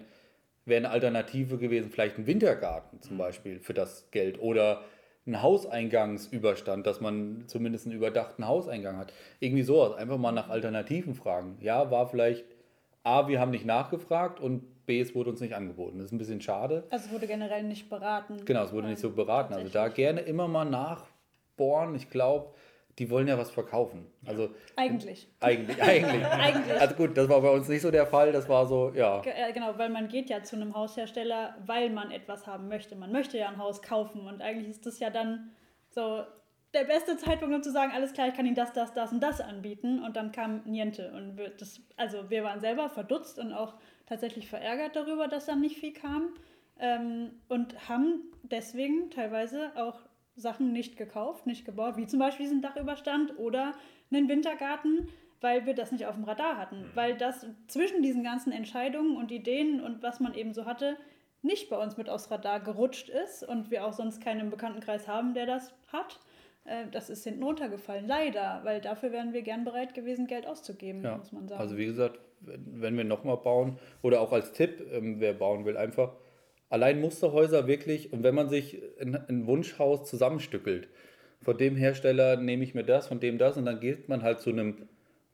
wäre 0.65 0.79
eine 0.79 0.89
Alternative 0.89 1.57
gewesen, 1.59 1.91
vielleicht 1.91 2.17
ein 2.17 2.25
Wintergarten 2.25 3.01
zum 3.01 3.19
Beispiel 3.19 3.59
für 3.59 3.75
das 3.75 4.09
Geld 4.09 4.41
oder 4.41 4.81
ein 5.27 5.41
Hauseingangsüberstand, 5.41 6.87
dass 6.87 7.01
man 7.01 7.43
zumindest 7.45 7.85
einen 7.85 7.95
überdachten 7.95 8.47
Hauseingang 8.47 8.97
hat. 8.97 9.13
Irgendwie 9.39 9.61
sowas. 9.61 9.95
Einfach 9.95 10.17
mal 10.17 10.31
nach 10.31 10.49
Alternativen 10.49 11.13
fragen. 11.13 11.57
Ja, 11.61 11.91
war 11.91 12.09
vielleicht 12.09 12.45
A, 13.03 13.27
wir 13.27 13.39
haben 13.39 13.51
nicht 13.51 13.65
nachgefragt 13.65 14.39
und 14.39 14.87
B, 14.87 14.99
es 14.99 15.13
wurde 15.13 15.29
uns 15.29 15.39
nicht 15.39 15.53
angeboten. 15.53 15.99
Das 15.99 16.07
ist 16.07 16.13
ein 16.13 16.17
bisschen 16.17 16.41
schade. 16.41 16.83
Also 16.89 17.05
es 17.05 17.11
wurde 17.11 17.27
generell 17.27 17.61
nicht 17.61 17.91
beraten. 17.91 18.43
Genau, 18.43 18.63
es 18.63 18.73
wurde 18.73 18.87
nicht 18.87 18.99
so 18.99 19.11
beraten. 19.11 19.53
Also 19.53 19.69
da 19.69 19.87
gerne 19.87 20.21
immer 20.21 20.47
mal 20.47 20.65
nachbohren. 20.65 21.93
Ich 21.93 22.09
glaube, 22.09 22.55
die 22.99 23.09
wollen 23.09 23.27
ja 23.27 23.37
was 23.37 23.49
verkaufen. 23.49 24.05
Also 24.25 24.49
eigentlich. 24.75 25.29
Eigentlich, 25.39 25.81
eigentlich. 25.81 26.25
eigentlich. 26.25 26.81
Also 26.81 26.95
gut, 26.95 27.17
das 27.17 27.29
war 27.29 27.41
bei 27.41 27.49
uns 27.49 27.69
nicht 27.69 27.81
so 27.81 27.89
der 27.89 28.05
Fall. 28.05 28.33
Das 28.33 28.49
war 28.49 28.67
so, 28.67 28.91
ja. 28.93 29.21
Genau, 29.53 29.77
weil 29.77 29.89
man 29.89 30.09
geht 30.09 30.29
ja 30.29 30.43
zu 30.43 30.57
einem 30.57 30.75
Haushersteller, 30.75 31.55
weil 31.65 31.89
man 31.89 32.11
etwas 32.11 32.45
haben 32.45 32.67
möchte. 32.67 32.95
Man 32.95 33.11
möchte 33.11 33.37
ja 33.37 33.47
ein 33.47 33.57
Haus 33.57 33.81
kaufen 33.81 34.27
und 34.27 34.41
eigentlich 34.41 34.69
ist 34.69 34.85
das 34.85 34.99
ja 34.99 35.09
dann 35.09 35.51
so 35.89 36.23
der 36.73 36.83
beste 36.83 37.17
Zeitpunkt, 37.17 37.55
um 37.55 37.63
zu 37.63 37.71
sagen, 37.71 37.91
alles 37.95 38.13
klar, 38.13 38.27
ich 38.27 38.35
kann 38.35 38.45
Ihnen 38.45 38.55
das, 38.55 38.73
das, 38.73 38.93
das 38.93 39.11
und 39.11 39.21
das 39.21 39.41
anbieten. 39.41 40.03
Und 40.03 40.15
dann 40.15 40.31
kam 40.31 40.61
Niente. 40.65 41.11
Und 41.15 41.37
wir, 41.37 41.49
das, 41.49 41.81
also 41.97 42.29
wir 42.29 42.43
waren 42.43 42.59
selber 42.59 42.89
verdutzt 42.89 43.39
und 43.39 43.53
auch 43.53 43.75
tatsächlich 44.05 44.49
verärgert 44.49 44.95
darüber, 44.95 45.27
dass 45.27 45.45
dann 45.45 45.61
nicht 45.61 45.77
viel 45.77 45.93
kam. 45.93 46.33
Ähm, 46.79 47.31
und 47.47 47.89
haben 47.89 48.23
deswegen 48.43 49.09
teilweise 49.09 49.71
auch 49.75 49.99
Sachen 50.39 50.71
nicht 50.71 50.97
gekauft, 50.97 51.45
nicht 51.45 51.65
gebaut, 51.65 51.97
wie 51.97 52.07
zum 52.07 52.19
Beispiel 52.19 52.45
diesen 52.45 52.61
Dachüberstand 52.61 53.37
oder 53.37 53.73
einen 54.11 54.29
Wintergarten, 54.29 55.09
weil 55.41 55.65
wir 55.65 55.73
das 55.73 55.91
nicht 55.91 56.05
auf 56.05 56.15
dem 56.15 56.23
Radar 56.23 56.57
hatten. 56.57 56.81
Mhm. 56.81 56.91
Weil 56.95 57.17
das 57.17 57.45
zwischen 57.67 58.01
diesen 58.01 58.23
ganzen 58.23 58.51
Entscheidungen 58.51 59.17
und 59.17 59.31
Ideen 59.31 59.81
und 59.81 60.03
was 60.03 60.19
man 60.19 60.33
eben 60.33 60.53
so 60.53 60.65
hatte, 60.65 60.97
nicht 61.41 61.69
bei 61.69 61.77
uns 61.77 61.97
mit 61.97 62.09
aufs 62.09 62.29
Radar 62.31 62.59
gerutscht 62.59 63.09
ist 63.09 63.43
und 63.47 63.71
wir 63.71 63.85
auch 63.85 63.93
sonst 63.93 64.21
keinen 64.21 64.49
Bekanntenkreis 64.49 65.07
haben, 65.07 65.33
der 65.33 65.45
das 65.45 65.73
hat. 65.91 66.19
Äh, 66.65 66.85
das 66.91 67.09
ist 67.09 67.23
hinten 67.23 67.43
runtergefallen, 67.43 68.07
leider, 68.07 68.61
weil 68.63 68.81
dafür 68.81 69.11
wären 69.11 69.33
wir 69.33 69.41
gern 69.41 69.63
bereit 69.63 69.93
gewesen, 69.93 70.27
Geld 70.27 70.45
auszugeben, 70.45 71.03
ja. 71.03 71.17
muss 71.17 71.31
man 71.31 71.47
sagen. 71.47 71.61
Also 71.61 71.77
wie 71.77 71.85
gesagt, 71.85 72.19
wenn 72.41 72.97
wir 72.97 73.03
nochmal 73.03 73.37
bauen 73.37 73.77
oder 74.01 74.21
auch 74.21 74.31
als 74.31 74.51
Tipp, 74.51 74.85
ähm, 74.91 75.19
wer 75.19 75.33
bauen 75.33 75.65
will, 75.65 75.77
einfach 75.77 76.13
allein 76.69 77.01
Musterhäuser 77.01 77.67
wirklich, 77.67 78.13
und 78.13 78.23
wenn 78.23 78.35
man 78.35 78.49
sich 78.49 78.81
ein, 78.99 79.15
ein 79.15 79.47
Wunschhaus 79.47 80.09
zusammenstückelt, 80.09 80.87
von 81.41 81.57
dem 81.57 81.75
Hersteller 81.75 82.37
nehme 82.37 82.63
ich 82.63 82.73
mir 82.73 82.83
das, 82.83 83.07
von 83.07 83.19
dem 83.19 83.37
das, 83.37 83.57
und 83.57 83.65
dann 83.65 83.79
geht 83.79 84.09
man 84.09 84.23
halt 84.23 84.39
zu 84.39 84.49
einem 84.49 84.87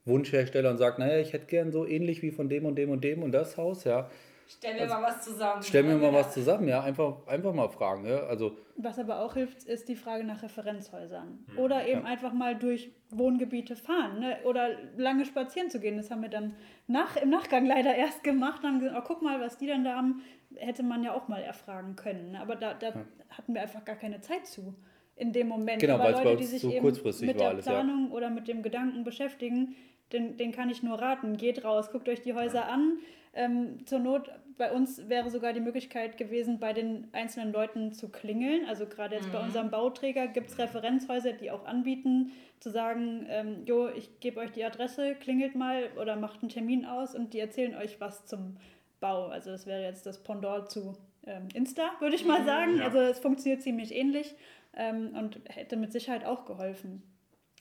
Wunschhersteller 0.04 0.70
und 0.70 0.78
sagt, 0.78 0.98
naja, 0.98 1.18
ich 1.18 1.32
hätte 1.32 1.46
gern 1.46 1.72
so 1.72 1.86
ähnlich 1.86 2.22
wie 2.22 2.30
von 2.30 2.48
dem 2.48 2.64
und 2.64 2.76
dem 2.76 2.90
und 2.90 3.02
dem 3.02 3.22
und 3.22 3.32
das 3.32 3.56
Haus, 3.56 3.84
ja. 3.84 4.08
Stell 4.48 4.74
mir 4.74 4.82
also, 4.82 4.94
mal 4.94 5.02
was 5.02 5.24
zusammen. 5.24 5.62
Stell 5.62 5.82
mir 5.82 5.96
mal 5.96 6.12
was 6.12 6.32
zusammen, 6.32 6.68
ja. 6.68 6.80
Einfach, 6.80 7.26
einfach 7.26 7.52
mal 7.52 7.68
fragen. 7.68 8.06
Ja. 8.06 8.18
Also, 8.26 8.56
was 8.76 8.98
aber 8.98 9.20
auch 9.20 9.34
hilft, 9.34 9.64
ist 9.64 9.88
die 9.88 9.96
Frage 9.96 10.22
nach 10.22 10.42
Referenzhäusern. 10.42 11.44
Mhm. 11.52 11.58
Oder 11.58 11.88
eben 11.88 12.02
ja. 12.02 12.06
einfach 12.06 12.32
mal 12.32 12.54
durch 12.54 12.92
Wohngebiete 13.10 13.74
fahren. 13.74 14.20
Ne? 14.20 14.36
Oder 14.44 14.68
lange 14.96 15.24
spazieren 15.24 15.68
zu 15.68 15.80
gehen. 15.80 15.96
Das 15.96 16.12
haben 16.12 16.22
wir 16.22 16.28
dann 16.28 16.54
nach, 16.86 17.16
im 17.16 17.30
Nachgang 17.30 17.66
leider 17.66 17.94
erst 17.96 18.22
gemacht. 18.22 18.62
Dann 18.62 18.74
haben 18.74 18.80
gesagt, 18.80 18.98
oh, 18.98 19.04
guck 19.04 19.22
mal, 19.22 19.40
was 19.40 19.58
die 19.58 19.66
dann 19.66 19.82
da 19.82 19.96
haben 19.96 20.22
hätte 20.58 20.82
man 20.82 21.02
ja 21.02 21.14
auch 21.14 21.28
mal 21.28 21.42
erfragen 21.42 21.96
können. 21.96 22.32
Ne? 22.32 22.40
Aber 22.40 22.56
da, 22.56 22.74
da 22.74 22.88
ja. 22.88 23.04
hatten 23.30 23.54
wir 23.54 23.62
einfach 23.62 23.84
gar 23.84 23.96
keine 23.96 24.20
Zeit 24.20 24.46
zu 24.46 24.74
in 25.16 25.32
dem 25.32 25.48
Moment. 25.48 25.80
Genau, 25.80 25.98
weil 25.98 26.12
Leute, 26.12 26.36
die 26.36 26.44
sich 26.44 26.62
so 26.62 26.70
eben 26.70 26.86
mit 26.86 27.40
der 27.40 27.48
alles, 27.48 27.64
Planung 27.64 28.08
ja. 28.08 28.14
oder 28.14 28.30
mit 28.30 28.48
dem 28.48 28.62
Gedanken 28.62 29.02
beschäftigen, 29.02 29.74
den, 30.12 30.36
den 30.36 30.52
kann 30.52 30.70
ich 30.70 30.82
nur 30.82 31.00
raten. 31.00 31.36
Geht 31.36 31.64
raus, 31.64 31.90
guckt 31.90 32.08
euch 32.08 32.20
die 32.20 32.34
Häuser 32.34 32.68
an. 32.68 32.98
Ähm, 33.32 33.84
zur 33.86 33.98
Not, 33.98 34.30
bei 34.56 34.72
uns 34.72 35.08
wäre 35.08 35.30
sogar 35.30 35.52
die 35.52 35.60
Möglichkeit 35.60 36.16
gewesen, 36.16 36.58
bei 36.58 36.72
den 36.72 37.08
einzelnen 37.12 37.52
Leuten 37.52 37.92
zu 37.92 38.08
klingeln. 38.08 38.66
Also 38.66 38.86
gerade 38.86 39.16
jetzt 39.16 39.28
mhm. 39.28 39.32
bei 39.32 39.40
unserem 39.42 39.70
Bauträger 39.70 40.26
gibt 40.26 40.48
es 40.48 40.58
Referenzhäuser, 40.58 41.32
die 41.32 41.50
auch 41.50 41.66
anbieten, 41.66 42.32
zu 42.60 42.70
sagen, 42.70 43.26
ähm, 43.28 43.64
jo, 43.66 43.88
ich 43.88 44.20
gebe 44.20 44.40
euch 44.40 44.52
die 44.52 44.64
Adresse, 44.64 45.14
klingelt 45.14 45.54
mal 45.54 45.90
oder 46.00 46.16
macht 46.16 46.42
einen 46.42 46.48
Termin 46.48 46.86
aus 46.86 47.14
und 47.14 47.34
die 47.34 47.40
erzählen 47.40 47.74
euch 47.74 48.00
was 48.00 48.24
zum 48.24 48.56
Bau. 49.00 49.26
Also 49.28 49.50
das 49.50 49.66
wäre 49.66 49.82
jetzt 49.82 50.06
das 50.06 50.22
Pendant 50.22 50.70
zu 50.70 50.96
ähm, 51.26 51.48
Insta, 51.54 51.90
würde 52.00 52.16
ich 52.16 52.24
mal 52.24 52.40
mhm. 52.40 52.46
sagen. 52.46 52.78
Ja. 52.78 52.84
Also 52.84 52.98
es 52.98 53.18
funktioniert 53.18 53.62
ziemlich 53.62 53.94
ähnlich 53.94 54.34
ähm, 54.74 55.14
und 55.16 55.40
hätte 55.48 55.76
mit 55.76 55.92
Sicherheit 55.92 56.24
auch 56.24 56.44
geholfen. 56.44 57.02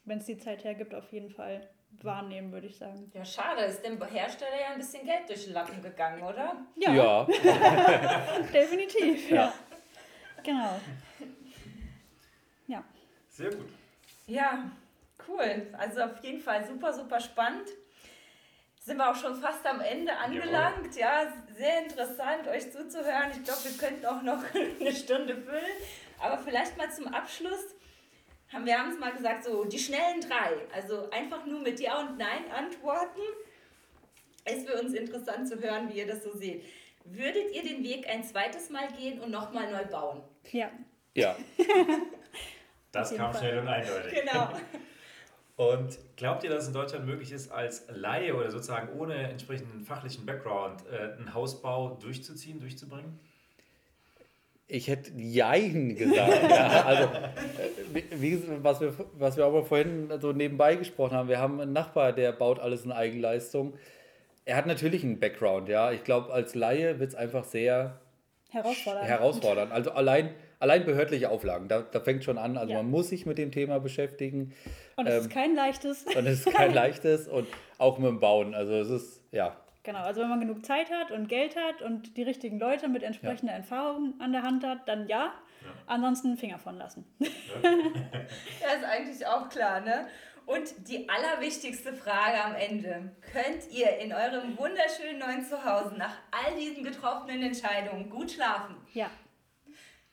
Wenn 0.05 0.19
es 0.19 0.25
die 0.25 0.37
Zeit 0.37 0.63
hergibt, 0.63 0.93
auf 0.93 1.11
jeden 1.11 1.29
Fall 1.29 1.67
wahrnehmen, 2.01 2.51
würde 2.51 2.67
ich 2.67 2.77
sagen. 2.77 3.11
Ja, 3.13 3.25
schade, 3.25 3.61
ist 3.61 3.83
dem 3.83 4.01
Hersteller 4.03 4.59
ja 4.59 4.73
ein 4.73 4.77
bisschen 4.77 5.05
Geld 5.05 5.27
durch 5.27 5.45
den 5.45 5.53
Lappen 5.53 5.81
gegangen, 5.81 6.21
oder? 6.21 6.55
Ja. 6.75 6.93
ja. 6.93 7.23
Definitiv, 8.53 9.29
ja. 9.29 9.35
ja. 9.35 9.53
Genau. 10.43 10.79
Ja. 12.67 12.83
Sehr 13.29 13.49
gut. 13.49 13.69
Ja, 14.27 14.69
cool. 15.27 15.67
Also 15.77 16.01
auf 16.01 16.23
jeden 16.23 16.39
Fall 16.39 16.65
super, 16.65 16.93
super 16.93 17.19
spannend 17.19 17.67
sind 18.85 18.97
wir 18.97 19.09
auch 19.09 19.15
schon 19.15 19.35
fast 19.35 19.65
am 19.65 19.81
Ende 19.81 20.15
angelangt. 20.15 20.95
Jawohl. 20.95 20.99
Ja, 20.99 21.33
sehr 21.57 21.83
interessant, 21.83 22.47
euch 22.47 22.71
zuzuhören. 22.71 23.31
Ich 23.31 23.43
glaube, 23.43 23.63
wir 23.63 23.77
könnten 23.77 24.05
auch 24.05 24.21
noch 24.21 24.43
eine 24.79 24.95
Stunde 24.95 25.35
füllen. 25.35 25.75
Aber 26.19 26.37
vielleicht 26.37 26.77
mal 26.77 26.91
zum 26.91 27.07
Abschluss. 27.07 27.75
Haben 28.53 28.67
wir 28.67 28.77
haben 28.77 28.91
es 28.91 28.99
mal 28.99 29.11
gesagt, 29.11 29.43
so 29.43 29.65
die 29.65 29.79
schnellen 29.79 30.21
drei. 30.21 30.67
Also 30.71 31.09
einfach 31.09 31.47
nur 31.47 31.61
mit 31.61 31.79
Ja 31.79 31.99
und 31.99 32.19
Nein 32.19 32.45
antworten. 32.55 33.21
Ist 34.45 34.69
für 34.69 34.79
uns 34.79 34.93
interessant 34.93 35.47
zu 35.47 35.59
hören, 35.59 35.89
wie 35.91 35.97
ihr 35.97 36.07
das 36.07 36.23
so 36.23 36.37
seht. 36.37 36.63
Würdet 37.05 37.55
ihr 37.55 37.63
den 37.63 37.83
Weg 37.83 38.07
ein 38.07 38.23
zweites 38.23 38.69
Mal 38.69 38.87
gehen 38.89 39.19
und 39.19 39.31
nochmal 39.31 39.71
neu 39.71 39.83
bauen? 39.85 40.21
Ja. 40.51 40.69
Ja. 41.15 41.35
das 42.91 43.15
kam 43.15 43.31
Fall. 43.31 43.41
schnell 43.41 43.59
und 43.59 43.67
eindeutig. 43.67 44.13
Genau. 44.13 44.49
Und 45.55 45.97
glaubt 46.17 46.43
ihr, 46.43 46.49
dass 46.49 46.63
es 46.63 46.67
in 46.67 46.73
Deutschland 46.73 47.05
möglich 47.05 47.31
ist, 47.31 47.49
als 47.49 47.85
Laie 47.89 48.35
oder 48.35 48.51
sozusagen 48.51 48.89
ohne 48.99 49.15
entsprechenden 49.15 49.85
fachlichen 49.85 50.25
Background 50.25 50.83
äh, 50.91 51.17
einen 51.17 51.33
Hausbau 51.33 51.97
durchzuziehen, 52.01 52.59
durchzubringen? 52.59 53.19
Ich 54.67 54.87
hätte 54.87 55.11
Jein 55.15 55.95
gesagt. 55.95 56.49
ja, 56.49 56.83
also, 56.83 57.03
äh, 57.03 58.03
wie, 58.11 58.41
was, 58.63 58.81
wir, 58.81 58.93
was 59.13 59.37
wir 59.37 59.45
aber 59.45 59.63
vorhin 59.63 60.11
so 60.19 60.33
nebenbei 60.33 60.75
gesprochen 60.75 61.15
haben, 61.15 61.29
wir 61.29 61.39
haben 61.39 61.61
einen 61.61 61.71
Nachbar, 61.71 62.11
der 62.13 62.31
baut 62.31 62.59
alles 62.59 62.83
in 62.83 62.91
Eigenleistung. 62.91 63.75
Er 64.43 64.57
hat 64.57 64.65
natürlich 64.65 65.03
einen 65.03 65.19
Background, 65.19 65.69
ja. 65.69 65.91
Ich 65.91 66.03
glaube, 66.03 66.33
als 66.33 66.53
Laie 66.55 66.99
wird 66.99 67.09
es 67.09 67.15
einfach 67.15 67.45
sehr 67.45 67.99
herausfordernd. 68.49 69.07
herausfordernd. 69.07 69.71
Also 69.71 69.91
allein, 69.91 70.33
allein 70.59 70.85
behördliche 70.85 71.29
Auflagen, 71.29 71.67
da, 71.67 71.81
da 71.81 71.99
fängt 71.99 72.23
schon 72.23 72.37
an. 72.37 72.57
Also 72.57 72.73
ja. 72.73 72.79
man 72.79 72.89
muss 72.89 73.09
sich 73.09 73.25
mit 73.25 73.37
dem 73.37 73.51
Thema 73.51 73.79
beschäftigen. 73.79 74.53
Und 74.95 75.07
es 75.07 75.13
ähm, 75.13 75.21
ist 75.21 75.29
kein 75.29 75.55
leichtes. 75.55 76.03
Und 76.15 76.25
es 76.25 76.45
ist 76.45 76.53
kein 76.53 76.73
leichtes 76.73 77.27
und 77.27 77.47
auch 77.77 77.97
mit 77.97 78.09
dem 78.09 78.19
Bauen. 78.19 78.53
Also 78.53 78.73
es 78.73 78.89
ist, 78.89 79.21
ja. 79.31 79.55
Genau, 79.83 79.99
also 79.99 80.21
wenn 80.21 80.29
man 80.29 80.39
genug 80.39 80.65
Zeit 80.65 80.89
hat 80.89 81.11
und 81.11 81.29
Geld 81.29 81.55
hat 81.55 81.83
und 81.83 82.17
die 82.17 82.23
richtigen 82.23 82.57
Leute 82.57 82.87
mit 82.87 83.03
entsprechender 83.03 83.53
ja. 83.53 83.59
Erfahrung 83.59 84.15
an 84.19 84.31
der 84.31 84.41
Hand 84.41 84.65
hat, 84.65 84.87
dann 84.87 85.07
ja. 85.07 85.25
ja. 85.25 85.33
Ansonsten 85.85 86.37
Finger 86.37 86.59
von 86.59 86.77
lassen. 86.77 87.05
Ja. 87.63 87.71
das 88.61 88.77
ist 88.77 88.85
eigentlich 88.85 89.27
auch 89.27 89.49
klar, 89.49 89.81
ne? 89.81 90.07
Und 90.45 90.87
die 90.87 91.07
allerwichtigste 91.09 91.93
Frage 91.93 92.43
am 92.43 92.55
Ende. 92.55 93.11
Könnt 93.31 93.71
ihr 93.71 93.97
in 93.97 94.13
eurem 94.13 94.57
wunderschönen 94.57 95.19
neuen 95.19 95.43
Zuhause 95.43 95.95
nach 95.97 96.17
all 96.31 96.55
diesen 96.55 96.83
getroffenen 96.83 97.41
Entscheidungen 97.41 98.09
gut 98.09 98.31
schlafen? 98.31 98.75
Ja. 98.93 99.09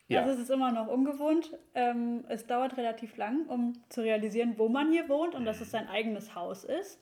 Ja. 0.09 0.21
Also 0.21 0.35
es 0.35 0.41
ist 0.41 0.51
immer 0.51 0.73
noch 0.73 0.89
ungewohnt. 0.89 1.57
Ähm, 1.75 2.25
es 2.29 2.47
dauert 2.47 2.77
relativ 2.77 3.17
lang, 3.17 3.47
um 3.47 3.73
zu 3.89 4.03
realisieren, 4.03 4.55
wo 4.57 4.69
man 4.69 4.91
hier 4.91 5.09
wohnt 5.09 5.35
und 5.35 5.45
dass 5.45 5.61
es 5.61 5.71
sein 5.71 5.89
eigenes 5.89 6.35
Haus 6.35 6.65
ist. 6.65 7.01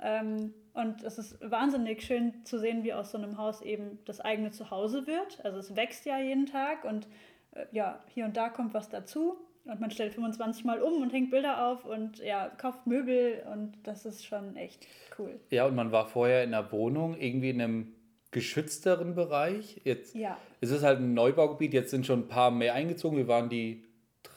Ähm, 0.00 0.52
und 0.74 1.02
es 1.02 1.18
ist 1.18 1.38
wahnsinnig 1.42 2.02
schön 2.02 2.44
zu 2.44 2.58
sehen, 2.58 2.82
wie 2.82 2.92
aus 2.92 3.12
so 3.12 3.18
einem 3.18 3.38
Haus 3.38 3.62
eben 3.62 3.98
das 4.04 4.20
eigene 4.20 4.50
Zuhause 4.50 5.06
wird. 5.06 5.44
Also 5.44 5.58
es 5.58 5.76
wächst 5.76 6.06
ja 6.06 6.18
jeden 6.18 6.46
Tag 6.46 6.84
und 6.84 7.08
äh, 7.52 7.66
ja, 7.72 8.00
hier 8.08 8.24
und 8.24 8.36
da 8.36 8.48
kommt 8.48 8.74
was 8.74 8.88
dazu. 8.88 9.36
Und 9.64 9.80
man 9.80 9.92
stellt 9.92 10.12
25 10.12 10.64
Mal 10.64 10.82
um 10.82 11.02
und 11.02 11.12
hängt 11.12 11.30
Bilder 11.30 11.68
auf 11.68 11.84
und 11.84 12.18
ja, 12.18 12.48
kauft 12.48 12.86
Möbel 12.86 13.44
und 13.52 13.74
das 13.84 14.04
ist 14.04 14.24
schon 14.24 14.56
echt 14.56 14.88
cool. 15.18 15.38
Ja, 15.50 15.66
und 15.66 15.76
man 15.76 15.92
war 15.92 16.06
vorher 16.06 16.42
in 16.42 16.52
einer 16.52 16.72
Wohnung, 16.72 17.16
irgendwie 17.16 17.50
in 17.50 17.60
einem 17.60 17.94
geschützteren 18.32 19.14
Bereich. 19.14 19.80
Jetzt 19.84 20.14
ja. 20.14 20.36
ist 20.60 20.70
es 20.70 20.82
halt 20.82 20.98
ein 20.98 21.14
Neubaugebiet, 21.14 21.72
jetzt 21.72 21.90
sind 21.90 22.04
schon 22.06 22.20
ein 22.20 22.28
paar 22.28 22.50
mehr 22.50 22.74
eingezogen. 22.74 23.16
Wir 23.16 23.28
waren 23.28 23.48
die 23.48 23.84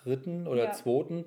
dritten 0.04 0.48
oder 0.48 0.66
ja. 0.66 0.72
zweiten. 0.74 1.26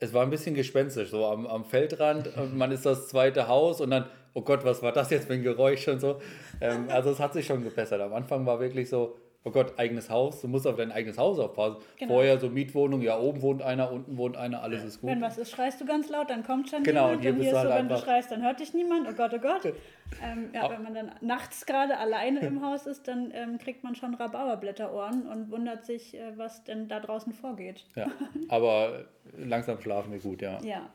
Es 0.00 0.12
war 0.12 0.24
ein 0.24 0.30
bisschen 0.30 0.56
gespenstisch, 0.56 1.10
so 1.10 1.26
am, 1.26 1.46
am 1.46 1.64
Feldrand 1.64 2.36
und 2.36 2.56
man 2.56 2.72
ist 2.72 2.84
das 2.84 3.06
zweite 3.06 3.46
Haus 3.46 3.80
und 3.80 3.90
dann, 3.90 4.06
oh 4.34 4.42
Gott, 4.42 4.64
was 4.64 4.82
war 4.82 4.90
das 4.90 5.10
jetzt 5.10 5.28
für 5.28 5.34
ein 5.34 5.42
Geräusch 5.42 5.86
und 5.86 6.00
so. 6.00 6.20
Ähm, 6.60 6.86
also 6.88 7.10
es 7.10 7.20
hat 7.20 7.34
sich 7.34 7.46
schon 7.46 7.62
gebessert. 7.62 8.00
Am 8.00 8.12
Anfang 8.12 8.44
war 8.44 8.58
wirklich 8.58 8.88
so, 8.88 9.16
oh 9.44 9.50
Gott, 9.50 9.78
eigenes 9.78 10.08
Haus, 10.08 10.40
du 10.40 10.48
musst 10.48 10.66
auf 10.66 10.76
dein 10.76 10.92
eigenes 10.92 11.18
Haus 11.18 11.38
aufpassen. 11.38 11.76
Genau. 11.98 12.14
Vorher 12.14 12.38
so 12.38 12.48
Mietwohnung, 12.48 13.02
ja, 13.02 13.18
oben 13.18 13.42
wohnt 13.42 13.62
einer, 13.62 13.90
unten 13.90 14.16
wohnt 14.16 14.36
einer, 14.36 14.62
alles 14.62 14.84
ist 14.84 15.00
gut. 15.00 15.10
Wenn 15.10 15.20
was 15.20 15.38
ist, 15.38 15.50
schreist 15.50 15.80
du 15.80 15.84
ganz 15.84 16.08
laut, 16.08 16.30
dann 16.30 16.44
kommt 16.44 16.68
schon 16.68 16.82
genau, 16.82 17.10
jemand. 17.10 17.16
Und 17.16 17.22
hier, 17.22 17.32
und 17.32 17.40
hier 17.40 17.50
ist 17.50 17.58
halt 17.58 17.68
so, 17.68 17.74
wenn 17.74 17.88
du 17.88 17.96
schreist, 17.98 18.30
dann 18.30 18.42
hört 18.42 18.60
dich 18.60 18.74
niemand, 18.74 19.08
oh 19.08 19.14
Gott, 19.14 19.32
oh 19.34 19.38
Gott. 19.38 19.64
ähm, 20.22 20.50
ja, 20.54 20.70
wenn 20.70 20.82
man 20.82 20.94
dann 20.94 21.12
nachts 21.20 21.66
gerade 21.66 21.98
alleine 21.98 22.40
im 22.40 22.64
Haus 22.64 22.86
ist, 22.86 23.08
dann 23.08 23.32
ähm, 23.34 23.58
kriegt 23.58 23.82
man 23.82 23.94
schon 23.94 24.14
Rhabarberblätterohren 24.14 25.26
und 25.26 25.50
wundert 25.50 25.84
sich, 25.84 26.14
äh, 26.14 26.36
was 26.36 26.64
denn 26.64 26.88
da 26.88 27.00
draußen 27.00 27.32
vorgeht. 27.32 27.84
Ja, 27.96 28.06
aber 28.48 29.06
langsam 29.36 29.80
schlafen 29.80 30.12
wir 30.12 30.20
gut, 30.20 30.42
ja. 30.42 30.60
Ja. 30.62 30.88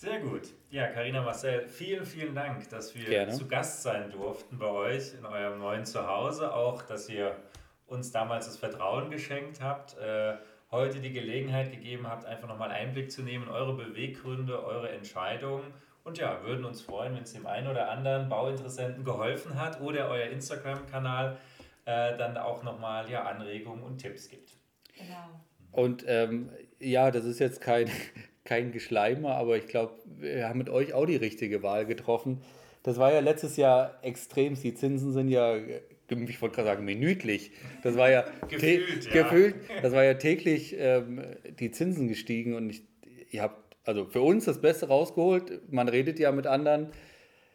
Sehr 0.00 0.18
gut. 0.20 0.54
Ja, 0.70 0.86
Karina 0.86 1.20
Marcel, 1.20 1.68
vielen, 1.68 2.06
vielen 2.06 2.34
Dank, 2.34 2.66
dass 2.70 2.94
wir 2.94 3.04
Gerne. 3.04 3.32
zu 3.32 3.46
Gast 3.46 3.82
sein 3.82 4.10
durften 4.10 4.56
bei 4.56 4.64
euch 4.64 5.12
in 5.12 5.26
eurem 5.26 5.58
neuen 5.58 5.84
Zuhause. 5.84 6.54
Auch, 6.54 6.80
dass 6.80 7.10
ihr 7.10 7.36
uns 7.86 8.10
damals 8.10 8.46
das 8.46 8.56
Vertrauen 8.56 9.10
geschenkt 9.10 9.60
habt, 9.60 9.98
äh, 9.98 10.36
heute 10.70 11.00
die 11.00 11.12
Gelegenheit 11.12 11.70
gegeben 11.70 12.08
habt, 12.08 12.24
einfach 12.24 12.48
nochmal 12.48 12.70
Einblick 12.70 13.12
zu 13.12 13.20
nehmen 13.20 13.44
in 13.44 13.50
eure 13.50 13.74
Beweggründe, 13.74 14.64
eure 14.64 14.88
Entscheidungen. 14.88 15.64
Und 16.02 16.16
ja, 16.16 16.42
würden 16.44 16.64
uns 16.64 16.80
freuen, 16.80 17.14
wenn 17.14 17.24
es 17.24 17.34
dem 17.34 17.46
einen 17.46 17.66
oder 17.66 17.90
anderen 17.90 18.30
Bauinteressenten 18.30 19.04
geholfen 19.04 19.60
hat 19.60 19.82
oder 19.82 20.08
euer 20.08 20.30
Instagram-Kanal 20.30 21.36
äh, 21.84 22.16
dann 22.16 22.38
auch 22.38 22.62
nochmal 22.62 23.10
ja, 23.10 23.24
Anregungen 23.24 23.82
und 23.84 23.98
Tipps 23.98 24.30
gibt. 24.30 24.56
Genau. 24.96 25.42
Und 25.72 26.04
ähm, 26.06 26.48
ja, 26.78 27.10
das 27.10 27.26
ist 27.26 27.38
jetzt 27.38 27.60
kein, 27.60 27.90
kein 28.44 28.72
Geschleimer, 28.72 29.36
aber 29.36 29.56
ich 29.56 29.66
glaube, 29.66 29.94
wir 30.04 30.48
haben 30.48 30.58
mit 30.58 30.70
euch 30.70 30.92
auch 30.92 31.06
die 31.06 31.16
richtige 31.16 31.62
Wahl 31.62 31.86
getroffen. 31.86 32.42
Das 32.82 32.98
war 32.98 33.12
ja 33.12 33.20
letztes 33.20 33.56
Jahr 33.56 33.98
extrem. 34.02 34.54
Die 34.54 34.74
Zinsen 34.74 35.12
sind 35.12 35.28
ja, 35.28 35.56
ich 35.56 36.42
wollte 36.42 36.56
gerade 36.56 36.68
sagen, 36.68 36.84
minütlich. 36.84 37.52
Das 37.82 37.96
war 37.96 38.10
ja, 38.10 38.24
gefühlt, 38.48 39.04
ja. 39.06 39.22
gefühlt, 39.22 39.56
das 39.82 39.92
war 39.92 40.04
ja 40.04 40.14
täglich 40.14 40.74
ähm, 40.78 41.22
die 41.58 41.70
Zinsen 41.70 42.08
gestiegen 42.08 42.54
und 42.54 42.70
ich, 42.70 42.82
ihr 43.30 43.42
habt 43.42 43.76
also 43.84 44.06
für 44.06 44.22
uns 44.22 44.44
das 44.44 44.60
Beste 44.60 44.88
rausgeholt. 44.88 45.72
Man 45.72 45.88
redet 45.88 46.18
ja 46.18 46.32
mit 46.32 46.46
anderen. 46.46 46.88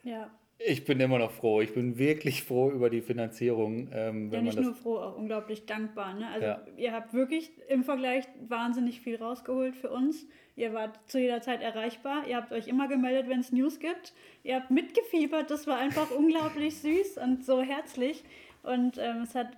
Ja. 0.04 0.32
Ich 0.58 0.86
bin 0.86 1.00
immer 1.00 1.20
noch 1.20 1.32
froh. 1.32 1.62
Ich 1.62 1.74
bin 1.74 1.98
wirklich 1.98 2.44
froh 2.44 2.72
über 2.72 2.90
die 2.90 3.02
Finanzierung. 3.02 3.90
Ähm, 3.92 4.32
ja, 4.32 4.42
nicht 4.42 4.60
nur 4.60 4.74
froh, 4.74 4.98
auch 4.98 5.18
unglaublich 5.18 5.66
dankbar. 5.66 6.14
Ne? 6.14 6.28
Also 6.30 6.46
ja. 6.46 6.62
ihr 6.78 6.94
habt 6.94 7.14
wirklich 7.14 7.52
im 7.68 7.84
Vergleich 7.84 8.26
wahnsinnig 8.48 9.02
viel 9.02 9.18
rausgeholt 9.18 9.76
für 9.76 9.90
uns. 9.90 10.26
Ihr 10.56 10.74
wart 10.74 11.00
zu 11.08 11.20
jeder 11.20 11.42
Zeit 11.42 11.62
erreichbar. 11.62 12.26
Ihr 12.28 12.38
habt 12.38 12.54
euch 12.54 12.68
immer 12.68 12.88
gemeldet, 12.88 13.30
wenn 13.30 13.42
es 13.42 13.52
News 13.52 13.80
gibt. 13.80 14.14
Ihr 14.44 14.56
habt 14.56 14.72
mitgefiebert. 14.72 15.52
Das 15.52 15.68
war 15.68 15.78
einfach 15.78 16.10
unglaublich 16.18 16.78
süß 16.78 17.18
und 17.18 17.46
so 17.46 17.62
herzlich. 17.62 18.24
Und 18.64 18.98
ähm, 18.98 19.24
es 19.24 19.36
hat 19.36 19.50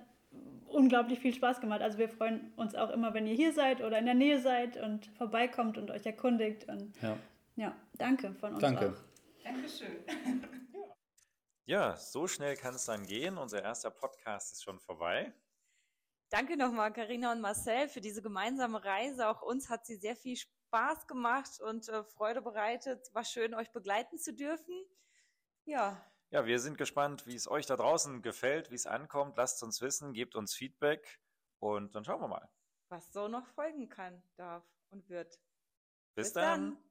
unglaublich 0.66 1.20
viel 1.20 1.32
Spaß 1.32 1.60
gemacht. 1.60 1.80
Also 1.80 1.98
wir 1.98 2.08
freuen 2.08 2.52
uns 2.56 2.74
auch 2.74 2.90
immer, 2.90 3.14
wenn 3.14 3.26
ihr 3.26 3.34
hier 3.34 3.52
seid 3.52 3.82
oder 3.82 3.98
in 3.98 4.04
der 4.04 4.14
Nähe 4.14 4.40
seid 4.40 4.76
und 4.76 5.06
vorbeikommt 5.16 5.78
und 5.78 5.92
euch 5.92 6.04
erkundigt. 6.04 6.68
Und 6.68 6.92
ja, 7.00 7.16
ja 7.54 7.76
danke 7.96 8.34
von 8.34 8.54
uns 8.54 8.60
danke. 8.60 8.90
auch. 8.90 9.44
Dankeschön. 9.44 9.88
Ja, 11.68 11.98
so 11.98 12.26
schnell 12.26 12.56
kann 12.56 12.74
es 12.74 12.86
dann 12.86 13.04
gehen. 13.04 13.36
Unser 13.36 13.62
erster 13.62 13.90
Podcast 13.90 14.52
ist 14.52 14.64
schon 14.64 14.80
vorbei. 14.80 15.34
Danke 16.30 16.56
nochmal, 16.56 16.94
Karina 16.94 17.30
und 17.30 17.42
Marcel, 17.42 17.88
für 17.88 18.00
diese 18.00 18.22
gemeinsame 18.22 18.82
Reise. 18.82 19.28
Auch 19.28 19.42
uns 19.42 19.68
hat 19.68 19.84
sie 19.84 19.96
sehr 19.96 20.16
viel 20.16 20.38
Spaß 20.38 21.06
gemacht 21.06 21.60
und 21.60 21.86
äh, 21.90 22.04
Freude 22.04 22.40
bereitet. 22.40 23.10
War 23.12 23.22
schön, 23.22 23.52
euch 23.52 23.70
begleiten 23.70 24.16
zu 24.16 24.32
dürfen. 24.32 24.82
Ja. 25.66 26.02
Ja, 26.30 26.46
wir 26.46 26.58
sind 26.58 26.78
gespannt, 26.78 27.26
wie 27.26 27.34
es 27.34 27.46
euch 27.46 27.66
da 27.66 27.76
draußen 27.76 28.22
gefällt, 28.22 28.70
wie 28.70 28.74
es 28.76 28.86
ankommt. 28.86 29.36
Lasst 29.36 29.62
uns 29.62 29.82
wissen, 29.82 30.14
gebt 30.14 30.36
uns 30.36 30.54
Feedback 30.54 31.20
und 31.58 31.94
dann 31.94 32.02
schauen 32.02 32.22
wir 32.22 32.28
mal. 32.28 32.48
Was 32.88 33.12
so 33.12 33.28
noch 33.28 33.46
folgen 33.46 33.90
kann, 33.90 34.22
darf 34.36 34.64
und 34.88 35.10
wird. 35.10 35.38
Bis, 36.14 36.28
Bis 36.28 36.32
dann. 36.32 36.76
dann. 36.76 36.87